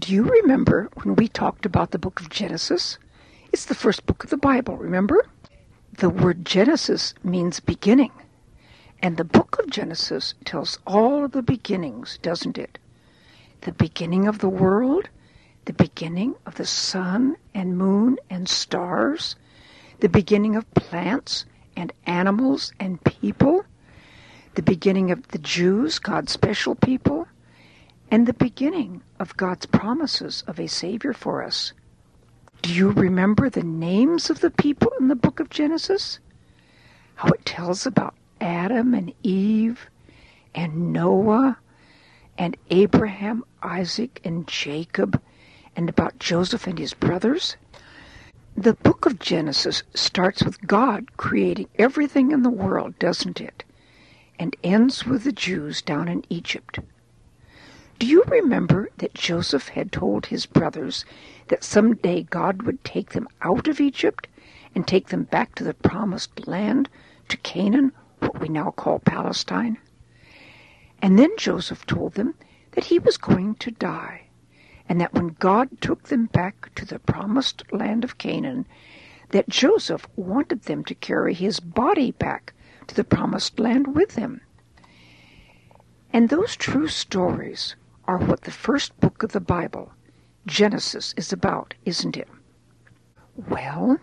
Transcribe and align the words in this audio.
Do 0.00 0.14
you 0.14 0.22
remember 0.22 0.88
when 1.02 1.14
we 1.14 1.28
talked 1.28 1.66
about 1.66 1.90
the 1.90 1.98
book 1.98 2.22
of 2.22 2.30
Genesis? 2.30 2.96
It's 3.52 3.66
the 3.66 3.74
first 3.74 4.06
book 4.06 4.24
of 4.24 4.30
the 4.30 4.38
Bible, 4.38 4.78
remember? 4.78 5.26
The 5.92 6.08
word 6.08 6.46
Genesis 6.46 7.12
means 7.22 7.60
beginning. 7.60 8.10
And 9.02 9.18
the 9.18 9.26
book 9.26 9.58
of 9.58 9.68
Genesis 9.68 10.32
tells 10.46 10.78
all 10.86 11.28
the 11.28 11.42
beginnings, 11.42 12.18
doesn't 12.22 12.56
it? 12.56 12.78
The 13.60 13.72
beginning 13.72 14.26
of 14.26 14.38
the 14.38 14.48
world, 14.48 15.10
the 15.66 15.74
beginning 15.74 16.34
of 16.46 16.54
the 16.54 16.64
sun 16.64 17.36
and 17.52 17.76
moon 17.76 18.18
and 18.30 18.48
stars, 18.48 19.36
the 19.98 20.08
beginning 20.08 20.56
of 20.56 20.72
plants 20.72 21.44
and 21.76 21.92
animals 22.06 22.72
and 22.80 23.04
people, 23.04 23.66
the 24.54 24.62
beginning 24.62 25.10
of 25.10 25.28
the 25.28 25.38
Jews, 25.38 25.98
God's 25.98 26.32
special 26.32 26.74
people, 26.74 27.19
and 28.12 28.26
the 28.26 28.34
beginning 28.34 29.02
of 29.20 29.36
God's 29.36 29.66
promises 29.66 30.42
of 30.48 30.58
a 30.58 30.66
Savior 30.66 31.12
for 31.12 31.44
us. 31.44 31.72
Do 32.60 32.74
you 32.74 32.90
remember 32.90 33.48
the 33.48 33.62
names 33.62 34.30
of 34.30 34.40
the 34.40 34.50
people 34.50 34.92
in 34.98 35.06
the 35.06 35.14
book 35.14 35.38
of 35.38 35.48
Genesis? 35.48 36.18
How 37.14 37.28
it 37.28 37.44
tells 37.44 37.86
about 37.86 38.14
Adam 38.40 38.94
and 38.94 39.12
Eve 39.22 39.88
and 40.54 40.92
Noah 40.92 41.58
and 42.36 42.56
Abraham, 42.70 43.44
Isaac, 43.62 44.20
and 44.24 44.46
Jacob, 44.48 45.20
and 45.76 45.88
about 45.88 46.18
Joseph 46.18 46.66
and 46.66 46.78
his 46.78 46.94
brothers? 46.94 47.56
The 48.56 48.74
book 48.74 49.06
of 49.06 49.20
Genesis 49.20 49.84
starts 49.94 50.42
with 50.42 50.66
God 50.66 51.16
creating 51.16 51.68
everything 51.78 52.32
in 52.32 52.42
the 52.42 52.50
world, 52.50 52.98
doesn't 52.98 53.40
it? 53.40 53.62
And 54.38 54.56
ends 54.64 55.06
with 55.06 55.22
the 55.22 55.32
Jews 55.32 55.80
down 55.80 56.08
in 56.08 56.24
Egypt. 56.28 56.80
Do 58.00 58.06
you 58.06 58.24
remember 58.28 58.88
that 58.96 59.12
Joseph 59.12 59.68
had 59.68 59.92
told 59.92 60.24
his 60.24 60.46
brothers 60.46 61.04
that 61.48 61.62
some 61.62 61.96
day 61.96 62.22
God 62.22 62.62
would 62.62 62.82
take 62.82 63.10
them 63.10 63.28
out 63.42 63.68
of 63.68 63.78
Egypt 63.78 64.26
and 64.74 64.88
take 64.88 65.08
them 65.08 65.24
back 65.24 65.54
to 65.56 65.64
the 65.64 65.74
promised 65.74 66.48
land, 66.48 66.88
to 67.28 67.36
Canaan, 67.36 67.92
what 68.20 68.40
we 68.40 68.48
now 68.48 68.70
call 68.70 69.00
Palestine? 69.00 69.76
And 71.02 71.18
then 71.18 71.28
Joseph 71.36 71.84
told 71.84 72.14
them 72.14 72.36
that 72.70 72.84
he 72.84 72.98
was 72.98 73.18
going 73.18 73.56
to 73.56 73.70
die, 73.70 74.28
and 74.88 74.98
that 74.98 75.12
when 75.12 75.36
God 75.38 75.82
took 75.82 76.04
them 76.04 76.24
back 76.24 76.74
to 76.76 76.86
the 76.86 77.00
promised 77.00 77.70
land 77.70 78.02
of 78.02 78.16
Canaan, 78.16 78.64
that 79.28 79.50
Joseph 79.50 80.08
wanted 80.16 80.62
them 80.62 80.84
to 80.84 80.94
carry 80.94 81.34
his 81.34 81.60
body 81.60 82.12
back 82.12 82.54
to 82.86 82.94
the 82.94 83.04
promised 83.04 83.60
land 83.60 83.94
with 83.94 84.14
him. 84.14 84.40
And 86.14 86.30
those 86.30 86.56
true 86.56 86.88
stories 86.88 87.76
are 88.10 88.18
what 88.18 88.40
the 88.40 88.50
first 88.50 88.98
book 88.98 89.22
of 89.22 89.30
the 89.30 89.40
Bible, 89.40 89.92
Genesis, 90.44 91.14
is 91.16 91.32
about, 91.32 91.74
isn't 91.84 92.16
it? 92.16 92.26
Well, 93.48 94.00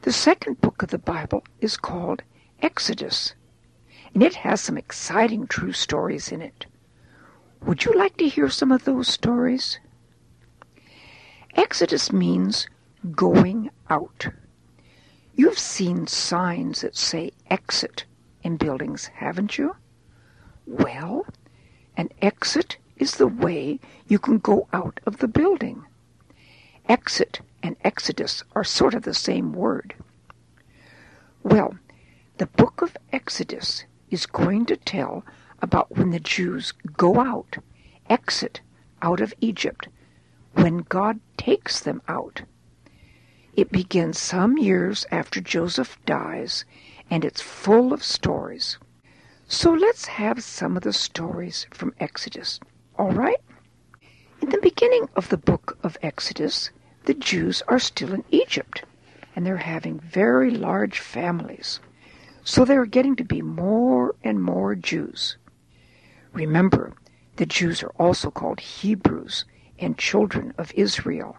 the 0.00 0.12
second 0.12 0.62
book 0.62 0.82
of 0.82 0.88
the 0.88 0.98
Bible 0.98 1.44
is 1.60 1.76
called 1.76 2.22
Exodus, 2.62 3.34
and 4.14 4.22
it 4.22 4.34
has 4.36 4.62
some 4.62 4.78
exciting 4.78 5.46
true 5.46 5.72
stories 5.72 6.32
in 6.32 6.40
it. 6.40 6.64
Would 7.66 7.84
you 7.84 7.92
like 7.92 8.16
to 8.16 8.30
hear 8.30 8.48
some 8.48 8.72
of 8.72 8.84
those 8.84 9.08
stories? 9.08 9.78
Exodus 11.54 12.10
means 12.10 12.66
going 13.14 13.68
out. 13.90 14.28
You've 15.34 15.58
seen 15.58 16.06
signs 16.06 16.80
that 16.80 16.96
say 16.96 17.32
exit 17.50 18.06
in 18.42 18.56
buildings, 18.56 19.08
haven't 19.08 19.58
you? 19.58 19.76
Well, 20.66 21.26
an 21.94 22.08
exit 22.22 22.78
is 22.98 23.16
the 23.16 23.26
way 23.26 23.80
you 24.06 24.18
can 24.18 24.38
go 24.38 24.68
out 24.72 25.00
of 25.06 25.18
the 25.18 25.28
building. 25.28 25.84
Exit 26.88 27.40
and 27.62 27.76
exodus 27.84 28.44
are 28.54 28.64
sort 28.64 28.94
of 28.94 29.02
the 29.02 29.14
same 29.14 29.52
word. 29.52 29.94
Well, 31.42 31.76
the 32.38 32.46
book 32.46 32.82
of 32.82 32.96
Exodus 33.12 33.84
is 34.10 34.26
going 34.26 34.66
to 34.66 34.76
tell 34.76 35.24
about 35.60 35.96
when 35.96 36.10
the 36.10 36.20
Jews 36.20 36.72
go 36.96 37.20
out, 37.20 37.58
exit 38.08 38.60
out 39.02 39.20
of 39.20 39.34
Egypt, 39.40 39.88
when 40.54 40.78
God 40.78 41.20
takes 41.36 41.80
them 41.80 42.00
out. 42.08 42.42
It 43.54 43.72
begins 43.72 44.18
some 44.18 44.56
years 44.56 45.04
after 45.10 45.40
Joseph 45.40 45.98
dies, 46.06 46.64
and 47.10 47.24
it's 47.24 47.40
full 47.40 47.92
of 47.92 48.04
stories. 48.04 48.78
So 49.48 49.72
let's 49.72 50.06
have 50.06 50.44
some 50.44 50.76
of 50.76 50.82
the 50.82 50.92
stories 50.92 51.66
from 51.72 51.94
Exodus. 51.98 52.60
All 52.98 53.12
right? 53.12 53.40
In 54.42 54.48
the 54.50 54.60
beginning 54.60 55.08
of 55.14 55.28
the 55.28 55.36
book 55.36 55.78
of 55.84 55.96
Exodus, 56.02 56.70
the 57.04 57.14
Jews 57.14 57.62
are 57.68 57.78
still 57.78 58.12
in 58.12 58.24
Egypt, 58.32 58.84
and 59.36 59.46
they're 59.46 59.58
having 59.58 60.00
very 60.00 60.50
large 60.50 60.98
families. 60.98 61.78
So 62.42 62.64
there 62.64 62.80
are 62.80 62.86
getting 62.86 63.14
to 63.14 63.24
be 63.24 63.40
more 63.40 64.16
and 64.24 64.42
more 64.42 64.74
Jews. 64.74 65.36
Remember, 66.32 66.92
the 67.36 67.46
Jews 67.46 67.84
are 67.84 67.92
also 68.00 68.32
called 68.32 68.58
Hebrews 68.58 69.44
and 69.78 69.96
children 69.96 70.52
of 70.58 70.72
Israel. 70.74 71.36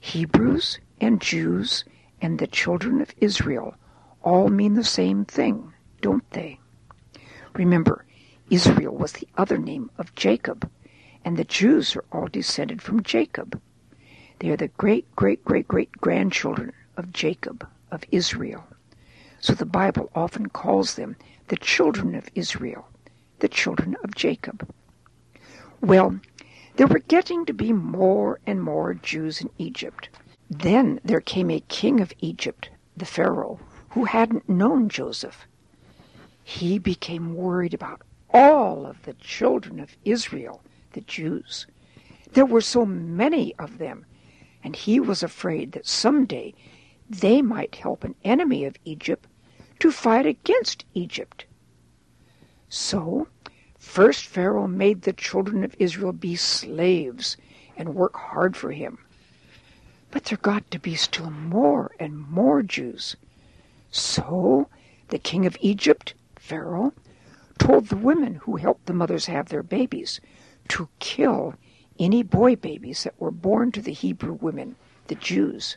Hebrews 0.00 0.80
and 1.00 1.20
Jews 1.20 1.84
and 2.20 2.40
the 2.40 2.48
children 2.48 3.00
of 3.00 3.14
Israel 3.20 3.76
all 4.22 4.48
mean 4.48 4.74
the 4.74 4.82
same 4.82 5.24
thing, 5.24 5.72
don't 6.00 6.28
they? 6.32 6.58
Remember, 7.54 8.04
Israel 8.50 8.94
was 8.94 9.12
the 9.12 9.28
other 9.36 9.56
name 9.56 9.90
of 9.96 10.14
Jacob, 10.14 10.70
and 11.24 11.36
the 11.36 11.44
Jews 11.44 11.96
are 11.96 12.04
all 12.12 12.26
descended 12.26 12.82
from 12.82 13.02
Jacob. 13.02 13.60
They 14.38 14.50
are 14.50 14.56
the 14.56 14.68
great, 14.68 15.14
great, 15.16 15.42
great, 15.44 15.66
great 15.66 15.92
grandchildren 15.92 16.72
of 16.96 17.12
Jacob, 17.12 17.66
of 17.90 18.04
Israel. 18.10 18.64
So 19.40 19.54
the 19.54 19.64
Bible 19.64 20.10
often 20.14 20.50
calls 20.50 20.94
them 20.94 21.16
the 21.48 21.56
children 21.56 22.14
of 22.14 22.28
Israel, 22.34 22.86
the 23.38 23.48
children 23.48 23.96
of 24.04 24.14
Jacob. 24.14 24.68
Well, 25.80 26.20
there 26.76 26.86
were 26.86 26.98
getting 26.98 27.46
to 27.46 27.54
be 27.54 27.72
more 27.72 28.40
and 28.46 28.62
more 28.62 28.94
Jews 28.94 29.40
in 29.40 29.50
Egypt. 29.58 30.08
Then 30.50 31.00
there 31.04 31.20
came 31.20 31.50
a 31.50 31.60
king 31.60 32.00
of 32.00 32.12
Egypt, 32.20 32.68
the 32.96 33.06
Pharaoh, 33.06 33.60
who 33.90 34.04
hadn't 34.04 34.48
known 34.48 34.88
Joseph. 34.88 35.46
He 36.42 36.78
became 36.78 37.34
worried 37.34 37.72
about 37.72 38.02
all 38.34 38.84
of 38.84 39.00
the 39.04 39.14
children 39.14 39.78
of 39.78 39.96
Israel, 40.04 40.60
the 40.92 41.00
Jews. 41.02 41.66
There 42.32 42.44
were 42.44 42.60
so 42.60 42.84
many 42.84 43.54
of 43.60 43.78
them, 43.78 44.04
and 44.64 44.74
he 44.74 44.98
was 44.98 45.22
afraid 45.22 45.70
that 45.72 45.86
some 45.86 46.26
day 46.26 46.52
they 47.08 47.42
might 47.42 47.76
help 47.76 48.02
an 48.02 48.16
enemy 48.24 48.64
of 48.64 48.76
Egypt 48.84 49.28
to 49.78 49.92
fight 49.92 50.26
against 50.26 50.84
Egypt. 50.94 51.46
So, 52.68 53.28
first 53.78 54.26
Pharaoh 54.26 54.66
made 54.66 55.02
the 55.02 55.12
children 55.12 55.62
of 55.62 55.76
Israel 55.78 56.12
be 56.12 56.34
slaves 56.34 57.36
and 57.76 57.94
work 57.94 58.16
hard 58.16 58.56
for 58.56 58.72
him. 58.72 58.98
But 60.10 60.24
there 60.24 60.38
got 60.38 60.68
to 60.72 60.80
be 60.80 60.96
still 60.96 61.30
more 61.30 61.92
and 62.00 62.18
more 62.28 62.62
Jews. 62.62 63.14
So, 63.92 64.68
the 65.08 65.18
king 65.18 65.46
of 65.46 65.56
Egypt, 65.60 66.14
Pharaoh, 66.36 66.92
told 67.58 67.88
the 67.88 67.96
women 67.96 68.36
who 68.36 68.56
helped 68.56 68.86
the 68.86 68.92
mothers 68.92 69.26
have 69.26 69.48
their 69.48 69.62
babies 69.62 70.20
to 70.68 70.88
kill 70.98 71.54
any 71.98 72.22
boy 72.22 72.56
babies 72.56 73.04
that 73.04 73.20
were 73.20 73.30
born 73.30 73.70
to 73.72 73.80
the 73.80 73.92
Hebrew 73.92 74.32
women, 74.34 74.76
the 75.06 75.14
Jews. 75.14 75.76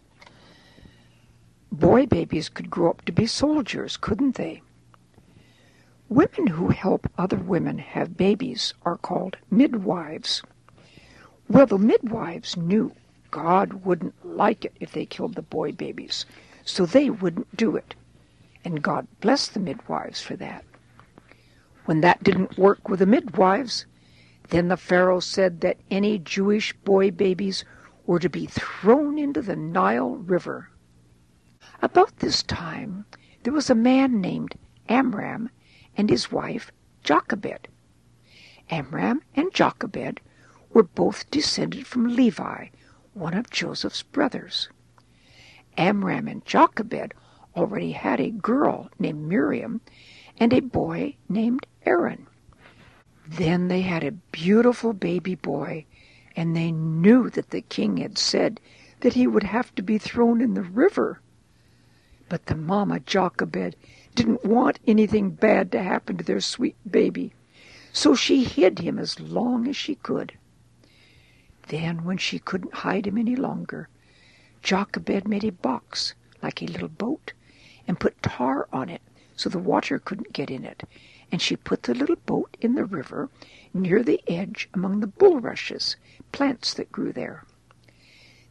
Boy 1.71 2.05
babies 2.05 2.49
could 2.49 2.69
grow 2.69 2.89
up 2.89 3.03
to 3.05 3.11
be 3.11 3.27
soldiers, 3.27 3.97
couldn't 3.97 4.35
they? 4.35 4.61
Women 6.09 6.47
who 6.47 6.69
help 6.69 7.09
other 7.17 7.37
women 7.37 7.79
have 7.79 8.15
babies 8.15 8.73
are 8.83 8.97
called 8.97 9.37
midwives. 9.51 10.41
Well, 11.49 11.65
the 11.65 11.77
midwives 11.77 12.55
knew 12.55 12.93
God 13.29 13.85
wouldn't 13.85 14.13
like 14.25 14.63
it 14.63 14.73
if 14.79 14.93
they 14.93 15.05
killed 15.05 15.35
the 15.35 15.41
boy 15.41 15.73
babies, 15.73 16.25
so 16.63 16.85
they 16.85 17.09
wouldn't 17.09 17.55
do 17.55 17.75
it. 17.75 17.93
And 18.63 18.81
God 18.81 19.07
blessed 19.19 19.53
the 19.53 19.59
midwives 19.59 20.21
for 20.21 20.37
that. 20.37 20.63
When 21.87 22.01
that 22.01 22.21
didn't 22.21 22.57
work 22.57 22.89
with 22.89 22.99
the 22.99 23.05
midwives, 23.05 23.85
then 24.49 24.67
the 24.67 24.75
Pharaoh 24.75 25.21
said 25.21 25.61
that 25.61 25.79
any 25.89 26.19
Jewish 26.19 26.73
boy 26.73 27.11
babies 27.11 27.63
were 28.05 28.19
to 28.19 28.27
be 28.27 28.45
thrown 28.45 29.17
into 29.17 29.41
the 29.41 29.55
Nile 29.55 30.17
River. 30.17 30.69
About 31.81 32.17
this 32.17 32.43
time, 32.43 33.05
there 33.43 33.53
was 33.53 33.69
a 33.69 33.73
man 33.75 34.19
named 34.19 34.57
Amram 34.89 35.49
and 35.95 36.09
his 36.09 36.29
wife 36.29 36.73
Jochebed. 37.05 37.69
Amram 38.69 39.21
and 39.33 39.53
Jochebed 39.53 40.19
were 40.73 40.83
both 40.83 41.31
descended 41.31 41.87
from 41.87 42.13
Levi, 42.13 42.67
one 43.13 43.33
of 43.33 43.49
Joseph's 43.49 44.03
brothers. 44.03 44.67
Amram 45.77 46.27
and 46.27 46.43
Jochebed 46.43 47.13
already 47.55 47.93
had 47.93 48.19
a 48.19 48.29
girl 48.29 48.89
named 48.99 49.21
Miriam 49.21 49.79
and 50.37 50.53
a 50.53 50.59
boy 50.59 51.15
named 51.29 51.65
Aaron. 51.87 52.27
Then 53.25 53.69
they 53.69 53.79
had 53.79 54.03
a 54.03 54.11
beautiful 54.11 54.91
baby 54.91 55.35
boy, 55.35 55.85
and 56.35 56.53
they 56.53 56.69
knew 56.69 57.29
that 57.29 57.51
the 57.51 57.61
king 57.61 57.95
had 57.95 58.17
said 58.17 58.59
that 58.99 59.13
he 59.13 59.25
would 59.25 59.43
have 59.43 59.73
to 59.75 59.81
be 59.81 59.97
thrown 59.97 60.41
in 60.41 60.53
the 60.53 60.63
river. 60.63 61.21
But 62.27 62.47
the 62.47 62.55
mamma 62.55 62.99
Jochebed 62.99 63.77
didn't 64.15 64.43
want 64.43 64.79
anything 64.85 65.29
bad 65.29 65.71
to 65.71 65.81
happen 65.81 66.17
to 66.17 66.25
their 66.25 66.41
sweet 66.41 66.75
baby, 66.89 67.31
so 67.93 68.15
she 68.15 68.43
hid 68.43 68.79
him 68.79 68.99
as 68.99 69.21
long 69.21 69.65
as 69.65 69.77
she 69.77 69.95
could. 69.95 70.37
Then, 71.69 72.03
when 72.03 72.17
she 72.17 72.37
couldn't 72.37 72.73
hide 72.73 73.07
him 73.07 73.17
any 73.17 73.37
longer, 73.37 73.87
Jochebed 74.61 75.25
made 75.25 75.45
a 75.45 75.51
box 75.53 76.15
like 76.43 76.61
a 76.61 76.65
little 76.65 76.89
boat 76.89 77.31
and 77.87 77.97
put 77.97 78.21
tar 78.21 78.67
on 78.73 78.89
it 78.89 79.01
so 79.37 79.49
the 79.49 79.59
water 79.59 79.99
couldn't 79.99 80.33
get 80.33 80.49
in 80.49 80.65
it, 80.65 80.83
and 81.31 81.41
she 81.41 81.55
put 81.55 81.83
the 81.83 81.93
little 81.93 82.15
boat 82.15 82.55
in 82.61 82.75
the 82.75 82.85
river 82.85 83.29
near 83.73 84.01
the 84.03 84.21
edge 84.27 84.69
among 84.73 84.99
the 84.99 85.07
bulrushes, 85.07 85.95
plants 86.31 86.73
that 86.73 86.91
grew 86.91 87.11
there. 87.11 87.43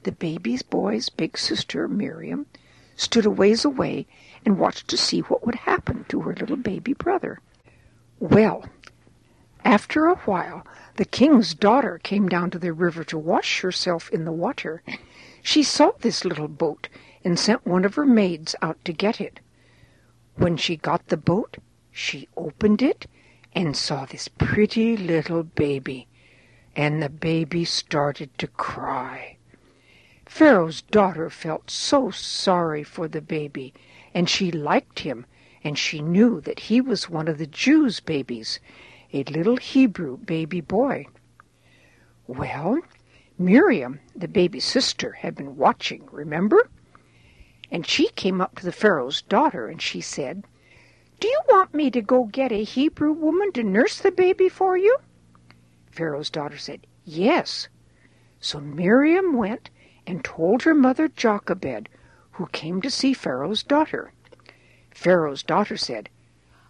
The 0.03 0.13
baby's 0.13 0.63
boy's 0.63 1.09
big 1.09 1.37
sister, 1.37 1.89
Miriam, 1.89 2.47
stood 2.95 3.27
a 3.27 3.31
ways 3.31 3.65
away 3.65 4.07
and 4.45 4.59
watched 4.59 4.89
to 4.89 4.97
see 4.97 5.21
what 5.21 5.45
would 5.45 5.55
happen 5.55 6.05
to 6.09 6.21
her 6.21 6.35
little 6.35 6.57
baby 6.57 6.93
brother. 6.93 7.41
Well, 8.19 8.65
after 9.65 10.07
a 10.07 10.15
while, 10.17 10.65
the 10.95 11.05
king's 11.05 11.53
daughter 11.53 11.99
came 12.03 12.29
down 12.29 12.51
to 12.51 12.59
the 12.59 12.73
river 12.73 13.03
to 13.05 13.19
wash 13.19 13.61
herself 13.63 14.09
in 14.11 14.25
the 14.25 14.33
water. 14.33 14.83
She 15.43 15.63
saw 15.63 15.91
this 15.99 16.25
little 16.25 16.49
boat 16.49 16.89
and 17.25 17.39
sent 17.39 17.67
one 17.67 17.85
of 17.85 17.97
her 17.97 18.07
maids 18.07 18.55
out 18.63 18.83
to 18.85 18.93
get 18.93 19.21
it. 19.21 19.41
When 20.37 20.57
she 20.57 20.77
got 20.77 21.09
the 21.09 21.17
boat, 21.17 21.57
she 21.97 22.29
opened 22.37 22.83
it 22.83 23.07
and 23.55 23.75
saw 23.75 24.05
this 24.05 24.29
pretty 24.29 24.99
little 24.99 25.43
baby, 25.43 26.07
and 26.77 27.03
the 27.03 27.09
baby 27.09 27.65
started 27.65 28.29
to 28.37 28.47
cry. 28.47 29.35
Pharaoh's 30.27 30.83
daughter 30.83 31.31
felt 31.31 31.71
so 31.71 32.11
sorry 32.11 32.85
for 32.85 33.09
the 33.09 33.23
baby, 33.23 33.73
and 34.13 34.29
she 34.29 34.51
liked 34.51 34.99
him, 34.99 35.25
and 35.65 35.79
she 35.79 36.03
knew 36.03 36.39
that 36.43 36.61
he 36.61 36.83
was 36.83 37.09
one 37.09 37.29
of 37.29 37.39
the 37.39 37.47
Jews' 37.47 38.01
babies, 38.01 38.61
a 39.15 39.25
little 39.25 39.57
Hebrew 39.57 40.19
baby 40.19 40.61
boy. 40.61 41.07
Well, 42.27 42.79
Miriam, 43.39 44.01
the 44.15 44.29
baby's 44.29 44.67
sister, 44.67 45.13
had 45.13 45.35
been 45.35 45.57
watching, 45.57 46.07
remember? 46.13 46.69
And 47.71 47.87
she 47.87 48.09
came 48.09 48.43
up 48.43 48.57
to 48.57 48.67
the 48.67 48.71
Pharaoh's 48.71 49.23
daughter, 49.23 49.67
and 49.67 49.81
she 49.81 50.03
said, 50.03 50.45
do 51.19 51.29
you 51.29 51.41
want 51.49 51.73
me 51.73 51.91
to 51.91 52.03
go 52.03 52.25
get 52.25 52.53
a 52.53 52.63
Hebrew 52.63 53.13
woman 53.13 53.51
to 53.53 53.63
nurse 53.63 53.99
the 53.99 54.11
baby 54.11 54.49
for 54.49 54.77
you? 54.77 54.99
Pharaoh's 55.91 56.29
daughter 56.29 56.59
said, 56.59 56.87
Yes. 57.05 57.69
So 58.39 58.61
Miriam 58.61 59.33
went 59.33 59.71
and 60.07 60.23
told 60.23 60.63
her 60.63 60.75
mother 60.75 61.09
Jochebed, 61.09 61.89
who 62.33 62.47
came 62.49 62.83
to 62.83 62.91
see 62.91 63.15
Pharaoh's 63.15 63.63
daughter. 63.63 64.13
Pharaoh's 64.91 65.43
daughter 65.43 65.77
said, 65.77 66.11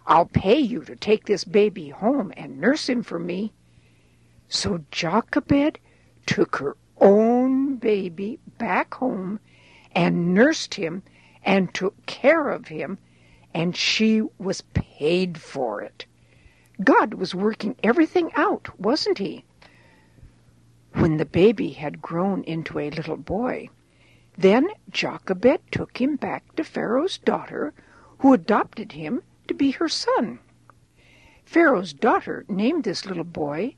I'll 0.05 0.25
pay 0.25 0.57
you 0.59 0.85
to 0.85 0.95
take 0.95 1.25
this 1.25 1.43
baby 1.43 1.89
home 1.89 2.31
and 2.37 2.61
nurse 2.61 2.87
him 2.87 3.03
for 3.03 3.19
me. 3.19 3.51
So 4.47 4.85
Jochebed 4.91 5.79
took 6.25 6.55
her 6.57 6.77
own 7.01 7.75
baby 7.75 8.39
back 8.57 8.93
home 8.93 9.41
and 9.91 10.33
nursed 10.33 10.75
him 10.75 11.03
and 11.43 11.73
took 11.73 12.05
care 12.05 12.49
of 12.49 12.69
him 12.69 12.97
and 13.57 13.75
she 13.75 14.21
was 14.37 14.61
paid 14.75 15.41
for 15.41 15.81
it. 15.81 16.05
God 16.83 17.15
was 17.15 17.33
working 17.33 17.75
everything 17.81 18.29
out, 18.35 18.79
wasn't 18.79 19.17
he? 19.17 19.45
When 20.93 21.17
the 21.17 21.25
baby 21.25 21.69
had 21.69 21.99
grown 21.99 22.43
into 22.43 22.77
a 22.77 22.91
little 22.91 23.17
boy, 23.17 23.69
then 24.37 24.67
Jochebed 24.91 25.71
took 25.71 25.99
him 25.99 26.17
back 26.17 26.55
to 26.55 26.63
Pharaoh's 26.63 27.17
daughter, 27.17 27.73
who 28.19 28.31
adopted 28.31 28.91
him 28.91 29.23
to 29.47 29.55
be 29.55 29.71
her 29.71 29.89
son. 29.89 30.37
Pharaoh's 31.43 31.93
daughter 31.93 32.45
named 32.47 32.83
this 32.83 33.07
little 33.07 33.23
boy 33.23 33.73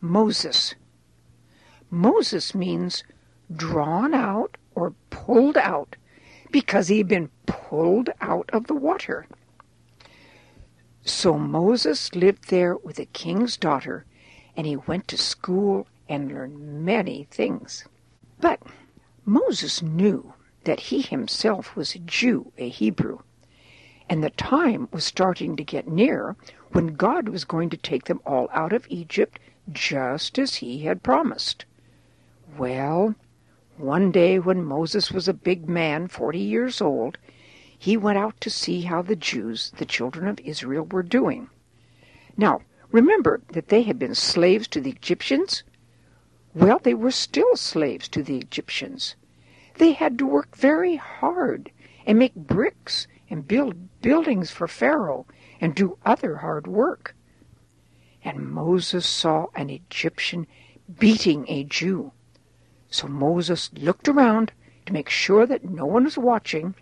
Moses. 0.00 0.74
Moses 1.90 2.54
means 2.54 3.04
drawn 3.54 4.14
out 4.14 4.56
or 4.74 4.94
pulled 5.10 5.58
out 5.58 5.96
because 6.50 6.88
he 6.88 6.96
had 6.96 7.08
been 7.08 7.28
pulled 7.50 8.10
out 8.20 8.48
of 8.52 8.66
the 8.66 8.74
water. 8.74 9.26
So 11.02 11.38
Moses 11.38 12.14
lived 12.14 12.48
there 12.50 12.76
with 12.76 12.96
the 12.96 13.06
king's 13.06 13.56
daughter, 13.56 14.04
and 14.56 14.66
he 14.66 14.76
went 14.76 15.08
to 15.08 15.16
school 15.16 15.86
and 16.08 16.28
learned 16.28 16.84
many 16.84 17.26
things. 17.30 17.84
But 18.40 18.62
Moses 19.24 19.82
knew 19.82 20.34
that 20.64 20.80
he 20.80 21.02
himself 21.02 21.74
was 21.76 21.94
a 21.94 22.00
Jew, 22.00 22.52
a 22.58 22.68
Hebrew, 22.68 23.18
and 24.08 24.22
the 24.22 24.30
time 24.30 24.88
was 24.92 25.04
starting 25.04 25.56
to 25.56 25.64
get 25.64 25.88
near 25.88 26.36
when 26.72 26.94
God 26.94 27.28
was 27.28 27.44
going 27.44 27.70
to 27.70 27.76
take 27.76 28.04
them 28.04 28.20
all 28.26 28.48
out 28.52 28.72
of 28.72 28.86
Egypt 28.88 29.38
just 29.72 30.38
as 30.38 30.56
he 30.56 30.80
had 30.80 31.02
promised. 31.02 31.64
Well, 32.58 33.14
one 33.76 34.10
day 34.10 34.38
when 34.38 34.64
Moses 34.64 35.10
was 35.12 35.28
a 35.28 35.32
big 35.32 35.68
man, 35.68 36.08
forty 36.08 36.40
years 36.40 36.80
old, 36.80 37.18
he 37.82 37.96
went 37.96 38.18
out 38.18 38.38
to 38.38 38.50
see 38.50 38.82
how 38.82 39.00
the 39.00 39.16
Jews, 39.16 39.72
the 39.78 39.86
children 39.86 40.28
of 40.28 40.38
Israel, 40.40 40.84
were 40.84 41.02
doing. 41.02 41.48
Now, 42.36 42.60
remember 42.92 43.40
that 43.52 43.68
they 43.68 43.84
had 43.84 43.98
been 43.98 44.14
slaves 44.14 44.68
to 44.68 44.82
the 44.82 44.90
Egyptians? 44.90 45.62
Well, 46.54 46.78
they 46.78 46.92
were 46.92 47.10
still 47.10 47.56
slaves 47.56 48.06
to 48.08 48.22
the 48.22 48.36
Egyptians. 48.36 49.16
They 49.76 49.92
had 49.92 50.18
to 50.18 50.26
work 50.26 50.58
very 50.58 50.96
hard 50.96 51.72
and 52.04 52.18
make 52.18 52.34
bricks 52.34 53.06
and 53.30 53.48
build 53.48 54.02
buildings 54.02 54.50
for 54.50 54.68
Pharaoh 54.68 55.26
and 55.58 55.74
do 55.74 55.96
other 56.04 56.36
hard 56.36 56.66
work. 56.66 57.16
And 58.22 58.50
Moses 58.50 59.06
saw 59.06 59.46
an 59.54 59.70
Egyptian 59.70 60.46
beating 60.98 61.46
a 61.48 61.64
Jew. 61.64 62.12
So 62.90 63.08
Moses 63.08 63.70
looked 63.72 64.06
around 64.06 64.52
to 64.84 64.92
make 64.92 65.08
sure 65.08 65.46
that 65.46 65.64
no 65.64 65.86
one 65.86 66.04
was 66.04 66.18
watching 66.18 66.74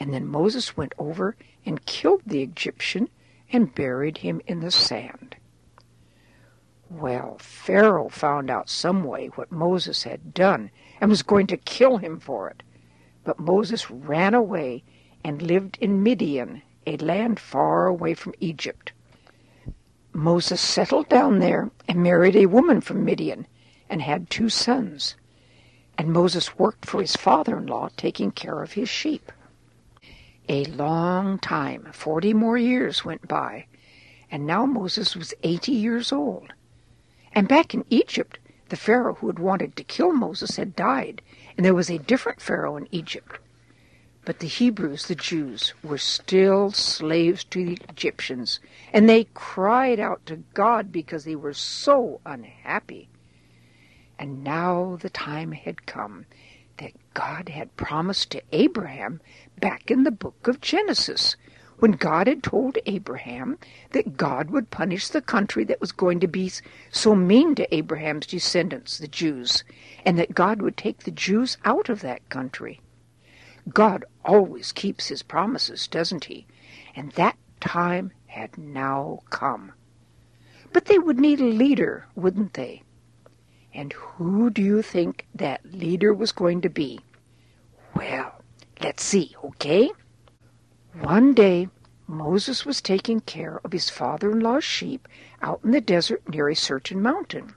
and 0.00 0.14
then 0.14 0.26
Moses 0.26 0.78
went 0.78 0.94
over 0.98 1.36
and 1.66 1.84
killed 1.84 2.22
the 2.24 2.42
Egyptian 2.42 3.10
and 3.52 3.74
buried 3.74 4.18
him 4.18 4.40
in 4.46 4.60
the 4.60 4.70
sand. 4.70 5.36
Well, 6.88 7.36
Pharaoh 7.38 8.08
found 8.08 8.50
out 8.50 8.70
some 8.70 9.04
way 9.04 9.26
what 9.28 9.52
Moses 9.52 10.04
had 10.04 10.32
done 10.32 10.70
and 11.00 11.10
was 11.10 11.22
going 11.22 11.46
to 11.48 11.56
kill 11.58 11.98
him 11.98 12.18
for 12.18 12.48
it. 12.48 12.62
But 13.22 13.38
Moses 13.38 13.90
ran 13.90 14.32
away 14.32 14.82
and 15.22 15.42
lived 15.42 15.76
in 15.80 16.02
Midian, 16.02 16.62
a 16.86 16.96
land 16.96 17.38
far 17.38 17.86
away 17.86 18.14
from 18.14 18.34
Egypt. 18.40 18.92
Moses 20.12 20.60
settled 20.60 21.08
down 21.08 21.38
there 21.38 21.70
and 21.86 22.02
married 22.02 22.34
a 22.34 22.46
woman 22.46 22.80
from 22.80 23.04
Midian 23.04 23.46
and 23.88 24.00
had 24.00 24.30
two 24.30 24.48
sons. 24.48 25.14
And 25.98 26.12
Moses 26.12 26.58
worked 26.58 26.86
for 26.86 27.02
his 27.02 27.14
father-in-law 27.14 27.90
taking 27.96 28.30
care 28.30 28.62
of 28.62 28.72
his 28.72 28.88
sheep. 28.88 29.30
A 30.50 30.64
long 30.64 31.38
time, 31.38 31.90
forty 31.92 32.34
more 32.34 32.58
years 32.58 33.04
went 33.04 33.28
by, 33.28 33.66
and 34.32 34.48
now 34.48 34.66
Moses 34.66 35.14
was 35.14 35.32
eighty 35.44 35.70
years 35.70 36.10
old. 36.10 36.52
And 37.32 37.46
back 37.46 37.72
in 37.72 37.84
Egypt, 37.88 38.40
the 38.68 38.76
Pharaoh 38.76 39.14
who 39.14 39.28
had 39.28 39.38
wanted 39.38 39.76
to 39.76 39.84
kill 39.84 40.12
Moses 40.12 40.56
had 40.56 40.74
died, 40.74 41.22
and 41.56 41.64
there 41.64 41.72
was 41.72 41.88
a 41.88 41.98
different 41.98 42.40
Pharaoh 42.40 42.76
in 42.76 42.88
Egypt. 42.90 43.38
But 44.24 44.40
the 44.40 44.48
Hebrews, 44.48 45.06
the 45.06 45.14
Jews, 45.14 45.72
were 45.84 45.98
still 45.98 46.72
slaves 46.72 47.44
to 47.44 47.64
the 47.64 47.78
Egyptians, 47.88 48.58
and 48.92 49.08
they 49.08 49.28
cried 49.34 50.00
out 50.00 50.26
to 50.26 50.42
God 50.54 50.90
because 50.90 51.22
they 51.22 51.36
were 51.36 51.54
so 51.54 52.20
unhappy. 52.26 53.08
And 54.18 54.42
now 54.42 54.98
the 55.00 55.10
time 55.10 55.52
had 55.52 55.86
come 55.86 56.26
God 57.14 57.48
had 57.48 57.76
promised 57.76 58.30
to 58.30 58.42
Abraham 58.52 59.20
back 59.58 59.90
in 59.90 60.04
the 60.04 60.10
book 60.10 60.46
of 60.46 60.60
Genesis, 60.60 61.36
when 61.80 61.92
God 61.92 62.26
had 62.26 62.42
told 62.42 62.78
Abraham 62.86 63.58
that 63.92 64.16
God 64.16 64.50
would 64.50 64.70
punish 64.70 65.08
the 65.08 65.22
country 65.22 65.64
that 65.64 65.80
was 65.80 65.92
going 65.92 66.20
to 66.20 66.28
be 66.28 66.52
so 66.90 67.14
mean 67.14 67.54
to 67.54 67.74
Abraham's 67.74 68.26
descendants, 68.26 68.98
the 68.98 69.08
Jews, 69.08 69.64
and 70.04 70.18
that 70.18 70.34
God 70.34 70.60
would 70.60 70.76
take 70.76 71.00
the 71.00 71.10
Jews 71.10 71.56
out 71.64 71.88
of 71.88 72.02
that 72.02 72.28
country. 72.28 72.80
God 73.72 74.04
always 74.24 74.72
keeps 74.72 75.08
his 75.08 75.22
promises, 75.22 75.88
doesn't 75.88 76.26
he? 76.26 76.46
And 76.94 77.12
that 77.12 77.36
time 77.60 78.12
had 78.26 78.56
now 78.58 79.20
come. 79.30 79.72
But 80.72 80.84
they 80.84 80.98
would 80.98 81.18
need 81.18 81.40
a 81.40 81.44
leader, 81.44 82.06
wouldn't 82.14 82.54
they? 82.54 82.82
And 83.72 83.92
who 83.92 84.50
do 84.50 84.62
you 84.62 84.82
think 84.82 85.26
that 85.34 85.72
leader 85.72 86.12
was 86.12 86.32
going 86.32 86.60
to 86.62 86.68
be? 86.68 87.00
Well, 87.94 88.42
let's 88.82 89.04
see, 89.04 89.34
okay? 89.44 89.90
One 90.98 91.34
day, 91.34 91.68
Moses 92.06 92.66
was 92.66 92.80
taking 92.80 93.20
care 93.20 93.60
of 93.62 93.72
his 93.72 93.88
father-in-law's 93.88 94.64
sheep 94.64 95.06
out 95.40 95.60
in 95.62 95.70
the 95.70 95.80
desert 95.80 96.28
near 96.28 96.48
a 96.48 96.56
certain 96.56 97.00
mountain. 97.00 97.54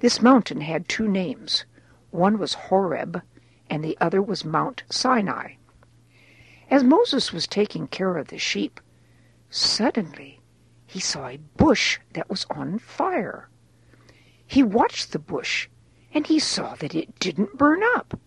This 0.00 0.22
mountain 0.22 0.62
had 0.62 0.88
two 0.88 1.06
names. 1.08 1.66
One 2.10 2.38
was 2.38 2.54
Horeb, 2.54 3.20
and 3.68 3.84
the 3.84 3.98
other 4.00 4.22
was 4.22 4.44
Mount 4.44 4.84
Sinai. 4.90 5.56
As 6.70 6.82
Moses 6.82 7.32
was 7.32 7.46
taking 7.46 7.86
care 7.86 8.16
of 8.16 8.28
the 8.28 8.38
sheep, 8.38 8.80
suddenly 9.50 10.40
he 10.86 11.00
saw 11.00 11.28
a 11.28 11.40
bush 11.56 11.98
that 12.14 12.30
was 12.30 12.46
on 12.48 12.78
fire. 12.78 13.48
He 14.50 14.62
watched 14.62 15.12
the 15.12 15.18
bush, 15.18 15.68
and 16.14 16.26
he 16.26 16.38
saw 16.38 16.74
that 16.76 16.94
it 16.94 17.18
didn't 17.18 17.58
burn 17.58 17.82
up. 17.96 18.18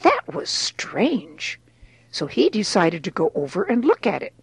That 0.00 0.34
was 0.34 0.50
strange, 0.50 1.60
so 2.10 2.26
he 2.26 2.50
decided 2.50 3.04
to 3.04 3.12
go 3.12 3.30
over 3.36 3.62
and 3.62 3.84
look 3.84 4.04
at 4.04 4.20
it. 4.20 4.34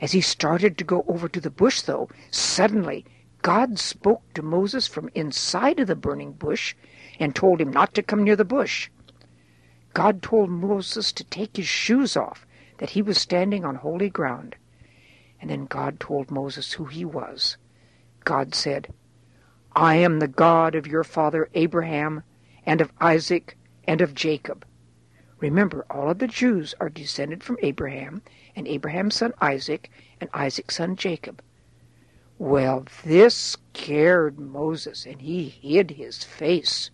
As 0.00 0.12
he 0.12 0.20
started 0.20 0.78
to 0.78 0.84
go 0.84 1.04
over 1.08 1.28
to 1.28 1.40
the 1.40 1.50
bush, 1.50 1.80
though, 1.80 2.08
suddenly 2.30 3.04
God 3.42 3.80
spoke 3.80 4.22
to 4.34 4.42
Moses 4.42 4.86
from 4.86 5.10
inside 5.16 5.80
of 5.80 5.88
the 5.88 5.96
burning 5.96 6.32
bush 6.32 6.76
and 7.18 7.34
told 7.34 7.60
him 7.60 7.72
not 7.72 7.92
to 7.94 8.02
come 8.02 8.22
near 8.22 8.36
the 8.36 8.44
bush. 8.44 8.90
God 9.94 10.22
told 10.22 10.48
Moses 10.48 11.12
to 11.12 11.24
take 11.24 11.56
his 11.56 11.66
shoes 11.66 12.16
off, 12.16 12.46
that 12.78 12.90
he 12.90 13.02
was 13.02 13.18
standing 13.18 13.64
on 13.64 13.74
holy 13.74 14.10
ground. 14.10 14.54
And 15.40 15.50
then 15.50 15.66
God 15.66 15.98
told 15.98 16.30
Moses 16.30 16.74
who 16.74 16.84
he 16.84 17.04
was. 17.04 17.56
God 18.24 18.54
said, 18.54 18.94
I 19.76 19.96
am 19.96 20.18
the 20.18 20.28
God 20.28 20.74
of 20.76 20.86
your 20.86 21.02
father 21.02 21.48
Abraham, 21.54 22.22
and 22.64 22.80
of 22.80 22.92
Isaac, 23.00 23.56
and 23.88 24.00
of 24.00 24.14
Jacob. 24.14 24.64
Remember, 25.40 25.84
all 25.90 26.10
of 26.10 26.18
the 26.18 26.28
Jews 26.28 26.74
are 26.80 26.88
descended 26.88 27.42
from 27.42 27.58
Abraham, 27.60 28.22
and 28.54 28.68
Abraham's 28.68 29.16
son 29.16 29.34
Isaac, 29.40 29.90
and 30.20 30.30
Isaac's 30.32 30.76
son 30.76 30.94
Jacob. 30.94 31.42
Well, 32.38 32.86
this 33.04 33.34
scared 33.34 34.38
Moses, 34.38 35.06
and 35.06 35.20
he 35.20 35.48
hid 35.48 35.92
his 35.92 36.22
face. 36.22 36.90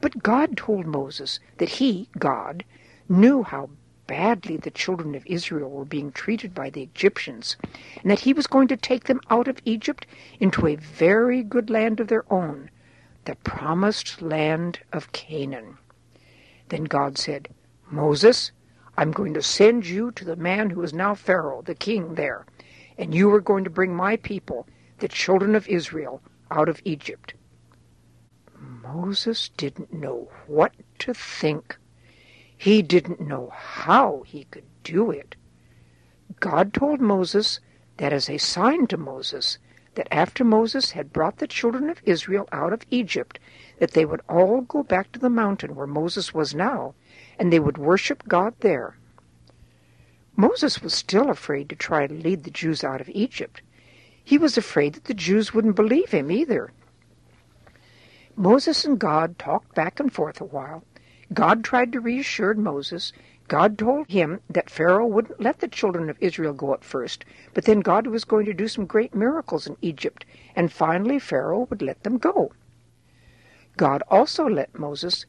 But 0.00 0.22
God 0.22 0.56
told 0.56 0.86
Moses 0.86 1.40
that 1.58 1.68
he, 1.68 2.08
God, 2.18 2.64
knew 3.08 3.42
how 3.44 3.70
badly 4.06 4.56
the 4.56 4.70
children 4.70 5.14
of 5.14 5.26
Israel 5.26 5.70
were 5.70 5.84
being 5.84 6.12
treated 6.12 6.54
by 6.54 6.70
the 6.70 6.82
Egyptians, 6.82 7.56
and 8.02 8.10
that 8.10 8.20
he 8.20 8.32
was 8.32 8.46
going 8.46 8.68
to 8.68 8.76
take 8.76 9.04
them 9.04 9.20
out 9.30 9.48
of 9.48 9.60
Egypt 9.64 10.06
into 10.40 10.66
a 10.66 10.76
very 10.76 11.42
good 11.42 11.70
land 11.70 12.00
of 12.00 12.08
their 12.08 12.24
own, 12.32 12.70
the 13.24 13.36
promised 13.36 14.22
land 14.22 14.80
of 14.92 15.12
Canaan. 15.12 15.78
Then 16.68 16.84
God 16.84 17.18
said, 17.18 17.48
Moses, 17.90 18.52
I'm 18.96 19.12
going 19.12 19.34
to 19.34 19.42
send 19.42 19.86
you 19.86 20.10
to 20.12 20.24
the 20.24 20.36
man 20.36 20.70
who 20.70 20.82
is 20.82 20.92
now 20.92 21.14
Pharaoh, 21.14 21.62
the 21.62 21.74
king 21.74 22.14
there, 22.14 22.46
and 22.96 23.14
you 23.14 23.32
are 23.34 23.40
going 23.40 23.64
to 23.64 23.70
bring 23.70 23.94
my 23.94 24.16
people, 24.16 24.66
the 24.98 25.08
children 25.08 25.54
of 25.54 25.68
Israel, 25.68 26.22
out 26.50 26.68
of 26.68 26.80
Egypt. 26.84 27.34
Moses 28.58 29.50
didn't 29.50 29.92
know 29.92 30.28
what 30.46 30.72
to 31.00 31.12
think. 31.12 31.76
He 32.56 32.82
didn't 32.82 33.20
know 33.20 33.52
how 33.54 34.22
he 34.26 34.44
could 34.44 34.64
do 34.82 35.10
it. 35.10 35.36
God 36.40 36.72
told 36.72 37.00
Moses 37.00 37.60
that 37.98 38.12
as 38.12 38.28
a 38.28 38.38
sign 38.38 38.86
to 38.88 38.96
Moses, 38.96 39.58
that 39.94 40.08
after 40.10 40.44
Moses 40.44 40.90
had 40.92 41.12
brought 41.12 41.38
the 41.38 41.46
children 41.46 41.88
of 41.88 42.02
Israel 42.04 42.48
out 42.52 42.72
of 42.72 42.82
Egypt, 42.90 43.38
that 43.78 43.92
they 43.92 44.04
would 44.04 44.20
all 44.28 44.60
go 44.62 44.82
back 44.82 45.12
to 45.12 45.18
the 45.18 45.30
mountain 45.30 45.74
where 45.74 45.86
Moses 45.86 46.34
was 46.34 46.54
now, 46.54 46.94
and 47.38 47.52
they 47.52 47.60
would 47.60 47.78
worship 47.78 48.26
God 48.28 48.54
there. 48.60 48.96
Moses 50.36 50.82
was 50.82 50.92
still 50.92 51.30
afraid 51.30 51.68
to 51.70 51.76
try 51.76 52.06
to 52.06 52.14
lead 52.14 52.44
the 52.44 52.50
Jews 52.50 52.84
out 52.84 53.00
of 53.00 53.08
Egypt. 53.08 53.62
He 54.22 54.36
was 54.36 54.58
afraid 54.58 54.94
that 54.94 55.04
the 55.04 55.14
Jews 55.14 55.54
wouldn't 55.54 55.76
believe 55.76 56.10
him 56.10 56.30
either. 56.30 56.72
Moses 58.34 58.84
and 58.84 58.98
God 58.98 59.38
talked 59.38 59.74
back 59.74 59.98
and 59.98 60.12
forth 60.12 60.40
a 60.42 60.44
while. 60.44 60.84
God 61.32 61.64
tried 61.64 61.92
to 61.92 62.00
reassure 62.00 62.54
Moses. 62.54 63.12
God 63.48 63.78
told 63.78 64.08
him 64.08 64.40
that 64.48 64.70
Pharaoh 64.70 65.06
wouldn't 65.06 65.40
let 65.40 65.60
the 65.60 65.68
children 65.68 66.08
of 66.08 66.16
Israel 66.20 66.52
go 66.52 66.74
at 66.74 66.84
first, 66.84 67.24
but 67.54 67.64
then 67.64 67.80
God 67.80 68.06
was 68.06 68.24
going 68.24 68.46
to 68.46 68.54
do 68.54 68.68
some 68.68 68.86
great 68.86 69.14
miracles 69.14 69.66
in 69.66 69.76
Egypt, 69.82 70.24
and 70.54 70.72
finally 70.72 71.18
Pharaoh 71.18 71.66
would 71.70 71.82
let 71.82 72.02
them 72.02 72.18
go. 72.18 72.52
God 73.76 74.02
also 74.08 74.48
let 74.48 74.78
Moses 74.78 75.26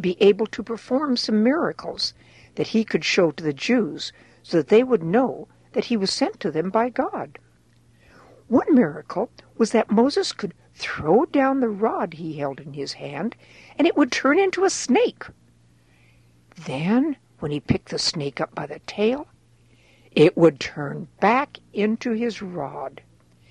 be 0.00 0.20
able 0.20 0.46
to 0.46 0.62
perform 0.62 1.16
some 1.16 1.42
miracles 1.42 2.14
that 2.54 2.68
he 2.68 2.84
could 2.84 3.04
show 3.04 3.30
to 3.30 3.44
the 3.44 3.52
Jews 3.52 4.12
so 4.42 4.56
that 4.58 4.68
they 4.68 4.82
would 4.82 5.02
know 5.02 5.48
that 5.72 5.86
he 5.86 5.96
was 5.96 6.12
sent 6.12 6.40
to 6.40 6.50
them 6.50 6.70
by 6.70 6.88
God. 6.88 7.38
One 8.48 8.74
miracle 8.74 9.30
was 9.56 9.72
that 9.72 9.90
Moses 9.90 10.32
could 10.32 10.54
throw 10.78 11.26
down 11.26 11.58
the 11.60 11.68
rod 11.68 12.14
he 12.14 12.38
held 12.38 12.60
in 12.60 12.72
his 12.72 12.92
hand, 12.92 13.34
and 13.76 13.86
it 13.86 13.96
would 13.96 14.12
turn 14.12 14.38
into 14.38 14.64
a 14.64 14.70
snake. 14.70 15.24
Then, 16.66 17.16
when 17.40 17.50
he 17.50 17.60
picked 17.60 17.90
the 17.90 17.98
snake 17.98 18.40
up 18.40 18.54
by 18.54 18.66
the 18.66 18.78
tail, 18.86 19.26
it 20.12 20.36
would 20.36 20.60
turn 20.60 21.08
back 21.20 21.58
into 21.72 22.12
his 22.12 22.40
rod. 22.40 23.02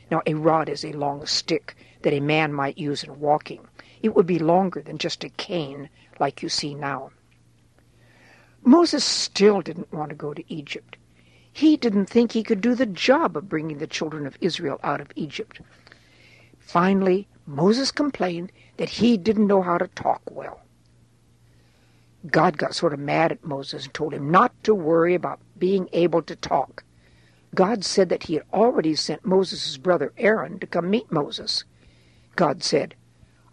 Now, 0.10 0.22
a 0.26 0.34
rod 0.36 0.70
is 0.70 0.86
a 0.86 0.94
long 0.94 1.26
stick 1.26 1.76
that 2.02 2.14
a 2.14 2.22
man 2.22 2.54
might 2.54 2.78
use 2.78 3.04
in 3.04 3.20
walking. 3.20 3.68
It 4.02 4.16
would 4.16 4.26
be 4.26 4.40
longer 4.40 4.82
than 4.82 4.98
just 4.98 5.24
a 5.24 5.30
cane 5.30 5.90
like 6.20 6.42
you 6.42 6.50
see 6.50 6.76
now. 6.76 7.12
Moses 8.64 9.04
still 9.04 9.62
didn't 9.62 9.94
want 9.94 10.10
to 10.10 10.16
go 10.16 10.34
to 10.34 10.54
Egypt. 10.54 10.98
He 11.52 11.76
didn't 11.76 12.06
think 12.06 12.32
he 12.32 12.44
could 12.44 12.62
do 12.62 12.76
the 12.76 12.86
job 12.86 13.36
of 13.36 13.50
bringing 13.50 13.80
the 13.80 13.88
children 13.88 14.26
of 14.26 14.38
Israel 14.40 14.80
out 14.84 15.02
of 15.02 15.12
Egypt. 15.16 15.60
Finally, 16.68 17.30
Moses 17.46 17.92
complained 17.92 18.52
that 18.76 18.90
he 18.90 19.16
didn't 19.16 19.48
know 19.48 19.62
how 19.62 19.78
to 19.78 19.88
talk 19.88 20.22
well. 20.30 20.60
God 22.30 22.58
got 22.58 22.76
sort 22.76 22.92
of 22.92 23.00
mad 23.00 23.32
at 23.32 23.46
Moses 23.46 23.86
and 23.86 23.94
told 23.94 24.14
him 24.14 24.30
not 24.30 24.52
to 24.66 24.76
worry 24.76 25.16
about 25.16 25.40
being 25.58 25.88
able 25.94 26.22
to 26.24 26.36
talk. 26.36 26.84
God 27.56 27.86
said 27.86 28.10
that 28.10 28.24
he 28.24 28.34
had 28.34 28.44
already 28.52 28.96
sent 28.96 29.26
Moses' 29.26 29.78
brother 29.78 30.12
Aaron 30.18 30.60
to 30.60 30.68
come 30.68 30.90
meet 30.90 31.10
Moses. 31.10 31.64
God 32.36 32.62
said, 32.64 32.96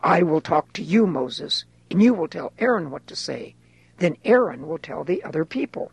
I 0.03 0.25
will 0.25 0.41
talk 0.41 0.73
to 0.73 0.83
you, 0.83 1.07
Moses, 1.07 1.65
and 1.93 2.03
you 2.03 2.15
will 2.15 2.27
tell 2.27 2.53
Aaron 2.59 2.91
what 2.91 3.07
to 3.07 3.15
say. 3.15 3.55
Then 3.99 4.17
Aaron 4.25 4.67
will 4.67 4.79
tell 4.79 5.05
the 5.05 5.23
other 5.23 5.45
people. 5.45 5.93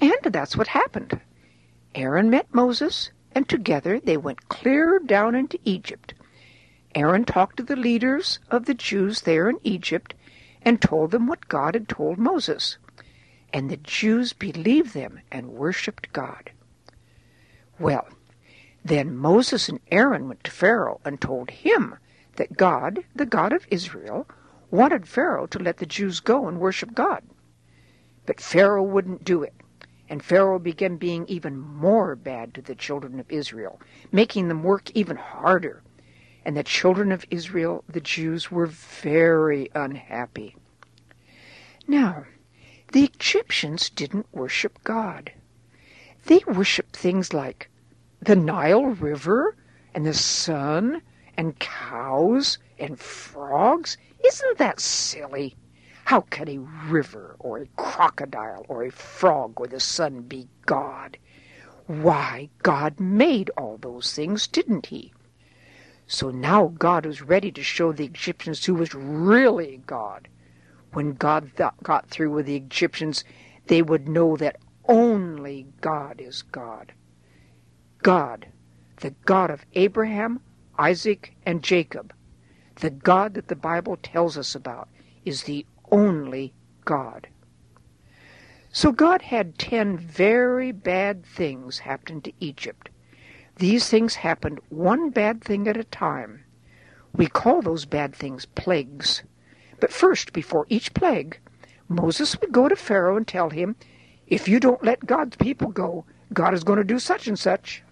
And 0.00 0.14
that's 0.22 0.56
what 0.56 0.68
happened. 0.68 1.20
Aaron 1.96 2.30
met 2.30 2.54
Moses, 2.54 3.10
and 3.32 3.48
together 3.48 3.98
they 3.98 4.16
went 4.16 4.48
clear 4.48 5.00
down 5.00 5.34
into 5.34 5.58
Egypt. 5.64 6.14
Aaron 6.94 7.24
talked 7.24 7.56
to 7.56 7.64
the 7.64 7.74
leaders 7.74 8.38
of 8.52 8.66
the 8.66 8.74
Jews 8.74 9.22
there 9.22 9.50
in 9.50 9.58
Egypt 9.64 10.14
and 10.62 10.80
told 10.80 11.10
them 11.10 11.26
what 11.26 11.48
God 11.48 11.74
had 11.74 11.88
told 11.88 12.18
Moses. 12.18 12.78
And 13.52 13.68
the 13.68 13.76
Jews 13.78 14.32
believed 14.32 14.94
them 14.94 15.20
and 15.32 15.54
worshipped 15.54 16.12
God. 16.12 16.52
Well, 17.80 18.06
then 18.84 19.16
Moses 19.16 19.68
and 19.68 19.80
Aaron 19.90 20.28
went 20.28 20.44
to 20.44 20.52
Pharaoh 20.52 21.00
and 21.04 21.20
told 21.20 21.50
him 21.50 21.96
that 22.36 22.56
God, 22.56 23.04
the 23.14 23.26
God 23.26 23.52
of 23.52 23.66
Israel, 23.70 24.28
wanted 24.70 25.08
Pharaoh 25.08 25.46
to 25.46 25.58
let 25.58 25.78
the 25.78 25.86
Jews 25.86 26.20
go 26.20 26.46
and 26.46 26.60
worship 26.60 26.94
God. 26.94 27.22
But 28.24 28.40
Pharaoh 28.40 28.82
wouldn't 28.82 29.24
do 29.24 29.42
it, 29.42 29.54
and 30.08 30.22
Pharaoh 30.22 30.58
began 30.60 30.96
being 30.96 31.26
even 31.26 31.58
more 31.58 32.14
bad 32.14 32.54
to 32.54 32.62
the 32.62 32.74
children 32.74 33.18
of 33.18 33.30
Israel, 33.30 33.80
making 34.12 34.48
them 34.48 34.62
work 34.62 34.90
even 34.92 35.16
harder 35.16 35.82
and 36.44 36.56
the 36.56 36.62
children 36.62 37.10
of 37.10 37.24
Israel, 37.30 37.84
the 37.88 38.00
Jews, 38.00 38.50
were 38.50 38.66
very 38.66 39.70
unhappy. 39.74 40.56
Now, 41.86 42.24
the 42.92 43.04
Egyptians 43.04 43.88
didn't 43.88 44.26
worship 44.32 44.78
God. 44.84 45.32
They 46.26 46.42
worshiped 46.46 46.96
things 46.96 47.32
like 47.32 47.70
the 48.20 48.36
Nile 48.36 48.84
River 48.84 49.56
and 49.94 50.04
the 50.04 50.14
sun 50.14 51.00
and 51.36 51.58
cows 51.58 52.58
and 52.78 52.98
frogs. 52.98 53.96
Isn't 54.24 54.58
that 54.58 54.80
silly? 54.80 55.56
How 56.04 56.20
can 56.20 56.48
a 56.48 56.58
river 56.58 57.36
or 57.38 57.58
a 57.58 57.66
crocodile 57.76 58.66
or 58.68 58.84
a 58.84 58.90
frog 58.90 59.54
or 59.56 59.66
the 59.66 59.80
sun 59.80 60.20
be 60.20 60.48
God? 60.66 61.16
Why, 61.86 62.50
God 62.62 63.00
made 63.00 63.50
all 63.56 63.78
those 63.78 64.12
things, 64.12 64.46
didn't 64.46 64.86
he? 64.86 65.13
So 66.06 66.30
now 66.30 66.68
God 66.78 67.06
was 67.06 67.22
ready 67.22 67.50
to 67.52 67.62
show 67.62 67.92
the 67.92 68.04
Egyptians 68.04 68.64
who 68.64 68.74
was 68.74 68.94
really 68.94 69.80
God. 69.86 70.28
When 70.92 71.14
God 71.14 71.50
th- 71.56 71.70
got 71.82 72.08
through 72.08 72.30
with 72.30 72.46
the 72.46 72.56
Egyptians, 72.56 73.24
they 73.66 73.82
would 73.82 74.08
know 74.08 74.36
that 74.36 74.56
only 74.86 75.66
God 75.80 76.20
is 76.20 76.42
God. 76.42 76.92
God, 78.02 78.48
the 78.98 79.10
God 79.24 79.50
of 79.50 79.64
Abraham, 79.72 80.40
Isaac, 80.78 81.34
and 81.46 81.62
Jacob, 81.62 82.12
the 82.76 82.90
God 82.90 83.34
that 83.34 83.48
the 83.48 83.56
Bible 83.56 83.96
tells 83.96 84.36
us 84.36 84.54
about, 84.54 84.88
is 85.24 85.44
the 85.44 85.64
only 85.90 86.52
God. 86.84 87.28
So 88.70 88.92
God 88.92 89.22
had 89.22 89.58
ten 89.58 89.96
very 89.96 90.70
bad 90.72 91.24
things 91.24 91.78
happen 91.78 92.20
to 92.22 92.32
Egypt. 92.40 92.90
These 93.56 93.88
things 93.88 94.16
happened 94.16 94.60
one 94.68 95.10
bad 95.10 95.42
thing 95.42 95.68
at 95.68 95.76
a 95.76 95.84
time. 95.84 96.44
We 97.14 97.26
call 97.28 97.62
those 97.62 97.84
bad 97.84 98.14
things 98.14 98.46
plagues. 98.46 99.22
But 99.78 99.92
first, 99.92 100.32
before 100.32 100.66
each 100.68 100.92
plague, 100.92 101.38
Moses 101.88 102.40
would 102.40 102.50
go 102.50 102.68
to 102.68 102.74
Pharaoh 102.74 103.16
and 103.16 103.28
tell 103.28 103.50
him, 103.50 103.76
If 104.26 104.48
you 104.48 104.58
don't 104.58 104.82
let 104.82 105.06
God's 105.06 105.36
people 105.36 105.68
go, 105.68 106.04
God 106.32 106.52
is 106.54 106.64
going 106.64 106.78
to 106.78 106.84
do 106.84 106.98
such 106.98 107.28
and 107.28 107.38
such. 107.38 107.84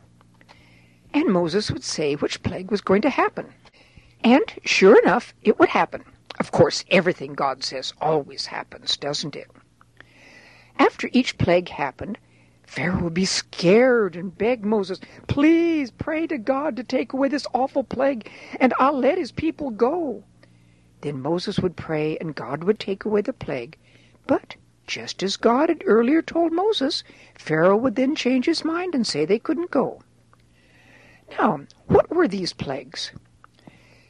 And 1.14 1.33
Moses 1.33 1.71
would 1.71 1.85
say 1.85 2.14
which 2.14 2.42
plague 2.42 2.71
was 2.71 2.81
going 2.81 3.02
to 3.02 3.11
happen. 3.11 3.52
And 4.25 4.45
sure 4.64 4.99
enough, 5.00 5.35
it 5.42 5.59
would 5.59 5.69
happen. 5.69 6.04
Of 6.40 6.50
course, 6.50 6.85
everything 6.90 7.35
God 7.35 7.62
says 7.62 7.92
always 8.00 8.47
happens, 8.47 8.97
doesn't 8.97 9.37
it? 9.37 9.50
After 10.78 11.09
each 11.12 11.38
plague 11.38 11.69
happened, 11.69 12.19
Pharaoh 12.72 13.02
would 13.02 13.12
be 13.12 13.26
scared 13.26 14.16
and 14.16 14.38
beg 14.38 14.64
Moses, 14.64 14.98
Please 15.26 15.90
pray 15.90 16.26
to 16.26 16.38
God 16.38 16.74
to 16.76 16.82
take 16.82 17.12
away 17.12 17.28
this 17.28 17.46
awful 17.52 17.84
plague, 17.84 18.30
and 18.58 18.72
I'll 18.78 18.98
let 18.98 19.18
his 19.18 19.30
people 19.30 19.68
go. 19.70 20.24
Then 21.02 21.20
Moses 21.20 21.58
would 21.58 21.76
pray, 21.76 22.16
and 22.16 22.34
God 22.34 22.64
would 22.64 22.78
take 22.78 23.04
away 23.04 23.20
the 23.20 23.34
plague. 23.34 23.76
But 24.26 24.56
just 24.86 25.22
as 25.22 25.36
God 25.36 25.68
had 25.68 25.82
earlier 25.84 26.22
told 26.22 26.50
Moses, 26.50 27.04
Pharaoh 27.34 27.76
would 27.76 27.94
then 27.94 28.16
change 28.16 28.46
his 28.46 28.64
mind 28.64 28.94
and 28.94 29.06
say 29.06 29.26
they 29.26 29.38
couldn't 29.38 29.70
go. 29.70 30.00
Now, 31.38 31.66
what 31.88 32.08
were 32.08 32.26
these 32.26 32.54
plagues? 32.54 33.12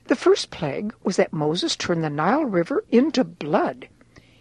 The 0.04 0.14
first 0.14 0.52
plague 0.52 0.94
was 1.02 1.16
that 1.16 1.32
Moses 1.32 1.74
turned 1.74 2.04
the 2.04 2.10
Nile 2.10 2.44
River 2.44 2.84
into 2.92 3.24
blood. 3.24 3.88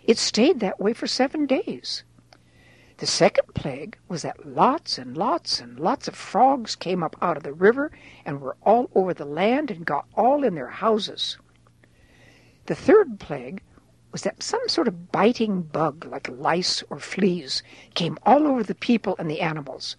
It 0.04 0.20
stayed 0.20 0.60
that 0.60 0.80
way 0.80 0.94
for 0.94 1.08
seven 1.08 1.48
days. 1.48 2.04
The 3.02 3.08
second 3.08 3.56
plague 3.56 3.98
was 4.08 4.22
that 4.22 4.46
lots 4.46 5.00
and 5.00 5.18
lots 5.18 5.60
and 5.60 5.80
lots 5.80 6.08
of 6.08 6.14
frogs 6.14 6.76
came 6.76 7.02
up 7.02 7.16
out 7.20 7.36
of 7.36 7.42
the 7.42 7.52
river 7.52 7.92
and 8.28 8.40
were 8.40 8.58
all 8.62 8.92
over 8.94 9.12
the 9.12 9.26
land 9.26 9.72
and 9.72 9.84
got 9.84 10.06
all 10.14 10.44
in 10.44 10.54
their 10.54 10.68
houses. 10.68 11.40
The 12.68 12.76
third 12.76 13.20
plague 13.20 13.64
was 14.12 14.22
that 14.22 14.44
some 14.44 14.70
sort 14.70 14.88
of 14.88 15.12
biting 15.12 15.64
bug, 15.64 16.06
like 16.06 16.30
lice 16.30 16.84
or 16.92 17.00
fleas, 17.00 17.64
came 17.96 18.20
all 18.24 18.46
over 18.46 18.62
the 18.62 18.76
people 18.76 19.16
and 19.18 19.28
the 19.28 19.42
animals. 19.42 19.98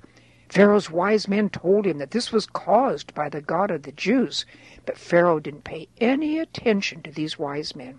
Pharaoh's 0.48 0.88
wise 0.88 1.26
men 1.26 1.50
told 1.50 1.88
him 1.88 1.98
that 1.98 2.12
this 2.12 2.30
was 2.30 2.46
caused 2.46 3.14
by 3.16 3.28
the 3.28 3.42
God 3.42 3.72
of 3.72 3.82
the 3.82 3.90
Jews, 3.90 4.46
but 4.86 4.96
Pharaoh 4.96 5.40
didn't 5.40 5.64
pay 5.64 5.88
any 6.00 6.38
attention 6.38 7.02
to 7.02 7.10
these 7.10 7.36
wise 7.36 7.74
men. 7.74 7.98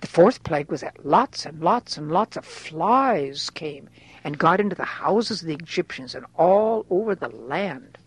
The 0.00 0.06
fourth 0.06 0.42
plague 0.44 0.70
was 0.70 0.80
that 0.80 1.04
lots 1.04 1.44
and 1.44 1.60
lots 1.60 1.98
and 1.98 2.10
lots 2.10 2.36
of 2.38 2.44
flies 2.46 3.50
came 3.50 3.90
and 4.24 4.38
got 4.38 4.58
into 4.58 4.74
the 4.74 4.84
houses 4.84 5.42
of 5.42 5.48
the 5.48 5.54
Egyptians 5.54 6.14
and 6.14 6.24
all 6.36 6.86
over 6.88 7.14
the 7.14 7.28
land. 7.28 7.98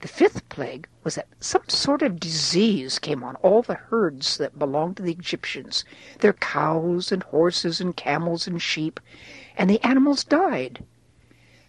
The 0.00 0.08
fifth 0.08 0.48
plague 0.48 0.88
was 1.04 1.16
that 1.16 1.28
some 1.40 1.68
sort 1.68 2.00
of 2.00 2.18
disease 2.18 2.98
came 2.98 3.22
on 3.22 3.36
all 3.36 3.60
the 3.60 3.74
herds 3.74 4.38
that 4.38 4.58
belonged 4.58 4.96
to 4.96 5.02
the 5.02 5.12
Egyptians, 5.12 5.84
their 6.20 6.32
cows 6.32 7.12
and 7.12 7.22
horses 7.22 7.80
and 7.80 7.94
camels 7.94 8.46
and 8.46 8.60
sheep, 8.60 8.98
and 9.56 9.68
the 9.68 9.84
animals 9.86 10.24
died. 10.24 10.84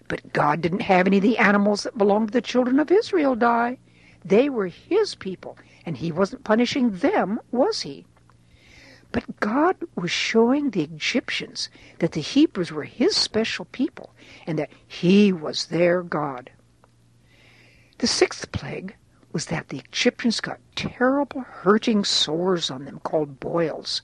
But 0.07 0.31
God 0.31 0.61
didn't 0.61 0.81
have 0.81 1.07
any 1.07 1.17
of 1.17 1.23
the 1.23 1.37
animals 1.37 1.83
that 1.83 1.97
belonged 1.97 2.29
to 2.29 2.33
the 2.33 2.41
children 2.41 2.79
of 2.79 2.89
Israel 2.89 3.35
die. 3.35 3.79
They 4.23 4.49
were 4.49 4.67
His 4.67 5.13
people, 5.13 5.57
and 5.85 5.97
He 5.97 6.11
wasn't 6.11 6.45
punishing 6.45 6.91
them, 6.91 7.41
was 7.51 7.81
He? 7.81 8.05
But 9.13 9.39
God 9.39 9.77
was 9.95 10.09
showing 10.09 10.71
the 10.71 10.81
Egyptians 10.81 11.69
that 11.99 12.13
the 12.13 12.19
Hebrews 12.19 12.71
were 12.71 12.83
His 12.83 13.15
special 13.15 13.65
people 13.65 14.13
and 14.47 14.57
that 14.57 14.71
He 14.85 15.31
was 15.31 15.67
their 15.67 16.01
God. 16.01 16.49
The 17.99 18.07
sixth 18.07 18.51
plague 18.51 18.95
was 19.31 19.45
that 19.45 19.69
the 19.69 19.77
Egyptians 19.77 20.41
got 20.41 20.59
terrible 20.75 21.41
hurting 21.41 22.03
sores 22.03 22.71
on 22.71 22.85
them 22.85 22.99
called 23.03 23.39
boils. 23.39 24.01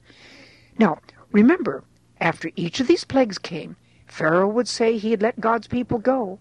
Now, 0.78 1.00
remember, 1.32 1.84
after 2.22 2.52
each 2.56 2.80
of 2.80 2.86
these 2.88 3.04
plagues 3.04 3.40
came, 3.40 3.78
Pharaoh 4.06 4.48
would 4.48 4.68
say 4.68 4.98
he 4.98 5.12
had 5.12 5.24
let 5.24 5.42
God's 5.42 5.68
people 5.68 5.98
go, 5.98 6.38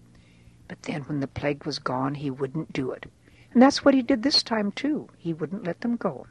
but 0.67 0.83
then 0.83 1.01
when 1.03 1.21
the 1.21 1.27
plague 1.27 1.65
was 1.65 1.79
gone, 1.79 2.13
he 2.13 2.29
wouldn't 2.29 2.71
do 2.71 2.91
it. 2.91 3.07
And 3.51 3.63
that's 3.63 3.83
what 3.83 3.95
he 3.95 4.03
did 4.03 4.21
this 4.21 4.43
time, 4.43 4.71
too. 4.71 5.09
He 5.17 5.33
wouldn't 5.33 5.63
let 5.63 5.81
them 5.81 5.95
go. 5.95 6.27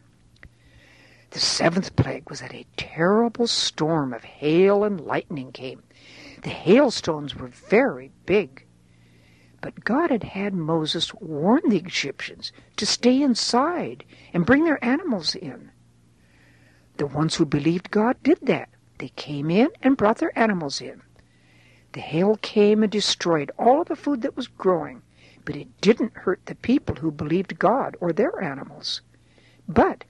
The 1.31 1.41
seventh 1.41 1.95
plague 1.95 2.31
was 2.31 2.41
that 2.41 2.55
a 2.55 2.67
terrible 2.77 3.47
storm 3.47 4.15
of 4.15 4.25
hail 4.25 4.83
and 4.83 5.01
lightning 5.01 5.53
came. 5.53 5.83
The 6.43 6.51
hailstones 6.51 7.35
were 7.35 7.49
very 7.49 8.13
big. 8.25 8.65
But 9.61 9.85
God 9.85 10.11
had 10.11 10.23
had 10.23 10.55
Moses 10.55 11.13
warn 11.15 11.63
the 11.69 11.77
Egyptians 11.77 12.53
to 12.77 12.87
stay 12.87 13.21
inside 13.21 14.05
and 14.33 14.47
bring 14.47 14.65
their 14.65 14.83
animals 14.85 15.35
in. 15.35 15.71
The 16.97 17.07
ones 17.07 17.35
who 17.35 17.45
believed 17.45 17.91
God 17.91 18.23
did 18.23 18.39
that. 18.43 18.71
They 18.99 19.11
came 19.11 19.51
in 19.51 19.69
and 19.83 19.97
brought 19.97 20.19
their 20.19 20.37
animals 20.39 20.81
in. 20.81 21.03
The 21.93 22.01
hail 22.01 22.37
came 22.37 22.83
and 22.83 22.91
destroyed 22.91 23.51
all 23.59 23.83
of 23.83 23.89
the 23.89 23.97
food 23.97 24.23
that 24.23 24.37
was 24.37 24.49
growing, 24.49 25.03
but 25.45 25.57
it 25.57 25.81
didn't 25.81 26.17
hurt 26.17 26.47
the 26.47 26.55
people 26.55 26.97
who 26.97 27.11
believed 27.11 27.59
God 27.59 27.97
or 28.01 28.13
their 28.13 28.43
animals. 28.43 29.03
But 29.69 30.05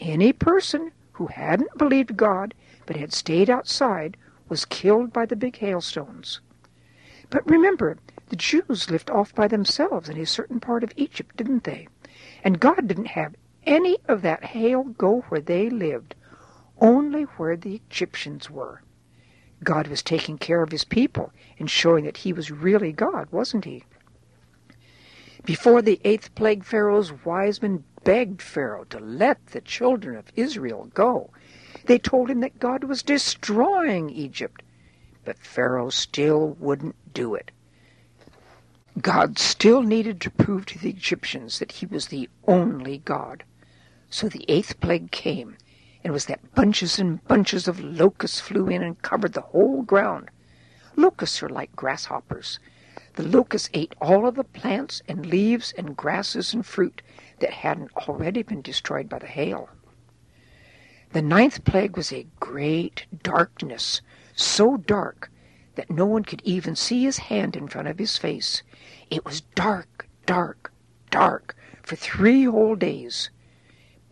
any 0.00 0.32
person 0.32 0.92
who 1.12 1.26
hadn't 1.26 1.78
believed 1.78 2.16
God 2.16 2.54
but 2.86 2.96
had 2.96 3.12
stayed 3.12 3.48
outside 3.48 4.16
was 4.48 4.64
killed 4.64 5.12
by 5.12 5.26
the 5.26 5.36
big 5.36 5.56
hailstones. 5.56 6.40
But 7.28 7.48
remember, 7.48 7.98
the 8.28 8.36
Jews 8.36 8.90
lived 8.90 9.10
off 9.10 9.34
by 9.34 9.46
themselves 9.46 10.08
in 10.08 10.16
a 10.16 10.26
certain 10.26 10.60
part 10.60 10.82
of 10.82 10.92
Egypt, 10.96 11.36
didn't 11.36 11.64
they? 11.64 11.88
And 12.42 12.60
God 12.60 12.88
didn't 12.88 13.06
have 13.08 13.34
any 13.64 13.98
of 14.08 14.22
that 14.22 14.44
hail 14.44 14.84
go 14.84 15.20
where 15.28 15.40
they 15.40 15.70
lived, 15.70 16.14
only 16.80 17.22
where 17.22 17.56
the 17.56 17.74
Egyptians 17.74 18.50
were. 18.50 18.82
God 19.62 19.88
was 19.88 20.02
taking 20.02 20.38
care 20.38 20.62
of 20.62 20.72
his 20.72 20.84
people 20.84 21.32
and 21.58 21.70
showing 21.70 22.04
that 22.04 22.18
he 22.18 22.32
was 22.32 22.50
really 22.50 22.92
God, 22.92 23.28
wasn't 23.30 23.66
he? 23.66 23.84
Before 25.50 25.82
the 25.82 26.00
eighth 26.04 26.32
plague, 26.36 26.62
Pharaoh's 26.62 27.12
wise 27.24 27.60
men 27.60 27.82
begged 28.04 28.40
Pharaoh 28.40 28.84
to 28.84 29.00
let 29.00 29.48
the 29.48 29.60
children 29.60 30.16
of 30.16 30.30
Israel 30.36 30.88
go. 30.94 31.30
They 31.86 31.98
told 31.98 32.30
him 32.30 32.38
that 32.38 32.60
God 32.60 32.84
was 32.84 33.02
destroying 33.02 34.10
Egypt, 34.10 34.62
but 35.24 35.40
Pharaoh 35.40 35.90
still 35.90 36.50
wouldn't 36.60 36.94
do 37.12 37.34
it. 37.34 37.50
God 39.00 39.40
still 39.40 39.82
needed 39.82 40.20
to 40.20 40.30
prove 40.30 40.66
to 40.66 40.78
the 40.78 40.90
Egyptians 40.90 41.58
that 41.58 41.72
he 41.72 41.84
was 41.84 42.06
the 42.06 42.28
only 42.46 42.98
God. 42.98 43.42
So 44.08 44.28
the 44.28 44.44
eighth 44.46 44.78
plague 44.78 45.10
came, 45.10 45.56
and 46.04 46.12
was 46.12 46.26
that 46.26 46.54
bunches 46.54 47.00
and 47.00 47.24
bunches 47.24 47.66
of 47.66 47.80
locusts 47.80 48.38
flew 48.38 48.68
in 48.68 48.84
and 48.84 49.02
covered 49.02 49.32
the 49.32 49.40
whole 49.40 49.82
ground. 49.82 50.30
Locusts 50.94 51.42
are 51.42 51.48
like 51.48 51.74
grasshoppers. 51.74 52.60
The 53.14 53.22
locusts 53.24 53.70
ate 53.74 53.94
all 54.00 54.26
of 54.26 54.36
the 54.36 54.44
plants 54.44 55.02
and 55.08 55.26
leaves 55.26 55.72
and 55.76 55.96
grasses 55.96 56.54
and 56.54 56.64
fruit 56.64 57.02
that 57.40 57.50
hadn't 57.50 57.92
already 57.96 58.42
been 58.42 58.62
destroyed 58.62 59.08
by 59.08 59.18
the 59.18 59.26
hail. 59.26 59.68
The 61.12 61.22
ninth 61.22 61.64
plague 61.64 61.96
was 61.96 62.12
a 62.12 62.28
great 62.38 63.06
darkness, 63.22 64.00
so 64.34 64.76
dark 64.76 65.30
that 65.74 65.90
no 65.90 66.06
one 66.06 66.24
could 66.24 66.40
even 66.44 66.76
see 66.76 67.02
his 67.02 67.18
hand 67.18 67.56
in 67.56 67.66
front 67.66 67.88
of 67.88 67.98
his 67.98 68.16
face. 68.16 68.62
It 69.10 69.24
was 69.24 69.40
dark, 69.40 70.08
dark, 70.26 70.72
dark 71.10 71.56
for 71.82 71.96
three 71.96 72.44
whole 72.44 72.76
days. 72.76 73.30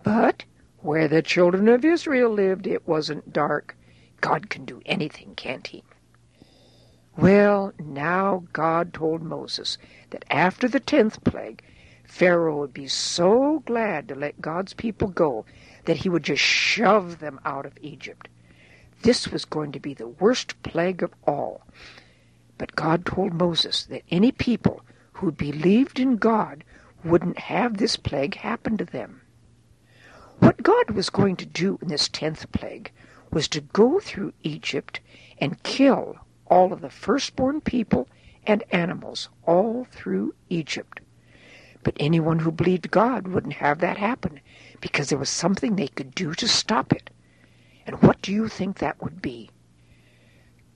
But 0.02 0.44
where 0.80 1.06
the 1.06 1.22
children 1.22 1.68
of 1.68 1.84
Israel 1.84 2.30
lived, 2.30 2.66
it 2.66 2.88
wasn't 2.88 3.32
dark. 3.32 3.76
God 4.20 4.50
can 4.50 4.64
do 4.64 4.82
anything, 4.84 5.34
can't 5.36 5.66
he? 5.68 5.84
Well, 7.18 7.72
now 7.80 8.44
God 8.52 8.94
told 8.94 9.22
Moses 9.22 9.76
that 10.10 10.24
after 10.30 10.68
the 10.68 10.78
tenth 10.78 11.24
plague, 11.24 11.64
Pharaoh 12.04 12.60
would 12.60 12.72
be 12.72 12.86
so 12.86 13.58
glad 13.66 14.06
to 14.06 14.14
let 14.14 14.40
God's 14.40 14.72
people 14.72 15.08
go 15.08 15.44
that 15.86 15.96
he 15.96 16.08
would 16.08 16.22
just 16.22 16.44
shove 16.44 17.18
them 17.18 17.40
out 17.44 17.66
of 17.66 17.76
Egypt. 17.82 18.28
This 19.02 19.26
was 19.26 19.44
going 19.44 19.72
to 19.72 19.80
be 19.80 19.94
the 19.94 20.06
worst 20.06 20.62
plague 20.62 21.02
of 21.02 21.12
all. 21.26 21.66
But 22.56 22.76
God 22.76 23.04
told 23.04 23.34
Moses 23.34 23.82
that 23.86 24.04
any 24.12 24.30
people 24.30 24.82
who 25.14 25.32
believed 25.32 25.98
in 25.98 26.18
God 26.18 26.62
wouldn't 27.02 27.40
have 27.40 27.78
this 27.78 27.96
plague 27.96 28.36
happen 28.36 28.76
to 28.76 28.84
them. 28.84 29.22
What 30.38 30.62
God 30.62 30.90
was 30.90 31.10
going 31.10 31.34
to 31.38 31.46
do 31.46 31.80
in 31.82 31.88
this 31.88 32.08
tenth 32.08 32.52
plague 32.52 32.92
was 33.32 33.48
to 33.48 33.60
go 33.60 33.98
through 33.98 34.34
Egypt 34.44 35.00
and 35.40 35.60
kill 35.64 36.16
all 36.48 36.72
of 36.72 36.80
the 36.80 36.90
firstborn 36.90 37.60
people 37.60 38.08
and 38.46 38.64
animals 38.70 39.28
all 39.46 39.86
through 39.90 40.34
Egypt. 40.48 41.00
But 41.82 41.96
anyone 42.00 42.40
who 42.40 42.50
believed 42.50 42.90
God 42.90 43.28
wouldn't 43.28 43.54
have 43.54 43.78
that 43.78 43.98
happen 43.98 44.40
because 44.80 45.08
there 45.08 45.18
was 45.18 45.28
something 45.28 45.76
they 45.76 45.88
could 45.88 46.14
do 46.14 46.34
to 46.34 46.48
stop 46.48 46.92
it. 46.92 47.10
And 47.86 48.02
what 48.02 48.20
do 48.20 48.32
you 48.32 48.48
think 48.48 48.78
that 48.78 49.00
would 49.02 49.22
be? 49.22 49.50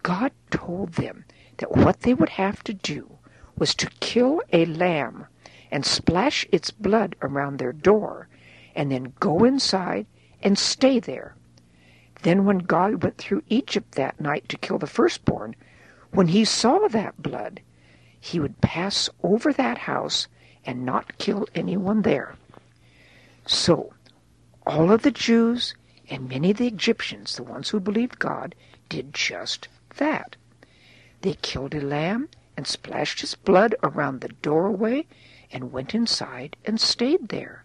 God 0.03 0.33
told 0.51 0.95
them 0.95 1.25
that 1.59 1.77
what 1.77 2.01
they 2.01 2.15
would 2.15 2.31
have 2.31 2.63
to 2.65 2.75
do 2.75 3.19
was 3.57 3.75
to 3.77 3.91
kill 4.01 4.43
a 4.53 4.65
lamb 4.65 5.27
and 5.71 5.87
splash 5.87 6.47
its 6.51 6.71
blood 6.71 7.17
around 7.23 7.59
their 7.59 7.73
door, 7.73 8.29
and 8.75 8.91
then 8.91 9.13
go 9.21 9.45
inside 9.45 10.07
and 10.43 10.59
stay 10.59 10.99
there. 10.99 11.35
Then 12.23 12.45
when 12.45 12.59
God 12.59 13.03
went 13.03 13.19
through 13.19 13.43
Egypt 13.49 13.93
that 13.93 14.21
night 14.21 14.49
to 14.49 14.57
kill 14.57 14.79
the 14.79 14.87
firstborn, 14.87 15.55
when 16.11 16.29
he 16.29 16.45
saw 16.45 16.89
that 16.89 17.21
blood, 17.21 17.61
he 18.19 18.39
would 18.39 18.61
pass 18.61 19.11
over 19.23 19.53
that 19.53 19.79
house 19.79 20.29
and 20.65 20.85
not 20.85 21.19
kill 21.19 21.49
anyone 21.55 22.03
there. 22.03 22.37
So, 23.47 23.93
all 24.65 24.93
of 24.93 25.03
the 25.03 25.11
Jews 25.11 25.75
and 26.09 26.29
many 26.29 26.53
of 26.53 26.59
the 26.59 26.69
Egyptians, 26.69 27.35
the 27.35 27.43
ones 27.43 27.71
who 27.71 27.81
believed 27.81 28.19
God, 28.19 28.55
did 28.89 29.13
just 29.13 29.69
that. 29.97 30.37
They 31.23 31.35
killed 31.35 31.75
a 31.75 31.81
lamb 31.81 32.29
and 32.57 32.67
splashed 32.67 33.23
its 33.23 33.35
blood 33.35 33.75
around 33.83 34.21
the 34.21 34.29
doorway 34.29 35.07
and 35.51 35.73
went 35.73 35.95
inside 35.95 36.57
and 36.65 36.81
stayed 36.81 37.29
there. 37.29 37.65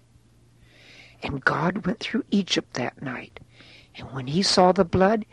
And 1.22 1.44
God 1.44 1.86
went 1.86 2.00
through 2.00 2.26
Egypt 2.32 2.74
that 2.74 3.02
night, 3.02 3.40
and 3.98 4.12
when 4.12 4.28
he 4.28 4.44
saw 4.44 4.72
the 4.72 4.86
blood 4.86 5.26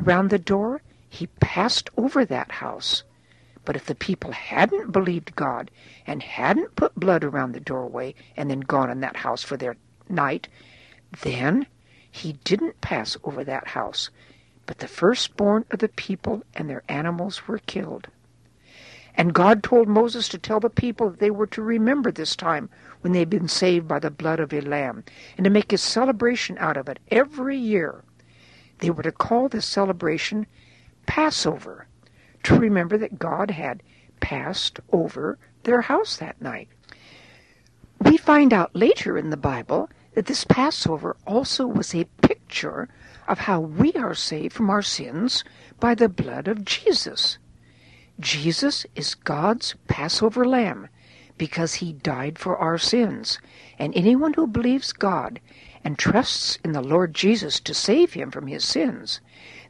around 0.00 0.30
the 0.30 0.38
door, 0.38 0.82
he 1.08 1.26
passed 1.40 1.90
over 1.96 2.24
that 2.24 2.52
house. 2.52 3.02
But 3.64 3.76
if 3.76 3.86
the 3.86 3.94
people 3.94 4.32
hadn't 4.32 4.92
believed 4.92 5.36
God 5.36 5.70
and 6.06 6.22
hadn't 6.22 6.76
put 6.76 6.94
blood 6.94 7.24
around 7.24 7.52
the 7.52 7.60
doorway 7.60 8.14
and 8.36 8.50
then 8.50 8.60
gone 8.60 8.90
in 8.90 9.00
that 9.00 9.16
house 9.16 9.42
for 9.42 9.56
their 9.56 9.76
night, 10.08 10.48
then 11.22 11.66
he 12.10 12.34
didn't 12.44 12.80
pass 12.80 13.16
over 13.24 13.44
that 13.44 13.68
house, 13.68 14.10
but 14.66 14.78
the 14.78 14.88
firstborn 14.88 15.64
of 15.70 15.80
the 15.80 15.88
people 15.88 16.42
and 16.54 16.68
their 16.68 16.82
animals 16.88 17.46
were 17.46 17.58
killed. 17.58 18.08
And 19.14 19.34
God 19.34 19.62
told 19.62 19.88
Moses 19.88 20.28
to 20.28 20.38
tell 20.38 20.60
the 20.60 20.70
people 20.70 21.10
that 21.10 21.18
they 21.18 21.30
were 21.30 21.46
to 21.48 21.62
remember 21.62 22.12
this 22.12 22.36
time 22.36 22.70
when 23.00 23.12
they 23.12 23.20
had 23.20 23.30
been 23.30 23.48
saved 23.48 23.86
by 23.86 23.98
the 23.98 24.10
blood 24.10 24.40
of 24.40 24.52
a 24.52 24.60
lamb, 24.60 25.04
and 25.36 25.44
to 25.44 25.50
make 25.50 25.72
a 25.72 25.78
celebration 25.78 26.56
out 26.58 26.76
of 26.76 26.88
it 26.88 26.98
every 27.10 27.56
year. 27.56 28.02
They 28.78 28.90
were 28.90 29.02
to 29.02 29.12
call 29.12 29.48
this 29.48 29.66
celebration 29.66 30.46
Passover, 31.06 31.86
to 32.44 32.58
remember 32.58 32.98
that 32.98 33.18
God 33.18 33.50
had 33.50 33.82
passed 34.20 34.80
over 34.92 35.38
their 35.62 35.82
house 35.82 36.16
that 36.16 36.40
night. 36.40 36.68
We 38.00 38.16
find 38.16 38.52
out 38.52 38.74
later 38.74 39.18
in 39.18 39.30
the 39.30 39.36
Bible 39.36 39.90
that 40.14 40.26
this 40.26 40.44
Passover 40.44 41.16
also 41.26 41.66
was 41.66 41.94
a 41.94 42.04
picture 42.22 42.88
of 43.26 43.40
how 43.40 43.60
we 43.60 43.92
are 43.92 44.14
saved 44.14 44.54
from 44.54 44.70
our 44.70 44.82
sins 44.82 45.44
by 45.78 45.94
the 45.94 46.08
blood 46.08 46.48
of 46.48 46.64
Jesus. 46.64 47.38
Jesus 48.20 48.86
is 48.94 49.14
God's 49.14 49.74
Passover 49.86 50.44
lamb 50.44 50.88
because 51.38 51.74
he 51.74 51.92
died 51.92 52.38
for 52.38 52.58
our 52.58 52.76
sins. 52.76 53.38
And 53.78 53.94
anyone 53.96 54.34
who 54.34 54.46
believes 54.46 54.92
God 54.92 55.40
and 55.84 55.98
trusts 55.98 56.58
in 56.64 56.72
the 56.72 56.82
Lord 56.82 57.14
Jesus 57.14 57.60
to 57.60 57.72
save 57.72 58.12
him 58.12 58.30
from 58.30 58.48
his 58.48 58.64
sins, 58.64 59.20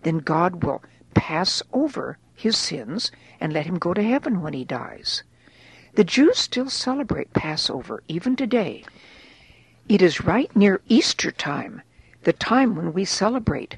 then 0.03 0.19
God 0.19 0.65
will 0.65 0.83
pass 1.15 1.63
over 1.73 2.19
his 2.35 2.57
sins 2.57 3.13
and 3.41 3.53
let 3.53 3.67
him 3.67 3.79
go 3.79 3.93
to 3.93 4.03
heaven 4.03 4.41
when 4.41 4.55
he 4.55 4.65
dies. 4.65 5.23
The 5.95 6.05
Jews 6.05 6.39
still 6.39 6.71
celebrate 6.71 7.33
Passover 7.33 8.03
even 8.09 8.37
today. 8.37 8.85
It 9.89 10.03
is 10.03 10.23
right 10.23 10.55
near 10.55 10.81
Easter 10.89 11.31
time, 11.31 11.83
the 12.23 12.33
time 12.33 12.77
when 12.77 12.93
we 12.93 13.05
celebrate 13.05 13.77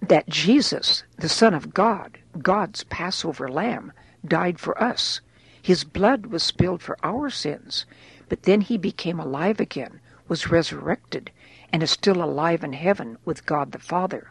that 0.00 0.28
Jesus, 0.28 1.04
the 1.18 1.28
Son 1.28 1.54
of 1.54 1.72
God, 1.72 2.18
God's 2.40 2.84
Passover 2.84 3.48
lamb, 3.48 3.92
died 4.26 4.58
for 4.58 4.82
us. 4.82 5.20
His 5.62 5.84
blood 5.84 6.26
was 6.26 6.42
spilled 6.42 6.82
for 6.82 6.96
our 7.02 7.30
sins, 7.30 7.86
but 8.28 8.44
then 8.44 8.60
he 8.62 8.78
became 8.78 9.20
alive 9.20 9.60
again, 9.60 10.00
was 10.28 10.50
resurrected, 10.50 11.30
and 11.72 11.82
is 11.82 11.90
still 11.90 12.22
alive 12.22 12.64
in 12.64 12.72
heaven 12.72 13.18
with 13.24 13.46
God 13.46 13.72
the 13.72 13.78
Father. 13.78 14.30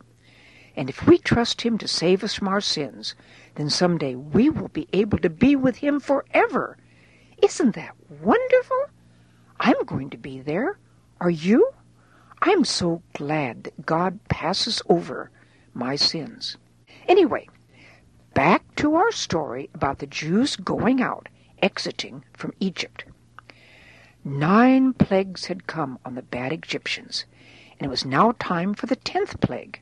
And 0.75 0.89
if 0.89 1.05
we 1.05 1.17
trust 1.17 1.61
him 1.61 1.77
to 1.79 1.87
save 1.87 2.23
us 2.23 2.35
from 2.35 2.47
our 2.47 2.61
sins, 2.61 3.15
then 3.55 3.69
someday 3.69 4.15
we 4.15 4.49
will 4.49 4.69
be 4.69 4.87
able 4.93 5.17
to 5.19 5.29
be 5.29 5.55
with 5.55 5.77
him 5.77 5.99
forever. 5.99 6.77
Isn't 7.41 7.75
that 7.75 7.95
wonderful? 8.21 8.85
I'm 9.59 9.83
going 9.85 10.09
to 10.11 10.17
be 10.17 10.39
there. 10.39 10.77
Are 11.19 11.29
you? 11.29 11.71
I'm 12.41 12.63
so 12.63 13.01
glad 13.13 13.65
that 13.65 13.85
God 13.85 14.19
passes 14.29 14.81
over 14.87 15.29
my 15.73 15.95
sins. 15.97 16.57
Anyway, 17.07 17.49
back 18.33 18.75
to 18.75 18.95
our 18.95 19.11
story 19.11 19.69
about 19.73 19.99
the 19.99 20.07
Jews 20.07 20.55
going 20.55 21.01
out, 21.01 21.29
exiting 21.61 22.23
from 22.33 22.53
Egypt. 22.59 23.05
Nine 24.23 24.93
plagues 24.93 25.45
had 25.45 25.67
come 25.67 25.99
on 26.05 26.15
the 26.15 26.21
bad 26.21 26.53
Egyptians, 26.53 27.25
and 27.79 27.85
it 27.87 27.89
was 27.89 28.05
now 28.05 28.33
time 28.39 28.73
for 28.73 28.85
the 28.85 28.95
tenth 28.95 29.39
plague. 29.41 29.81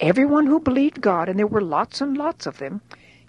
Everyone 0.00 0.46
who 0.46 0.60
believed 0.60 1.00
God, 1.00 1.28
and 1.28 1.38
there 1.38 1.46
were 1.46 1.60
lots 1.60 2.00
and 2.00 2.16
lots 2.16 2.46
of 2.46 2.58
them, 2.58 2.82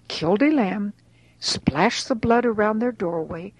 killed 0.08 0.42
a 0.42 0.50
lamb, 0.50 0.92
splashed 1.38 2.08
the 2.08 2.14
blood 2.14 2.44
around 2.44 2.78
their 2.78 2.92
doorway, 2.92 3.52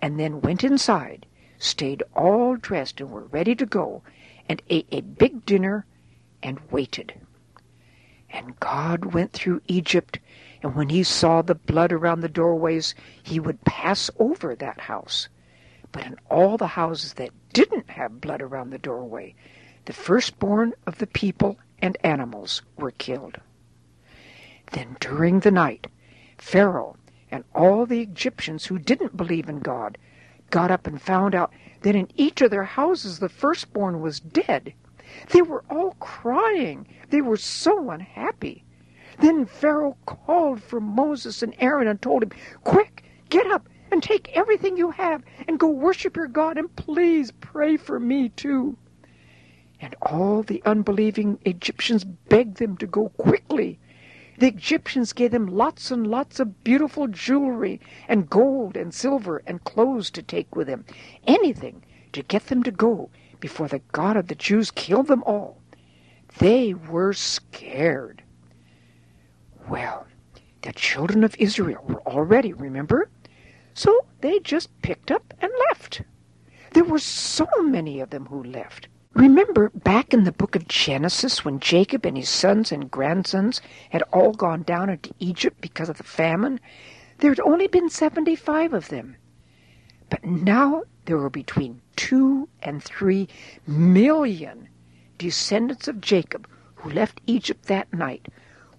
and 0.00 0.18
then 0.18 0.40
went 0.40 0.64
inside 0.64 1.26
stayed 1.64 2.02
all 2.14 2.56
dressed 2.56 3.00
and 3.00 3.10
were 3.10 3.24
ready 3.24 3.54
to 3.54 3.64
go, 3.64 4.02
and 4.48 4.60
ate 4.68 4.86
a 4.92 5.00
big 5.00 5.46
dinner 5.46 5.86
and 6.42 6.60
waited. 6.70 7.14
And 8.34 8.58
God 8.58 9.14
went 9.14 9.32
through 9.32 9.62
Egypt, 9.68 10.18
and 10.60 10.74
when 10.74 10.88
he 10.88 11.04
saw 11.04 11.40
the 11.40 11.54
blood 11.54 11.92
around 11.92 12.20
the 12.20 12.28
doorways, 12.28 12.92
he 13.22 13.38
would 13.38 13.64
pass 13.64 14.10
over 14.18 14.56
that 14.56 14.80
house. 14.80 15.28
But 15.92 16.04
in 16.04 16.16
all 16.28 16.58
the 16.58 16.66
houses 16.66 17.12
that 17.14 17.30
didn't 17.52 17.90
have 17.90 18.20
blood 18.20 18.42
around 18.42 18.70
the 18.70 18.78
doorway, 18.78 19.36
the 19.84 19.92
firstborn 19.92 20.72
of 20.84 20.98
the 20.98 21.06
people 21.06 21.58
and 21.78 21.96
animals 22.02 22.62
were 22.76 22.90
killed. 22.90 23.38
Then 24.72 24.96
during 24.98 25.40
the 25.40 25.52
night, 25.52 25.86
Pharaoh 26.36 26.96
and 27.30 27.44
all 27.54 27.86
the 27.86 28.00
Egyptians 28.00 28.66
who 28.66 28.80
didn't 28.80 29.16
believe 29.16 29.48
in 29.48 29.60
God 29.60 29.96
got 30.50 30.72
up 30.72 30.88
and 30.88 31.00
found 31.00 31.36
out 31.36 31.52
that 31.82 31.94
in 31.94 32.08
each 32.16 32.40
of 32.40 32.50
their 32.50 32.64
houses 32.64 33.20
the 33.20 33.28
firstborn 33.28 34.00
was 34.00 34.18
dead. 34.18 34.74
They 35.30 35.42
were 35.42 35.64
all 35.70 35.92
crying. 36.00 36.86
They 37.10 37.20
were 37.20 37.36
so 37.36 37.90
unhappy. 37.90 38.64
Then 39.20 39.46
Pharaoh 39.46 39.96
called 40.06 40.60
for 40.60 40.80
Moses 40.80 41.42
and 41.42 41.54
Aaron 41.58 41.86
and 41.86 42.02
told 42.02 42.24
him, 42.24 42.32
Quick, 42.64 43.04
get 43.28 43.46
up 43.46 43.68
and 43.90 44.02
take 44.02 44.36
everything 44.36 44.76
you 44.76 44.90
have 44.90 45.22
and 45.46 45.58
go 45.58 45.68
worship 45.68 46.16
your 46.16 46.26
God 46.26 46.58
and 46.58 46.74
please 46.74 47.30
pray 47.30 47.76
for 47.76 48.00
me 48.00 48.30
too. 48.30 48.76
And 49.80 49.94
all 50.02 50.42
the 50.42 50.62
unbelieving 50.64 51.38
Egyptians 51.44 52.02
begged 52.04 52.56
them 52.56 52.76
to 52.78 52.86
go 52.86 53.10
quickly. 53.10 53.78
The 54.38 54.48
Egyptians 54.48 55.12
gave 55.12 55.30
them 55.30 55.46
lots 55.46 55.92
and 55.92 56.06
lots 56.08 56.40
of 56.40 56.64
beautiful 56.64 57.06
jewelry 57.06 57.80
and 58.08 58.28
gold 58.28 58.76
and 58.76 58.92
silver 58.92 59.42
and 59.46 59.62
clothes 59.62 60.10
to 60.10 60.22
take 60.22 60.56
with 60.56 60.66
them, 60.66 60.84
anything 61.24 61.84
to 62.14 62.22
get 62.22 62.46
them 62.46 62.64
to 62.64 62.72
go 62.72 63.10
before 63.44 63.68
the 63.68 63.82
God 63.92 64.16
of 64.16 64.28
the 64.28 64.34
Jews 64.34 64.70
killed 64.70 65.06
them 65.06 65.22
all. 65.24 65.60
They 66.38 66.72
were 66.72 67.12
scared. 67.12 68.22
Well, 69.68 70.06
the 70.62 70.72
children 70.72 71.22
of 71.22 71.36
Israel 71.38 71.84
were 71.86 72.00
already, 72.06 72.54
remember? 72.54 73.10
So 73.74 74.06
they 74.22 74.38
just 74.38 74.70
picked 74.80 75.10
up 75.10 75.34
and 75.42 75.52
left. 75.68 76.00
There 76.72 76.84
were 76.84 76.98
so 76.98 77.46
many 77.60 78.00
of 78.00 78.08
them 78.08 78.24
who 78.24 78.42
left. 78.42 78.88
Remember 79.12 79.68
back 79.74 80.14
in 80.14 80.24
the 80.24 80.32
book 80.32 80.56
of 80.56 80.66
Genesis 80.66 81.44
when 81.44 81.60
Jacob 81.60 82.06
and 82.06 82.16
his 82.16 82.30
sons 82.30 82.72
and 82.72 82.90
grandsons 82.90 83.60
had 83.90 84.02
all 84.10 84.32
gone 84.32 84.62
down 84.62 84.88
into 84.88 85.12
Egypt 85.18 85.60
because 85.60 85.90
of 85.90 85.98
the 85.98 86.02
famine? 86.02 86.60
There 87.18 87.30
had 87.30 87.40
only 87.40 87.66
been 87.66 87.90
75 87.90 88.72
of 88.72 88.88
them. 88.88 89.16
But 90.08 90.24
now 90.24 90.84
there 91.04 91.18
were 91.18 91.28
between 91.28 91.82
two 91.96 92.48
and 92.62 92.82
three 92.82 93.28
million 93.66 94.68
descendants 95.18 95.88
of 95.88 96.00
Jacob 96.00 96.48
who 96.76 96.90
left 96.90 97.20
Egypt 97.26 97.66
that 97.66 97.92
night 97.92 98.26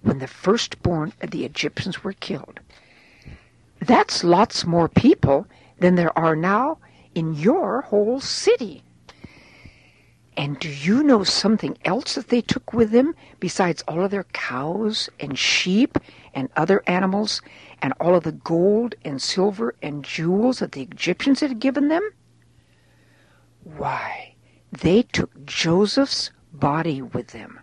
when 0.01 0.19
the 0.19 0.27
firstborn 0.27 1.13
of 1.21 1.31
the 1.31 1.45
Egyptians 1.45 2.03
were 2.03 2.13
killed. 2.13 2.59
That's 3.79 4.23
lots 4.23 4.65
more 4.65 4.87
people 4.87 5.47
than 5.79 5.95
there 5.95 6.17
are 6.17 6.35
now 6.35 6.77
in 7.13 7.33
your 7.33 7.81
whole 7.81 8.19
city. 8.19 8.83
And 10.37 10.59
do 10.59 10.69
you 10.69 11.01
know 11.01 11.23
something 11.23 11.77
else 11.85 12.15
that 12.15 12.27
they 12.27 12.41
took 12.41 12.73
with 12.73 12.91
them 12.91 13.15
besides 13.39 13.83
all 13.87 14.03
of 14.03 14.11
their 14.11 14.25
cows 14.33 15.09
and 15.19 15.39
sheep 15.39 15.97
and 16.33 16.49
other 16.57 16.83
animals 16.87 17.41
and 17.81 17.93
all 18.01 18.15
of 18.15 18.23
the 18.23 18.33
gold 18.33 18.95
and 19.05 19.21
silver 19.21 19.75
and 19.81 20.03
jewels 20.03 20.59
that 20.59 20.73
the 20.73 20.81
Egyptians 20.81 21.39
had 21.39 21.59
given 21.59 21.87
them? 21.87 22.09
Why, 23.65 24.35
they 24.71 25.01
took 25.01 25.43
Joseph's 25.43 26.29
body 26.53 27.01
with 27.01 27.29
them. 27.29 27.59